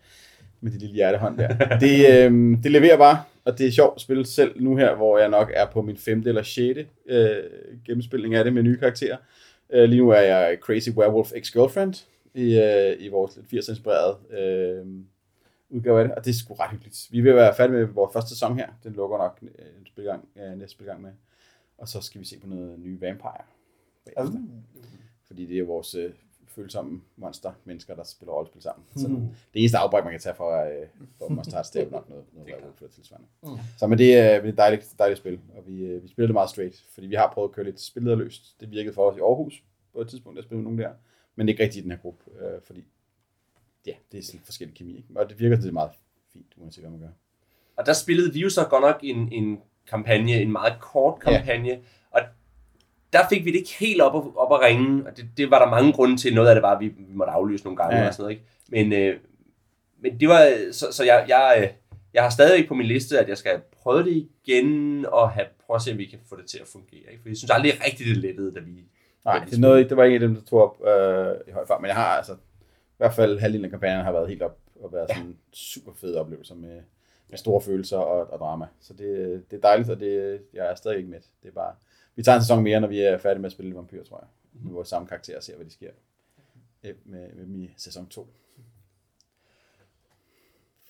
Med 0.62 0.72
det 0.72 0.82
lille 0.82 0.96
hjertehånd 0.96 1.38
der. 1.38 1.48
Det, 1.86 2.10
øh, 2.10 2.58
det 2.64 2.72
leverer 2.72 2.98
bare, 2.98 3.24
og 3.46 3.58
det 3.58 3.68
er 3.68 3.72
sjovt 3.72 3.96
at 3.96 4.02
spille 4.02 4.26
selv 4.26 4.62
nu 4.62 4.76
her, 4.76 4.96
hvor 4.96 5.18
jeg 5.18 5.30
nok 5.30 5.52
er 5.54 5.66
på 5.66 5.82
min 5.82 5.98
femte 5.98 6.30
eller 6.30 6.44
sjette 6.44 6.88
øh, 7.06 7.44
gennemspilning 7.86 8.36
af 8.36 8.44
det 8.44 8.54
med 8.54 8.64
nye 8.64 8.78
karakterer. 8.78 9.18
Øh, 9.70 9.90
lige 9.90 10.02
nu 10.02 10.10
er 10.10 10.22
jeg 10.22 10.58
Crazy 10.62 10.90
Werewolf 10.90 11.32
Ex-Girlfriend 11.32 12.06
i, 12.34 12.60
øh, 12.60 12.96
i 13.00 13.08
vores 13.08 13.38
lidt 13.38 13.64
80'er-inspirerede 13.64 14.38
øh, 14.40 14.86
udgave 15.70 16.00
af 16.00 16.08
det, 16.08 16.16
og 16.16 16.26
det 16.26 16.30
er 16.30 16.36
sgu 16.36 16.54
ret 16.54 16.72
hyggeligt. 16.72 17.08
Vi 17.12 17.20
er 17.20 17.24
ved 17.24 17.32
at 17.32 17.38
være 17.38 17.56
færdige 17.56 17.78
med 17.78 17.86
vores 17.86 18.14
første 18.14 18.30
sæson 18.30 18.58
her. 18.60 18.68
Den 18.84 18.94
lukker 18.94 19.18
nok 19.18 19.40
øh, 19.42 19.66
spilgang, 19.88 20.28
øh, 20.36 20.60
næste 20.60 20.74
spilgang 20.74 21.02
med. 21.02 21.12
Og 21.78 21.88
så 21.88 22.02
skal 22.02 22.22
vi 22.22 22.26
se 22.26 22.40
på 22.40 22.48
noget 22.48 22.80
nye 22.80 23.02
Vampire. 23.02 23.44
bagefter. 24.06 24.40
Fordi 25.28 25.46
det 25.46 25.60
er 25.60 25.64
vores 25.64 25.96
øh, 25.96 26.14
følsomme 26.48 27.02
monster, 27.16 27.54
mennesker, 27.66 27.96
der 27.96 28.04
spiller 28.04 28.34
rollespil 28.34 28.62
sammen. 28.62 28.86
Så 28.96 29.08
det 29.54 29.60
eneste 29.60 29.78
afbræk, 29.78 30.04
man 30.04 30.14
kan 30.14 30.20
tage 30.20 30.36
for, 30.36 30.64
øh, 30.64 30.88
for 31.18 31.30
Monster 31.30 31.56
Hearts, 31.56 31.70
det 31.70 31.82
er 31.82 31.86
jo 31.86 31.92
nok 31.92 32.10
noget, 32.10 32.26
noget 32.34 32.50
werewolf 32.50 32.82
eller 32.82 32.92
tilsvarende. 32.92 33.28
Mm. 33.44 33.50
Så 33.78 33.88
men 33.88 33.98
det 33.98 34.18
er, 34.18 34.42
det 34.42 34.46
er 34.46 34.52
et 34.52 34.58
dejligt, 34.58 34.96
dejligt 35.00 35.20
spil, 35.20 35.40
og 35.58 35.68
vi, 35.68 35.86
øh, 35.86 36.04
vi 36.04 36.08
spiller 36.08 36.28
det 36.28 36.34
meget 36.34 36.50
straight, 36.50 36.86
fordi 36.94 37.08
vi 37.08 37.16
har 37.16 37.32
prøvet 37.34 37.50
at 37.50 37.56
køre 37.56 37.66
lidt 37.66 37.82
spillederløst. 37.82 38.56
Det 38.60 38.72
virkede 38.72 38.94
for 38.94 39.12
os 39.12 39.18
i 39.18 39.20
Aarhus 39.20 39.64
på 39.94 40.02
et 40.02 40.08
tidspunkt, 40.10 40.40
at 40.40 40.46
spille 40.46 40.58
med 40.58 40.64
nogen 40.64 40.80
der, 40.80 40.92
men 41.36 41.50
ikke 41.50 41.64
rigtigt 41.64 41.82
i 41.82 41.84
den 41.84 41.92
her 41.92 41.98
gruppe, 41.98 42.24
øh, 42.40 42.62
fordi 42.64 42.84
ja, 43.86 43.94
det 44.12 44.18
er 44.18 44.24
sådan 44.24 44.42
forskellig 44.44 44.76
kemi, 44.76 44.98
ikke? 44.98 45.10
og 45.16 45.30
det 45.30 45.40
virker 45.40 45.62
til 45.62 45.74
meget 45.74 45.92
fint, 46.34 46.54
uanset 46.58 46.84
hvad 46.84 46.92
man 46.92 47.00
gør. 47.00 47.10
Og 47.76 47.86
der 47.86 47.94
spillede 47.94 48.34
vi 48.34 48.40
jo 48.40 48.50
så 48.50 48.68
godt 48.70 48.82
nok 48.82 49.00
en, 49.04 49.34
en 49.34 49.60
kampagne, 49.90 50.42
en 50.42 50.52
meget 50.52 50.74
kort 50.82 51.20
kampagne, 51.20 51.70
ja. 51.70 51.78
og 52.12 52.22
der 53.14 53.20
fik 53.30 53.46
vi 53.46 53.52
det 53.52 53.58
ikke 53.58 53.76
helt 53.80 54.02
op, 54.02 54.16
at- 54.16 54.32
op 54.36 54.54
at 54.54 54.62
ringe, 54.68 55.06
og 55.08 55.18
det, 55.18 55.26
det 55.38 55.52
var 55.52 55.60
der 55.66 55.70
mange 55.72 55.94
grunde 55.94 56.18
til. 56.18 56.36
Noget 56.36 56.48
af 56.50 56.56
det 56.56 56.62
var, 56.62 56.72
at 56.76 56.80
vi, 56.80 56.88
vi 56.88 57.14
måtte 57.14 57.32
aflyse 57.34 57.64
nogle 57.64 57.78
gange 57.78 57.96
Ja. 57.96 58.02
ja. 58.02 58.08
og 58.08 58.14
sådan 58.14 58.24
noget. 58.24 58.36
Ikke? 58.36 58.90
Men, 58.92 59.02
øh, 59.02 59.20
men 60.02 60.20
det 60.20 60.30
var, 60.30 60.72
så, 60.72 60.86
så 60.92 61.04
jeg, 61.04 61.26
jeg, 61.28 61.58
øh, 61.62 61.68
jeg 62.14 62.24
har 62.24 62.30
stadig 62.30 62.68
på 62.68 62.74
min 62.74 62.86
liste, 62.88 63.20
at 63.20 63.30
jeg 63.30 63.38
skal 63.38 63.62
prøve 63.84 64.04
det 64.04 64.28
igen, 64.46 65.06
og 65.06 65.30
have, 65.32 65.48
prøve 65.66 65.76
at 65.76 65.82
se, 65.82 65.92
om 65.92 65.98
vi 65.98 66.06
kan 66.06 66.20
få 66.30 66.36
det 66.36 66.46
til 66.46 66.58
at 66.58 66.68
fungere. 66.68 67.12
Ikke? 67.12 67.22
For 67.22 67.30
jeg 67.30 67.38
synes 67.38 67.52
aldrig 67.52 67.74
rigtigt, 67.86 68.10
det 68.10 68.18
lettede, 68.18 68.54
da 68.54 68.60
vi... 68.60 68.72
Nej, 69.26 69.46
det, 69.50 69.60
noget, 69.60 69.90
det 69.90 69.98
var 69.98 70.04
ikke 70.04 70.16
en 70.16 70.22
af 70.22 70.28
dem, 70.28 70.36
der 70.36 70.44
tog 70.44 70.64
op 70.64 70.88
øh, 70.88 71.36
i 71.48 71.52
høj 71.52 71.66
fart, 71.68 71.82
men 71.82 71.88
jeg 71.88 71.96
har 71.96 72.06
altså, 72.06 72.34
i 72.34 72.98
hvert 72.98 73.14
fald 73.14 73.40
halvdelen 73.40 73.66
af 73.66 73.72
kampagnen 73.72 74.06
har 74.06 74.12
været 74.12 74.28
helt 74.30 74.42
op, 74.42 74.58
og 74.84 74.94
været 74.94 75.10
sådan 75.10 75.24
en 75.26 75.38
super 75.54 75.92
fed 76.02 76.16
oplevelse 76.16 76.56
med, 76.56 76.82
med 77.30 77.38
store 77.38 77.62
følelser 77.62 77.98
og, 77.98 78.34
og 78.34 78.40
drama. 78.40 78.66
Så 78.80 78.94
det, 78.94 79.44
det 79.52 79.58
er 79.58 79.62
dejligt, 79.62 79.90
og 79.90 80.00
det, 80.00 80.42
jeg 80.54 80.72
er 80.72 80.76
stadig 80.76 80.98
ikke 80.98 81.10
med. 81.10 81.20
Det 81.44 81.48
er 81.48 81.54
bare, 81.54 81.74
vi 82.16 82.24
tager 82.24 82.36
en 82.36 82.42
sæson 82.42 82.64
mere, 82.64 82.80
når 82.80 82.88
vi 82.88 83.02
er 83.02 83.18
færdige 83.18 83.42
med 83.42 83.48
at 83.48 83.52
spille 83.52 83.76
Vampyr, 83.76 84.04
tror 84.04 84.20
jeg. 84.22 84.28
Med 84.64 84.74
vores 84.74 84.88
samme 84.88 85.08
karakter 85.08 85.38
og 85.38 85.44
ser, 85.44 85.56
hvad 85.56 85.66
de 85.66 85.72
sker 85.72 85.90
øh, 86.84 86.94
med, 87.06 87.34
med 87.36 87.60
i 87.60 87.74
sæson 87.78 88.08
2. 88.08 88.28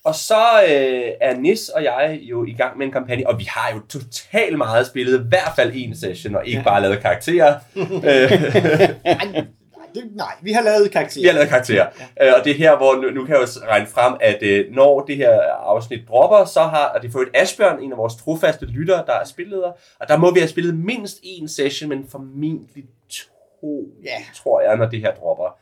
Og 0.03 0.15
så 0.15 0.63
øh, 0.63 1.11
er 1.21 1.37
Nis 1.37 1.69
og 1.69 1.83
jeg 1.83 2.19
jo 2.21 2.45
i 2.45 2.53
gang 2.53 2.77
med 2.77 2.85
en 2.85 2.91
kampagne, 2.91 3.27
og 3.27 3.39
vi 3.39 3.43
har 3.43 3.73
jo 3.73 3.81
totalt 3.89 4.57
meget 4.57 4.87
spillet, 4.87 5.19
i 5.19 5.27
hvert 5.27 5.51
fald 5.55 5.71
en 5.75 5.95
session, 5.95 6.35
og 6.35 6.47
ikke 6.47 6.63
bare 6.63 6.81
lavet 6.81 6.99
karakterer. 6.99 7.59
øh, 9.97 10.03
det, 10.03 10.15
nej, 10.15 10.31
vi 10.41 10.51
har 10.51 10.61
lavet 10.61 10.91
karakterer. 10.91 11.21
Vi 11.23 11.27
har 11.27 11.33
lavet 11.35 11.49
karakterer. 11.49 11.87
Ja. 12.21 12.33
Og 12.33 12.43
det 12.45 12.51
er 12.51 12.55
her, 12.55 12.77
hvor 12.77 12.95
nu, 12.95 13.09
nu 13.09 13.25
kan 13.25 13.35
jeg 13.35 13.41
jo 13.41 13.47
regne 13.67 13.87
frem, 13.87 14.13
at 14.21 14.43
øh, 14.43 14.71
når 14.75 14.99
det 15.05 15.17
her 15.17 15.41
afsnit 15.41 16.07
dropper, 16.07 16.45
så 16.45 16.59
har 16.61 16.85
og 16.85 17.01
det 17.01 17.15
et 17.15 17.29
Asbjørn, 17.33 17.79
en 17.83 17.91
af 17.91 17.97
vores 17.97 18.15
trofaste 18.15 18.65
lyttere, 18.65 19.03
der 19.05 19.13
er 19.13 19.25
spilleder. 19.25 19.71
Og 19.99 20.07
der 20.07 20.17
må 20.17 20.33
vi 20.33 20.39
have 20.39 20.49
spillet 20.49 20.75
mindst 20.77 21.19
en 21.23 21.47
session, 21.47 21.89
men 21.89 22.05
formentlig 22.09 22.85
to, 23.09 23.83
Ja. 24.03 24.23
tror 24.35 24.61
jeg, 24.61 24.77
når 24.77 24.89
det 24.89 24.99
her 24.99 25.15
dropper. 25.15 25.57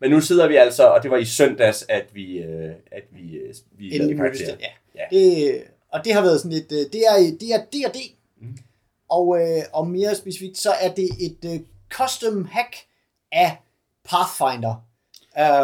Men 0.00 0.10
nu 0.10 0.20
sidder 0.20 0.48
vi 0.48 0.56
altså, 0.56 0.86
og 0.86 1.02
det 1.02 1.10
var 1.10 1.16
i 1.16 1.24
søndags, 1.24 1.86
at 1.88 2.04
vi, 2.14 2.38
øh, 2.38 2.70
at 2.92 3.02
vi, 3.10 3.36
øh, 3.36 3.54
vi 3.78 3.84
lavede 3.84 3.96
Endelig 3.96 4.16
karakterer. 4.16 4.56
det, 4.56 4.64
ja. 4.94 5.00
Ja. 5.12 5.16
Det, 5.18 5.62
og 5.92 6.04
det 6.04 6.12
har 6.12 6.22
været 6.22 6.40
sådan 6.40 6.56
et, 6.56 6.72
øh, 6.72 6.78
det 6.92 7.00
er, 7.08 7.16
det 7.40 7.48
er 7.54 7.58
D&D, 7.88 7.96
Mm. 8.40 8.56
og, 9.10 9.40
øh, 9.40 9.62
og 9.72 9.86
mere 9.88 10.14
specifikt, 10.14 10.58
så 10.58 10.70
er 10.80 10.88
det 10.88 11.08
et 11.20 11.38
øh, 11.54 11.60
custom 11.92 12.44
hack 12.44 12.76
af 13.32 13.56
Pathfinder. 14.04 14.74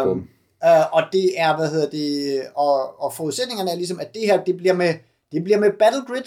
Um, 0.01 0.07
Bum. 0.07 0.17
uh, 0.65 0.93
og 0.93 1.03
det 1.11 1.39
er, 1.39 1.55
hvad 1.57 1.69
hedder 1.69 1.89
det, 1.89 2.41
og, 2.55 3.01
og 3.03 3.13
forudsætningerne 3.13 3.71
er 3.71 3.75
ligesom, 3.75 3.99
at 3.99 4.13
det 4.13 4.21
her, 4.21 4.43
det 4.43 4.57
bliver 4.57 4.73
med, 4.73 4.93
det 5.31 5.43
bliver 5.43 5.59
med 5.59 5.71
Battle 5.79 6.01
Grid. 6.07 6.23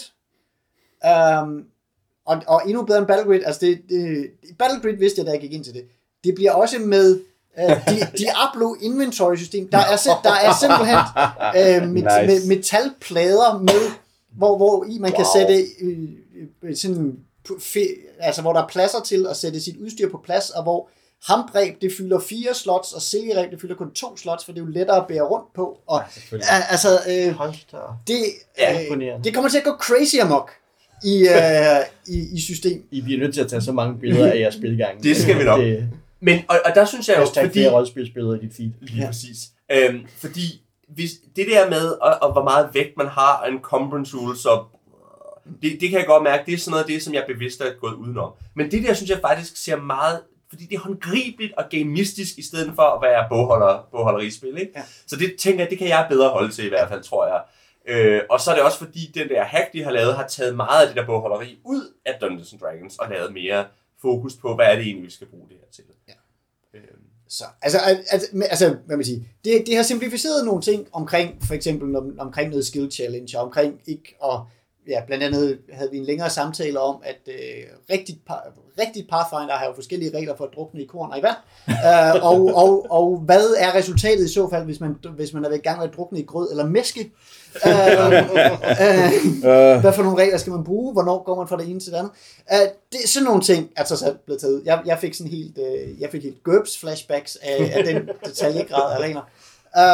Um, 1.43 1.65
og, 2.27 2.43
og 2.47 2.63
endnu 2.67 2.83
bedre 2.85 2.99
end 2.99 3.07
Battle 3.07 3.25
Grid, 3.27 3.41
altså 3.47 3.61
det, 3.61 3.81
det, 3.89 4.31
Battle 4.59 4.81
Grid 4.81 4.97
vidste 4.99 5.19
jeg, 5.21 5.27
da 5.27 5.31
jeg 5.33 5.41
gik 5.41 5.53
ind 5.53 5.65
til 5.65 5.75
det. 5.75 5.85
Det 6.25 6.35
bliver 6.35 6.53
også 6.53 6.79
med 6.79 7.21
uh, 7.65 7.73
Di- 7.87 8.17
Diablo 8.19 8.75
inventory 8.81 9.37
system. 9.37 9.69
Der 9.69 9.79
er, 9.79 9.97
sim- 9.97 10.23
der 10.25 10.33
er 10.33 10.53
simpelthen 10.61 10.99
øh, 11.85 11.89
met, 11.93 12.05
Nice. 12.05 12.27
med, 12.49 12.57
metalplader 12.57 13.59
med, 13.59 13.91
hvor, 14.37 14.57
hvor 14.57 14.85
i 14.85 14.99
man 14.99 15.11
kan 15.13 15.25
Wow. 15.35 15.41
sætte 15.41 15.67
øh, 15.81 16.09
øh, 16.63 16.77
sådan, 16.77 17.19
fe- 17.49 18.17
altså 18.21 18.43
hvor 18.43 18.53
der 18.53 18.63
er 18.63 18.69
pladser 18.69 19.01
til 19.01 19.27
at 19.27 19.37
sætte 19.37 19.61
sit 19.61 19.77
udstyr 19.77 20.11
på 20.11 20.19
plads, 20.25 20.51
og 20.51 20.63
hvor 20.63 20.89
hambreb 21.27 21.81
det 21.81 21.93
fylder 21.99 22.21
fire 22.21 22.55
slots, 22.55 22.93
og 22.93 23.03
silkereb 23.03 23.51
det 23.51 23.61
fylder 23.61 23.75
kun 23.75 23.91
to 23.91 24.17
slots, 24.17 24.45
for 24.45 24.53
det 24.53 24.61
er 24.61 24.65
jo 24.65 24.71
lettere 24.71 24.97
at 24.97 25.07
bære 25.09 25.23
rundt 25.23 25.53
på. 25.55 25.79
Og, 25.87 26.03
øh, 26.33 26.73
altså, 26.73 26.89
øh, 26.89 27.35
det, 28.07 28.25
Ja, 28.59 28.83
øh, 28.91 29.25
det 29.25 29.35
kommer 29.35 29.51
til 29.51 29.59
at 29.59 29.65
gå 29.65 29.71
crazy 29.71 30.17
amok 30.23 30.51
i, 31.05 31.29
øh, 31.29 31.81
i, 32.17 32.37
i 32.37 32.41
system. 32.41 32.85
I 32.91 33.01
bliver 33.01 33.21
nødt 33.21 33.35
til 33.35 33.41
at 33.41 33.49
tage 33.49 33.63
så 33.63 33.73
mange 33.73 33.99
billeder 33.99 34.33
af 34.33 34.39
jeres 34.39 34.55
spilgang. 34.55 35.03
Det 35.03 35.17
skal 35.17 35.39
vi 35.39 35.45
nok. 35.45 35.61
Det, 35.61 35.91
Men, 36.21 36.41
og, 36.49 36.61
og 36.65 36.75
der 36.75 36.85
synes 36.85 37.09
jeg 37.09 37.17
jo, 37.17 37.21
hashtag 37.21 37.45
fordi... 37.45 37.59
flere 37.59 37.73
rollespilsbilleder 37.73 38.35
i 38.35 38.39
dit 38.39 38.57
feed. 38.57 38.71
Lige 38.81 39.01
ja. 39.01 39.07
præcis. 39.07 39.39
Øhm, 39.73 40.07
fordi 40.19 40.63
hvis, 40.89 41.11
det 41.37 41.47
der 41.47 41.71
med, 41.71 41.87
og, 41.87 42.19
og 42.23 42.33
hvor 42.33 42.45
meget 42.45 42.69
vægt 42.73 42.97
man 42.97 43.07
har 43.07 43.43
af 43.45 43.49
en 43.49 43.55
encumbrance 43.55 44.17
rules, 44.17 44.45
og 44.45 44.67
det, 45.63 45.81
det 45.81 45.91
kan 45.91 45.99
jeg 45.99 46.07
godt 46.07 46.23
mærke, 46.23 46.43
det 46.47 46.55
er 46.55 46.59
sådan 46.59 46.71
noget 46.71 46.85
af 46.85 46.91
det, 46.91 47.03
som 47.03 47.15
jeg 47.15 47.25
bevidst 47.29 47.61
er 47.61 47.65
gået 47.81 47.95
udenom. 47.95 48.33
Men 48.55 48.71
det 48.71 48.83
der, 48.83 48.95
synes 48.95 49.11
jeg 49.11 49.19
faktisk 49.21 49.57
ser 49.57 49.77
meget, 49.77 50.21
fordi 50.55 50.67
det 50.67 50.75
er 50.77 50.81
håndgribeligt 50.81 51.53
og 51.57 51.65
gamistisk, 51.71 52.39
i 52.39 52.43
stedet 52.43 52.73
for 52.75 52.83
at 52.83 53.03
være 53.03 53.27
bogholder, 53.31 53.89
bogholderispil, 53.91 54.59
ikke? 54.59 54.73
Ja. 54.77 54.83
Så 55.07 55.17
det 55.17 55.35
tænker 55.39 55.61
jeg, 55.61 55.71
det 55.71 55.79
kan 55.79 55.89
jeg 55.89 56.07
bedre 56.11 56.29
holde 56.29 56.53
til 56.53 56.65
i 56.65 56.69
hvert 56.69 56.89
fald, 56.89 57.03
tror 57.03 57.27
jeg. 57.27 57.41
Øh, 57.89 58.21
og 58.31 58.41
så 58.41 58.51
er 58.51 58.55
det 58.55 58.65
også 58.65 58.79
fordi, 58.79 59.11
den 59.15 59.29
der 59.29 59.45
hack, 59.45 59.73
de 59.73 59.85
har 59.85 59.91
lavet, 59.91 60.15
har 60.15 60.27
taget 60.27 60.57
meget 60.57 60.81
af 60.83 60.87
det 60.87 60.97
der 60.97 61.07
bogholderi 61.07 61.59
ud 61.65 61.93
af 62.07 62.13
Dungeons 62.21 62.53
and 62.53 62.61
Dragons, 62.61 62.99
og 62.99 63.11
lavet 63.11 63.33
mere 63.33 63.65
fokus 64.03 64.35
på, 64.37 64.55
hvad 64.55 64.67
er 64.67 64.77
det 64.77 64.85
egentlig, 64.87 65.07
vi 65.07 65.11
skal 65.11 65.27
bruge 65.27 65.49
det 65.49 65.57
her 65.61 65.67
til. 65.73 65.85
Ja. 66.09 66.13
Øh, 66.75 66.85
Så, 67.29 67.45
altså, 67.63 67.79
al- 67.79 68.05
altså, 68.11 68.29
altså, 68.51 68.77
hvad 68.87 68.97
man 68.97 69.05
sige, 69.05 69.29
det, 69.45 69.67
det 69.67 69.77
har 69.77 69.83
simplificeret 69.83 70.45
nogle 70.45 70.63
ting 70.63 70.89
omkring, 70.93 71.43
for 71.47 71.55
eksempel 71.55 71.97
om, 71.97 72.17
omkring 72.19 72.51
noget 72.51 72.67
skill 72.67 72.91
challenge, 72.93 73.39
og 73.39 73.45
omkring 73.45 73.81
ikke 73.87 74.17
at, 74.25 74.41
ja, 74.89 75.01
blandt 75.07 75.25
andet 75.25 75.59
havde 75.73 75.91
vi 75.91 75.99
en 75.99 76.05
længere 76.05 76.31
samtale 76.31 76.81
om, 76.81 77.03
at 77.05 77.21
øh, 77.29 77.35
rigtigt, 77.91 78.19
par, 78.27 78.43
rigtigt 78.79 79.11
Pathfinder 79.11 79.55
har 79.55 79.67
jo 79.67 79.73
forskellige 79.75 80.17
regler 80.17 80.37
for 80.37 80.45
at 80.45 80.51
drukne 80.55 80.83
i 80.83 80.87
korn 80.87 81.11
og 81.11 81.19
i 81.19 81.23
vand, 81.23 81.37
øh, 82.17 82.25
og, 82.25 82.57
og, 82.57 82.87
og 82.91 83.19
hvad 83.19 83.55
er 83.59 83.75
resultatet 83.75 84.25
i 84.25 84.33
så 84.33 84.51
fald, 84.51 84.65
hvis 84.65 84.81
man, 84.81 84.97
hvis 85.17 85.33
man 85.33 85.45
er 85.45 85.51
i 85.51 85.59
gang 85.59 85.79
med 85.79 85.89
at 85.89 85.95
drukne 85.97 86.21
i 86.21 86.25
grød 86.25 86.51
eller 86.51 86.67
mæske? 86.67 87.13
Øh, 87.67 88.13
øh, 88.85 89.45
Øh, 89.45 89.81
hvad 89.81 89.93
for 89.93 90.03
nogle 90.03 90.23
regler 90.23 90.39
skal 90.39 90.53
man 90.53 90.65
bruge? 90.65 90.93
Hvornår 90.93 91.25
går 91.25 91.37
man 91.37 91.49
fra 91.49 91.57
det 91.57 91.69
ene 91.69 91.81
til 91.81 91.93
det 91.93 91.99
andet? 91.99 92.13
Uh, 92.53 92.69
det 92.93 93.01
er 93.05 93.09
sådan 93.09 93.25
nogle 93.25 93.43
ting, 93.43 93.71
er 93.77 93.85
trods 93.85 94.03
alt 94.03 94.25
blevet 94.25 94.41
taget 94.41 94.55
ud. 94.55 94.63
Jeg, 94.65 94.83
jeg 94.87 94.99
fik 94.99 95.15
sådan 95.15 95.33
helt, 95.33 95.59
uh, 95.59 96.01
jeg 96.01 96.11
fik 96.11 96.23
helt 96.23 96.43
GURPS 96.43 96.79
flashbacks 96.79 97.37
af, 97.43 97.73
af 97.77 97.85
den 97.85 98.09
detaljegrad 98.27 98.93
af 98.93 98.99
regler. 98.99 99.23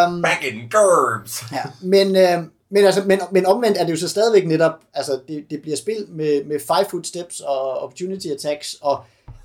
Um, 0.08 0.22
Back 0.22 0.44
in 0.44 0.70
GURBS! 0.70 1.44
ja, 1.52 1.62
men, 1.82 2.08
uh, 2.08 2.44
men, 2.70 2.84
altså, 2.84 3.02
men, 3.06 3.20
men 3.32 3.46
omvendt 3.46 3.78
er 3.78 3.84
det 3.84 3.92
jo 3.92 3.96
så 3.96 4.08
stadigvæk 4.08 4.46
netop, 4.46 4.72
altså 4.94 5.20
det, 5.28 5.44
det 5.50 5.62
bliver 5.62 5.76
spil 5.76 6.06
med, 6.08 6.44
med 6.44 6.58
five 6.60 6.86
foot 6.90 7.06
steps 7.06 7.40
og 7.40 7.78
opportunity 7.78 8.26
attacks, 8.26 8.76
og 8.80 9.04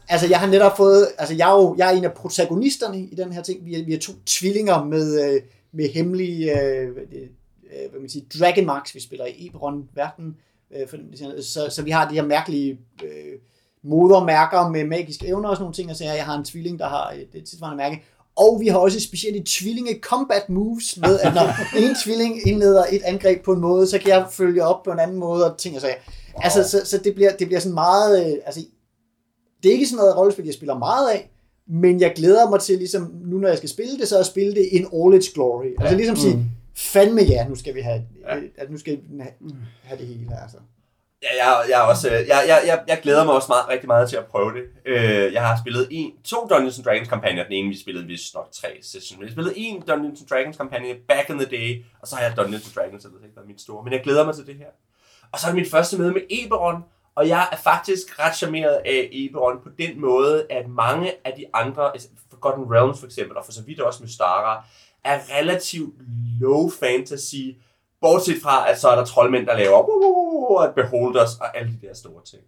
altså 0.10 0.28
jeg 0.28 0.40
har 0.40 0.48
netop 0.48 0.78
fået, 0.78 1.08
altså 1.18 1.36
jeg 1.36 1.50
er 1.50 1.56
jo 1.62 1.76
jeg 1.78 1.94
er 1.94 1.98
en 1.98 2.04
af 2.04 2.14
protagonisterne 2.14 3.00
i 3.00 3.16
den 3.16 3.32
her 3.32 3.42
ting. 3.42 3.66
Vi 3.66 3.82
er, 3.82 3.86
vi 3.86 3.94
er 3.94 4.00
to 4.00 4.14
tvillinger 4.26 4.84
med, 4.84 5.26
øh, 5.26 5.42
med 5.72 5.90
hemmelige, 5.90 6.62
øh, 6.62 6.94
hvad 6.94 7.04
øh, 7.14 7.92
hvad 7.92 8.00
man 8.00 8.10
siger, 8.10 8.26
dragon 8.40 8.66
marks, 8.66 8.96
vi 8.96 9.00
spiller 9.00 9.26
i 9.26 9.48
Eberron-verden, 9.48 10.36
øh, 10.76 10.88
for, 10.88 10.98
så, 11.42 11.68
så 11.70 11.82
vi 11.84 11.92
har 11.92 12.10
de 12.10 12.16
her 12.16 12.26
mærkelige 12.26 12.80
øh, 13.04 13.40
modermærker 13.84 14.70
med 14.70 14.86
magiske 14.86 15.28
evner 15.28 15.50
og 15.50 15.56
sådan 15.56 15.64
nogle 15.64 15.74
ting, 15.74 15.90
og 15.90 15.96
så 15.96 16.04
jeg 16.04 16.26
har 16.26 16.38
en 16.38 16.46
tvilling, 16.46 16.80
der 16.80 16.88
har 16.88 17.12
et, 17.12 17.28
et 17.34 17.46
tilsvarende 17.46 17.78
mærke, 17.78 18.04
og 18.36 18.60
vi 18.60 18.68
har 18.68 18.78
også 18.78 19.00
specielle 19.00 19.44
tvillinge 19.46 20.00
combat 20.02 20.50
moves 20.50 20.98
med, 20.98 21.20
at 21.20 21.34
når 21.34 21.48
en 21.88 21.96
tvilling 22.04 22.48
indleder 22.48 22.84
et 22.92 23.02
angreb 23.04 23.44
på 23.44 23.52
en 23.54 23.62
måde, 23.62 23.88
så 23.88 24.00
kan 24.00 24.10
jeg 24.10 24.26
følge 24.32 24.64
op 24.64 24.84
på 24.84 24.92
en 24.92 25.00
anden 25.00 25.18
måde 25.18 25.52
og 25.52 25.58
ting 25.58 25.76
og 25.76 25.82
sager. 25.82 25.96
Wow. 26.34 26.42
Altså, 26.44 26.70
så, 26.70 26.86
så 26.86 26.98
det, 26.98 27.16
bliver, 27.16 27.32
det 27.32 27.48
bliver 27.48 27.60
sådan 27.60 27.74
meget, 27.74 28.26
øh, 28.28 28.34
altså, 28.46 28.62
det 29.64 29.70
er 29.70 29.74
ikke 29.74 29.86
sådan 29.86 29.98
noget 29.98 30.18
rollespil, 30.18 30.46
jeg 30.46 30.54
spiller 30.54 30.78
meget 30.78 31.10
af, 31.10 31.32
men 31.68 32.00
jeg 32.00 32.14
glæder 32.16 32.50
mig 32.50 32.60
til, 32.60 32.78
ligesom, 32.78 33.14
nu 33.26 33.38
når 33.38 33.48
jeg 33.48 33.58
skal 33.58 33.70
spille 33.70 33.98
det, 33.98 34.08
så 34.08 34.20
at 34.20 34.26
spille 34.26 34.56
det 34.56 34.70
in 34.72 34.88
all 34.94 35.14
its 35.14 35.30
glory. 35.30 35.66
Altså 35.80 35.96
ligesom 35.98 36.16
sige, 36.16 36.46
fandme 36.76 37.22
ja, 37.22 37.48
nu 37.48 37.56
skal 37.56 37.76
vi 37.76 37.82
have, 37.82 38.02
Ja. 38.22 38.36
ja. 38.36 38.42
at 38.58 38.72
nu 38.72 38.78
skal 38.78 38.94
vi 38.94 39.20
have, 39.20 39.34
have 39.84 40.00
det 40.00 40.08
hele. 40.08 40.42
Altså. 40.44 40.58
Ja, 41.24 41.46
jeg, 41.46 41.70
jeg, 41.70 41.82
også, 41.82 42.10
øh, 42.10 42.28
jeg, 42.28 42.44
jeg, 42.48 42.62
jeg, 42.66 42.84
jeg 42.88 43.00
glæder 43.04 43.26
mig 43.26 43.34
også 43.34 43.48
meget, 43.50 43.68
rigtig 43.70 43.88
meget 43.88 44.10
til 44.10 44.18
at 44.18 44.26
prøve 44.26 44.54
det. 44.54 44.64
Øh, 44.86 45.34
jeg 45.34 45.48
har 45.48 45.58
spillet 45.64 45.88
en, 45.92 46.12
to 46.24 46.48
Dungeons 46.50 46.78
and 46.78 46.86
Dragons 46.86 47.08
kampagner. 47.08 47.44
Den 47.44 47.54
ene, 47.54 47.70
vi 47.70 47.78
spillede 47.78 48.06
vist 48.06 48.34
nok 48.34 48.52
tre 48.52 48.80
sessions. 48.82 49.18
Men 49.20 49.26
jeg 49.26 49.32
spillede 49.32 49.58
en 49.58 49.82
Dungeons 49.82 50.20
and 50.22 50.30
Dragons 50.30 50.58
kampagne 50.58 50.96
back 51.08 51.30
in 51.30 51.40
the 51.40 51.50
day. 51.58 51.84
Og 52.02 52.08
så 52.08 52.16
har 52.16 52.24
jeg 52.24 52.38
Dungeons 52.38 52.66
and 52.66 52.74
Dragons, 52.74 53.04
så 53.04 53.10
det 53.10 53.16
ikke 53.24 53.34
hvad 53.34 53.44
mit 53.44 53.62
store. 53.62 53.84
Men 53.84 53.94
jeg 53.94 54.02
glæder 54.04 54.26
mig 54.26 54.36
til 54.36 54.48
det 54.48 54.56
her. 54.56 54.72
Og 55.32 55.40
så 55.40 55.48
er 55.48 55.52
det 55.52 55.62
mit 55.62 55.72
første 55.72 55.98
møde 55.98 56.12
med 56.12 56.22
Eberron. 56.30 56.84
Og 57.16 57.28
jeg 57.28 57.48
er 57.52 57.58
faktisk 57.58 58.20
ret 58.20 58.36
charmeret 58.36 58.82
af 58.86 59.10
Eberron 59.12 59.58
på 59.64 59.70
den 59.80 60.02
måde, 60.02 60.46
at 60.50 60.70
mange 60.70 61.12
af 61.26 61.34
de 61.38 61.46
andre, 61.54 61.92
altså 61.94 62.08
Forgotten 62.30 62.66
Realms 62.74 63.00
for 63.00 63.06
eksempel, 63.06 63.38
og 63.38 63.46
for 63.46 63.52
så 63.52 63.64
vidt 63.64 63.80
også 63.80 64.04
Mystara, 64.04 64.66
er 65.04 65.20
relativt 65.40 65.96
low 66.42 66.70
fantasy, 66.70 67.46
bortset 68.06 68.42
fra, 68.44 68.70
at 68.72 68.82
så 68.82 68.88
er 68.90 68.96
der 68.96 69.06
troldmænd, 69.06 69.48
der 69.48 69.58
laver 69.58 69.80
uh, 69.90 70.76
beholders 70.76 71.32
og 71.42 71.58
alle 71.58 71.70
de 71.70 71.88
der 71.88 71.94
store 71.94 72.24
ting. 72.32 72.44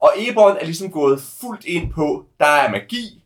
Og 0.00 0.12
Ebon 0.16 0.56
er 0.60 0.64
ligesom 0.64 0.90
gået 0.90 1.22
fuldt 1.40 1.64
ind 1.64 1.92
på, 1.92 2.24
der 2.40 2.46
er 2.46 2.70
magi, 2.70 3.24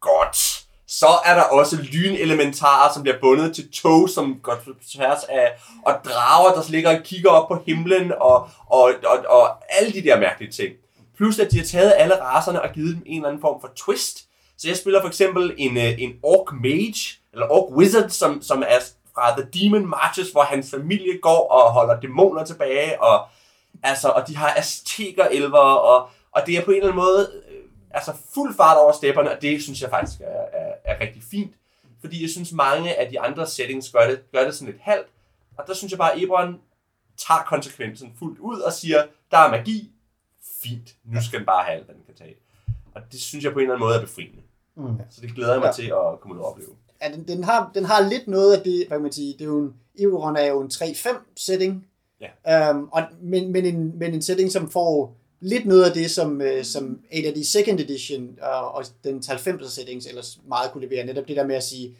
godt. 0.00 0.64
Så 0.86 1.06
er 1.24 1.34
der 1.34 1.42
også 1.42 1.76
lynelementarer, 1.76 2.92
som 2.92 3.02
bliver 3.02 3.20
bundet 3.20 3.54
til 3.54 3.70
tog, 3.70 4.08
som 4.08 4.40
går 4.42 4.58
tværs 4.92 5.24
af, 5.24 5.48
og 5.86 5.94
drager, 6.04 6.52
der 6.54 6.70
ligger 6.70 6.98
og 6.98 7.04
kigger 7.04 7.30
op 7.30 7.48
på 7.48 7.62
himlen, 7.66 8.12
og, 8.20 8.48
og, 8.66 8.94
og, 9.06 9.18
og 9.28 9.50
alle 9.68 9.92
de 9.92 10.02
der 10.02 10.20
mærkelige 10.20 10.52
ting. 10.52 10.74
Plus 11.16 11.38
at 11.38 11.50
de 11.50 11.58
har 11.58 11.66
taget 11.66 11.92
alle 11.96 12.22
racerne 12.22 12.62
og 12.62 12.72
givet 12.74 12.94
dem 12.94 13.02
en 13.06 13.16
eller 13.16 13.28
anden 13.28 13.40
form 13.40 13.60
for 13.60 13.70
twist. 13.76 14.18
Så 14.58 14.68
jeg 14.68 14.76
spiller 14.76 15.00
for 15.00 15.08
eksempel 15.08 15.54
en, 15.58 15.76
øh, 15.76 16.02
en 16.02 16.12
Orc 16.22 16.48
Mage, 16.62 17.18
eller 17.32 17.46
Orc 17.46 17.76
Wizard, 17.76 18.08
som, 18.08 18.42
som 18.42 18.62
er 18.68 18.78
fra 19.18 19.40
The 19.40 19.48
Demon 19.50 19.86
Marches, 19.86 20.30
hvor 20.30 20.42
hans 20.42 20.70
familie 20.70 21.18
går 21.22 21.48
og 21.48 21.72
holder 21.72 22.00
dæmoner 22.00 22.44
tilbage, 22.44 23.02
og, 23.02 23.26
altså, 23.82 24.08
og 24.08 24.28
de 24.28 24.36
har 24.36 24.54
azteker 24.56 25.24
elver, 25.24 25.58
og, 25.58 26.10
og 26.32 26.42
det 26.46 26.56
er 26.58 26.64
på 26.64 26.70
en 26.70 26.76
eller 26.76 26.88
anden 26.88 27.04
måde 27.04 27.30
øh, 27.50 27.62
altså 27.90 28.12
fuld 28.34 28.54
fart 28.56 28.78
over 28.78 28.92
stepperne, 28.92 29.30
og 29.30 29.42
det 29.42 29.62
synes 29.62 29.82
jeg 29.82 29.90
faktisk 29.90 30.20
er, 30.20 30.26
er, 30.52 30.72
er 30.84 31.00
rigtig 31.00 31.22
fint. 31.30 31.54
Fordi 32.00 32.22
jeg 32.22 32.30
synes, 32.30 32.52
mange 32.52 32.94
af 33.00 33.10
de 33.10 33.20
andre 33.20 33.46
settings 33.46 33.90
gør 33.90 34.06
det, 34.06 34.32
gør 34.32 34.44
det 34.44 34.54
sådan 34.54 34.72
lidt 34.72 34.82
halvt, 34.82 35.06
og 35.58 35.64
der 35.66 35.74
synes 35.74 35.90
jeg 35.90 35.98
bare, 35.98 36.12
at 36.14 36.22
Ebron 36.22 36.60
tager 37.28 37.42
konsekvensen 37.46 38.12
fuldt 38.18 38.38
ud 38.38 38.60
og 38.60 38.72
siger, 38.72 39.04
der 39.30 39.38
er 39.38 39.50
magi, 39.50 39.90
fint, 40.62 40.96
nu 41.04 41.22
skal 41.22 41.38
den 41.38 41.46
bare 41.46 41.64
have 41.64 41.76
alt, 41.76 41.84
hvad 41.84 41.94
den 41.94 42.04
kan 42.06 42.14
tage. 42.14 42.34
Og 42.94 43.02
det 43.12 43.20
synes 43.20 43.44
jeg 43.44 43.52
på 43.52 43.58
en 43.58 43.62
eller 43.62 43.74
anden 43.74 43.86
måde 43.86 43.96
er 43.96 44.00
befriende. 44.00 44.42
Mm. 44.76 45.00
Så 45.10 45.20
det 45.20 45.34
glæder 45.34 45.52
jeg 45.52 45.60
mig 45.60 45.66
Ja. 45.66 45.72
til 45.72 45.86
at 45.86 46.20
komme 46.20 46.34
ud 46.34 46.40
og 46.40 46.50
opleve. 46.50 46.70
Ja, 47.02 47.12
den, 47.12 47.28
den, 47.28 47.44
har, 47.44 47.70
den 47.74 47.84
har 47.84 48.08
lidt 48.08 48.28
noget 48.28 48.56
af 48.56 48.62
det, 48.62 48.86
hvad 48.88 48.96
kan 48.98 49.02
man 49.02 49.12
sige, 49.12 49.32
det 49.32 49.40
er 49.40 49.44
jo 49.44 49.58
en, 49.60 49.74
Eberron 49.98 50.36
er 50.36 50.46
jo 50.46 50.60
en 50.60 50.68
3-5 50.74 51.08
setting, 51.36 51.86
Ja. 52.44 52.70
um, 52.70 52.88
og, 52.92 53.02
men, 53.20 53.52
men, 53.52 53.64
en, 53.66 53.98
men 53.98 54.14
en 54.14 54.22
setting, 54.22 54.52
som 54.52 54.70
får 54.70 55.16
lidt 55.40 55.66
noget 55.66 55.84
af 55.84 55.92
det, 55.92 56.10
som, 56.10 56.40
øh, 56.40 56.64
som 56.64 57.00
AD 57.12 57.44
Second 57.44 57.80
Edition 57.80 58.38
og, 58.42 58.72
og 58.74 58.84
den 59.04 59.18
90'er 59.18 59.68
settings 59.68 60.06
ellers 60.06 60.40
meget 60.48 60.72
kunne 60.72 60.86
levere, 60.88 61.06
netop 61.06 61.28
det 61.28 61.36
der 61.36 61.46
med 61.46 61.56
at 61.56 61.62
sige, 61.62 61.96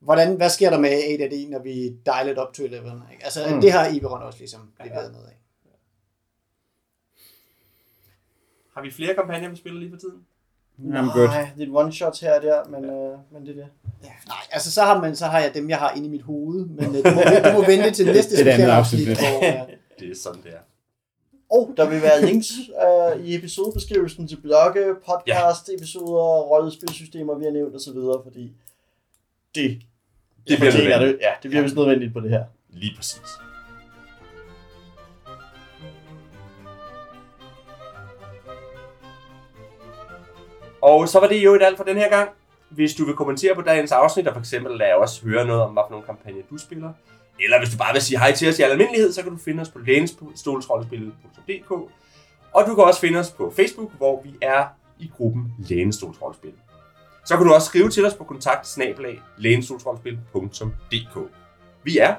hvordan, 0.00 0.36
hvad 0.36 0.50
sker 0.50 0.70
der 0.70 0.78
med 0.78 0.90
AD, 0.90 1.48
når 1.50 1.58
vi 1.58 1.88
dial 2.06 2.28
it 2.32 2.38
up 2.38 2.52
to 2.54 2.62
11? 2.64 3.02
Ikke? 3.12 3.24
Altså, 3.24 3.40
Mm. 3.54 3.60
det 3.60 3.72
har 3.72 3.96
Eberron 3.96 4.22
også 4.22 4.38
ligesom 4.38 4.70
leveret 4.84 5.12
noget 5.12 5.26
af. 5.26 5.36
Har 8.74 8.82
vi 8.82 8.90
flere 8.90 9.14
kampagner, 9.14 9.48
vi 9.48 9.56
spiller 9.56 9.80
lige 9.80 9.90
for 9.90 9.98
tiden? 9.98 10.26
I'm 10.78 11.12
good. 11.12 11.26
Nej, 11.28 11.48
det 11.56 11.62
er 11.62 11.66
et 11.66 11.72
one-shot 11.84 12.20
her 12.20 12.34
og 12.36 12.42
der, 12.42 12.64
men, 12.68 12.84
øh, 12.84 13.18
men 13.32 13.42
det 13.42 13.50
er 13.50 13.54
det. 13.54 13.66
Ja, 14.04 14.08
nej, 14.26 14.36
altså 14.50 14.72
så 14.72 14.82
har, 14.82 15.00
man, 15.00 15.16
så 15.16 15.26
har 15.26 15.40
jeg 15.40 15.54
dem, 15.54 15.70
jeg 15.70 15.78
har 15.78 15.90
inde 15.96 16.06
i 16.06 16.10
mit 16.10 16.22
hoved, 16.22 16.66
men 16.66 16.84
øh, 16.96 17.04
du, 17.04 17.10
må, 17.14 17.20
du 17.44 17.52
må 17.60 17.66
vente 17.66 17.90
til 17.90 18.06
næste 18.16 18.36
Det 18.36 18.52
er 18.52 18.56
det 18.56 18.64
afsnit. 18.64 19.06
hvor, 19.06 19.46
øh, 19.46 19.68
Det 20.00 20.10
er 20.10 20.14
sådan, 20.14 20.42
det 20.42 20.50
er. 20.50 20.58
Og 21.50 21.74
der 21.76 21.88
vil 21.90 22.02
være 22.02 22.24
links 22.26 22.46
øh, 22.86 23.26
i 23.26 23.34
episodebeskrivelsen 23.34 24.28
til 24.28 24.36
blogge, 24.36 24.84
podcast, 25.06 25.70
episoder, 25.78 26.40
rollespilsystemer, 26.42 27.34
vi 27.38 27.44
har 27.44 27.52
nævnt 27.52 27.74
osv., 27.74 27.94
fordi 28.24 28.52
det, 29.54 29.80
Det 30.48 30.58
bliver 30.58 30.58
fortjener 30.72 30.88
nødvendigt. 30.98 31.18
det. 31.18 31.24
Ja, 31.24 31.30
det 31.42 31.50
bliver 31.50 31.62
vist 31.62 31.76
nødvendigt 31.76 32.12
på 32.12 32.20
det 32.20 32.30
her. 32.30 32.44
Lige 32.72 32.92
præcis. 32.96 33.20
Og 40.84 41.08
så 41.08 41.20
var 41.20 41.26
det 41.26 41.44
jo 41.44 41.54
et 41.54 41.62
alt 41.62 41.76
for 41.76 41.84
den 41.84 41.96
her 41.96 42.10
gang. 42.10 42.30
Hvis 42.68 42.94
du 42.94 43.04
vil 43.04 43.14
kommentere 43.14 43.54
på 43.54 43.60
dagens 43.60 43.92
afsnit, 43.92 44.28
og 44.28 44.34
for 44.34 44.40
eksempel 44.40 44.78
lade 44.78 44.94
os 44.94 45.20
høre 45.20 45.46
noget 45.46 45.62
om, 45.62 45.72
hvad 45.72 45.82
for 45.86 45.90
nogle 45.90 46.06
kampagner 46.06 46.42
du 46.50 46.58
spiller, 46.58 46.92
eller 47.40 47.58
hvis 47.58 47.70
du 47.70 47.78
bare 47.78 47.92
vil 47.92 48.02
sige 48.02 48.18
hej 48.18 48.32
til 48.32 48.48
os 48.48 48.58
i 48.58 48.62
al 48.62 48.70
almindelighed, 48.70 49.12
så 49.12 49.22
kan 49.22 49.32
du 49.32 49.38
finde 49.38 49.60
os 49.60 49.68
på 49.68 49.78
lænestolsrollespil.dk 49.78 51.70
Og 52.52 52.64
du 52.66 52.74
kan 52.74 52.84
også 52.84 53.00
finde 53.00 53.18
os 53.18 53.30
på 53.30 53.52
Facebook, 53.56 53.92
hvor 53.96 54.22
vi 54.22 54.34
er 54.42 54.64
i 54.98 55.10
gruppen 55.16 55.52
Lænestolsrollespil. 55.68 56.52
Så 57.24 57.36
kan 57.36 57.46
du 57.46 57.54
også 57.54 57.66
skrive 57.66 57.90
til 57.90 58.06
os 58.06 58.14
på 58.14 58.24
kontakt 58.24 58.66
snabelag 58.66 59.20
Vi 61.84 61.98
er 61.98 62.14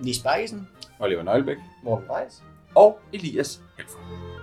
Nis 0.00 0.18
Bergesen. 0.18 0.68
Oliver 1.00 1.22
Nøglebæk. 1.22 1.56
Morten 1.82 2.10
Weiss. 2.10 2.42
og 2.74 2.98
Elias 3.12 3.60
Helfer. 3.76 4.39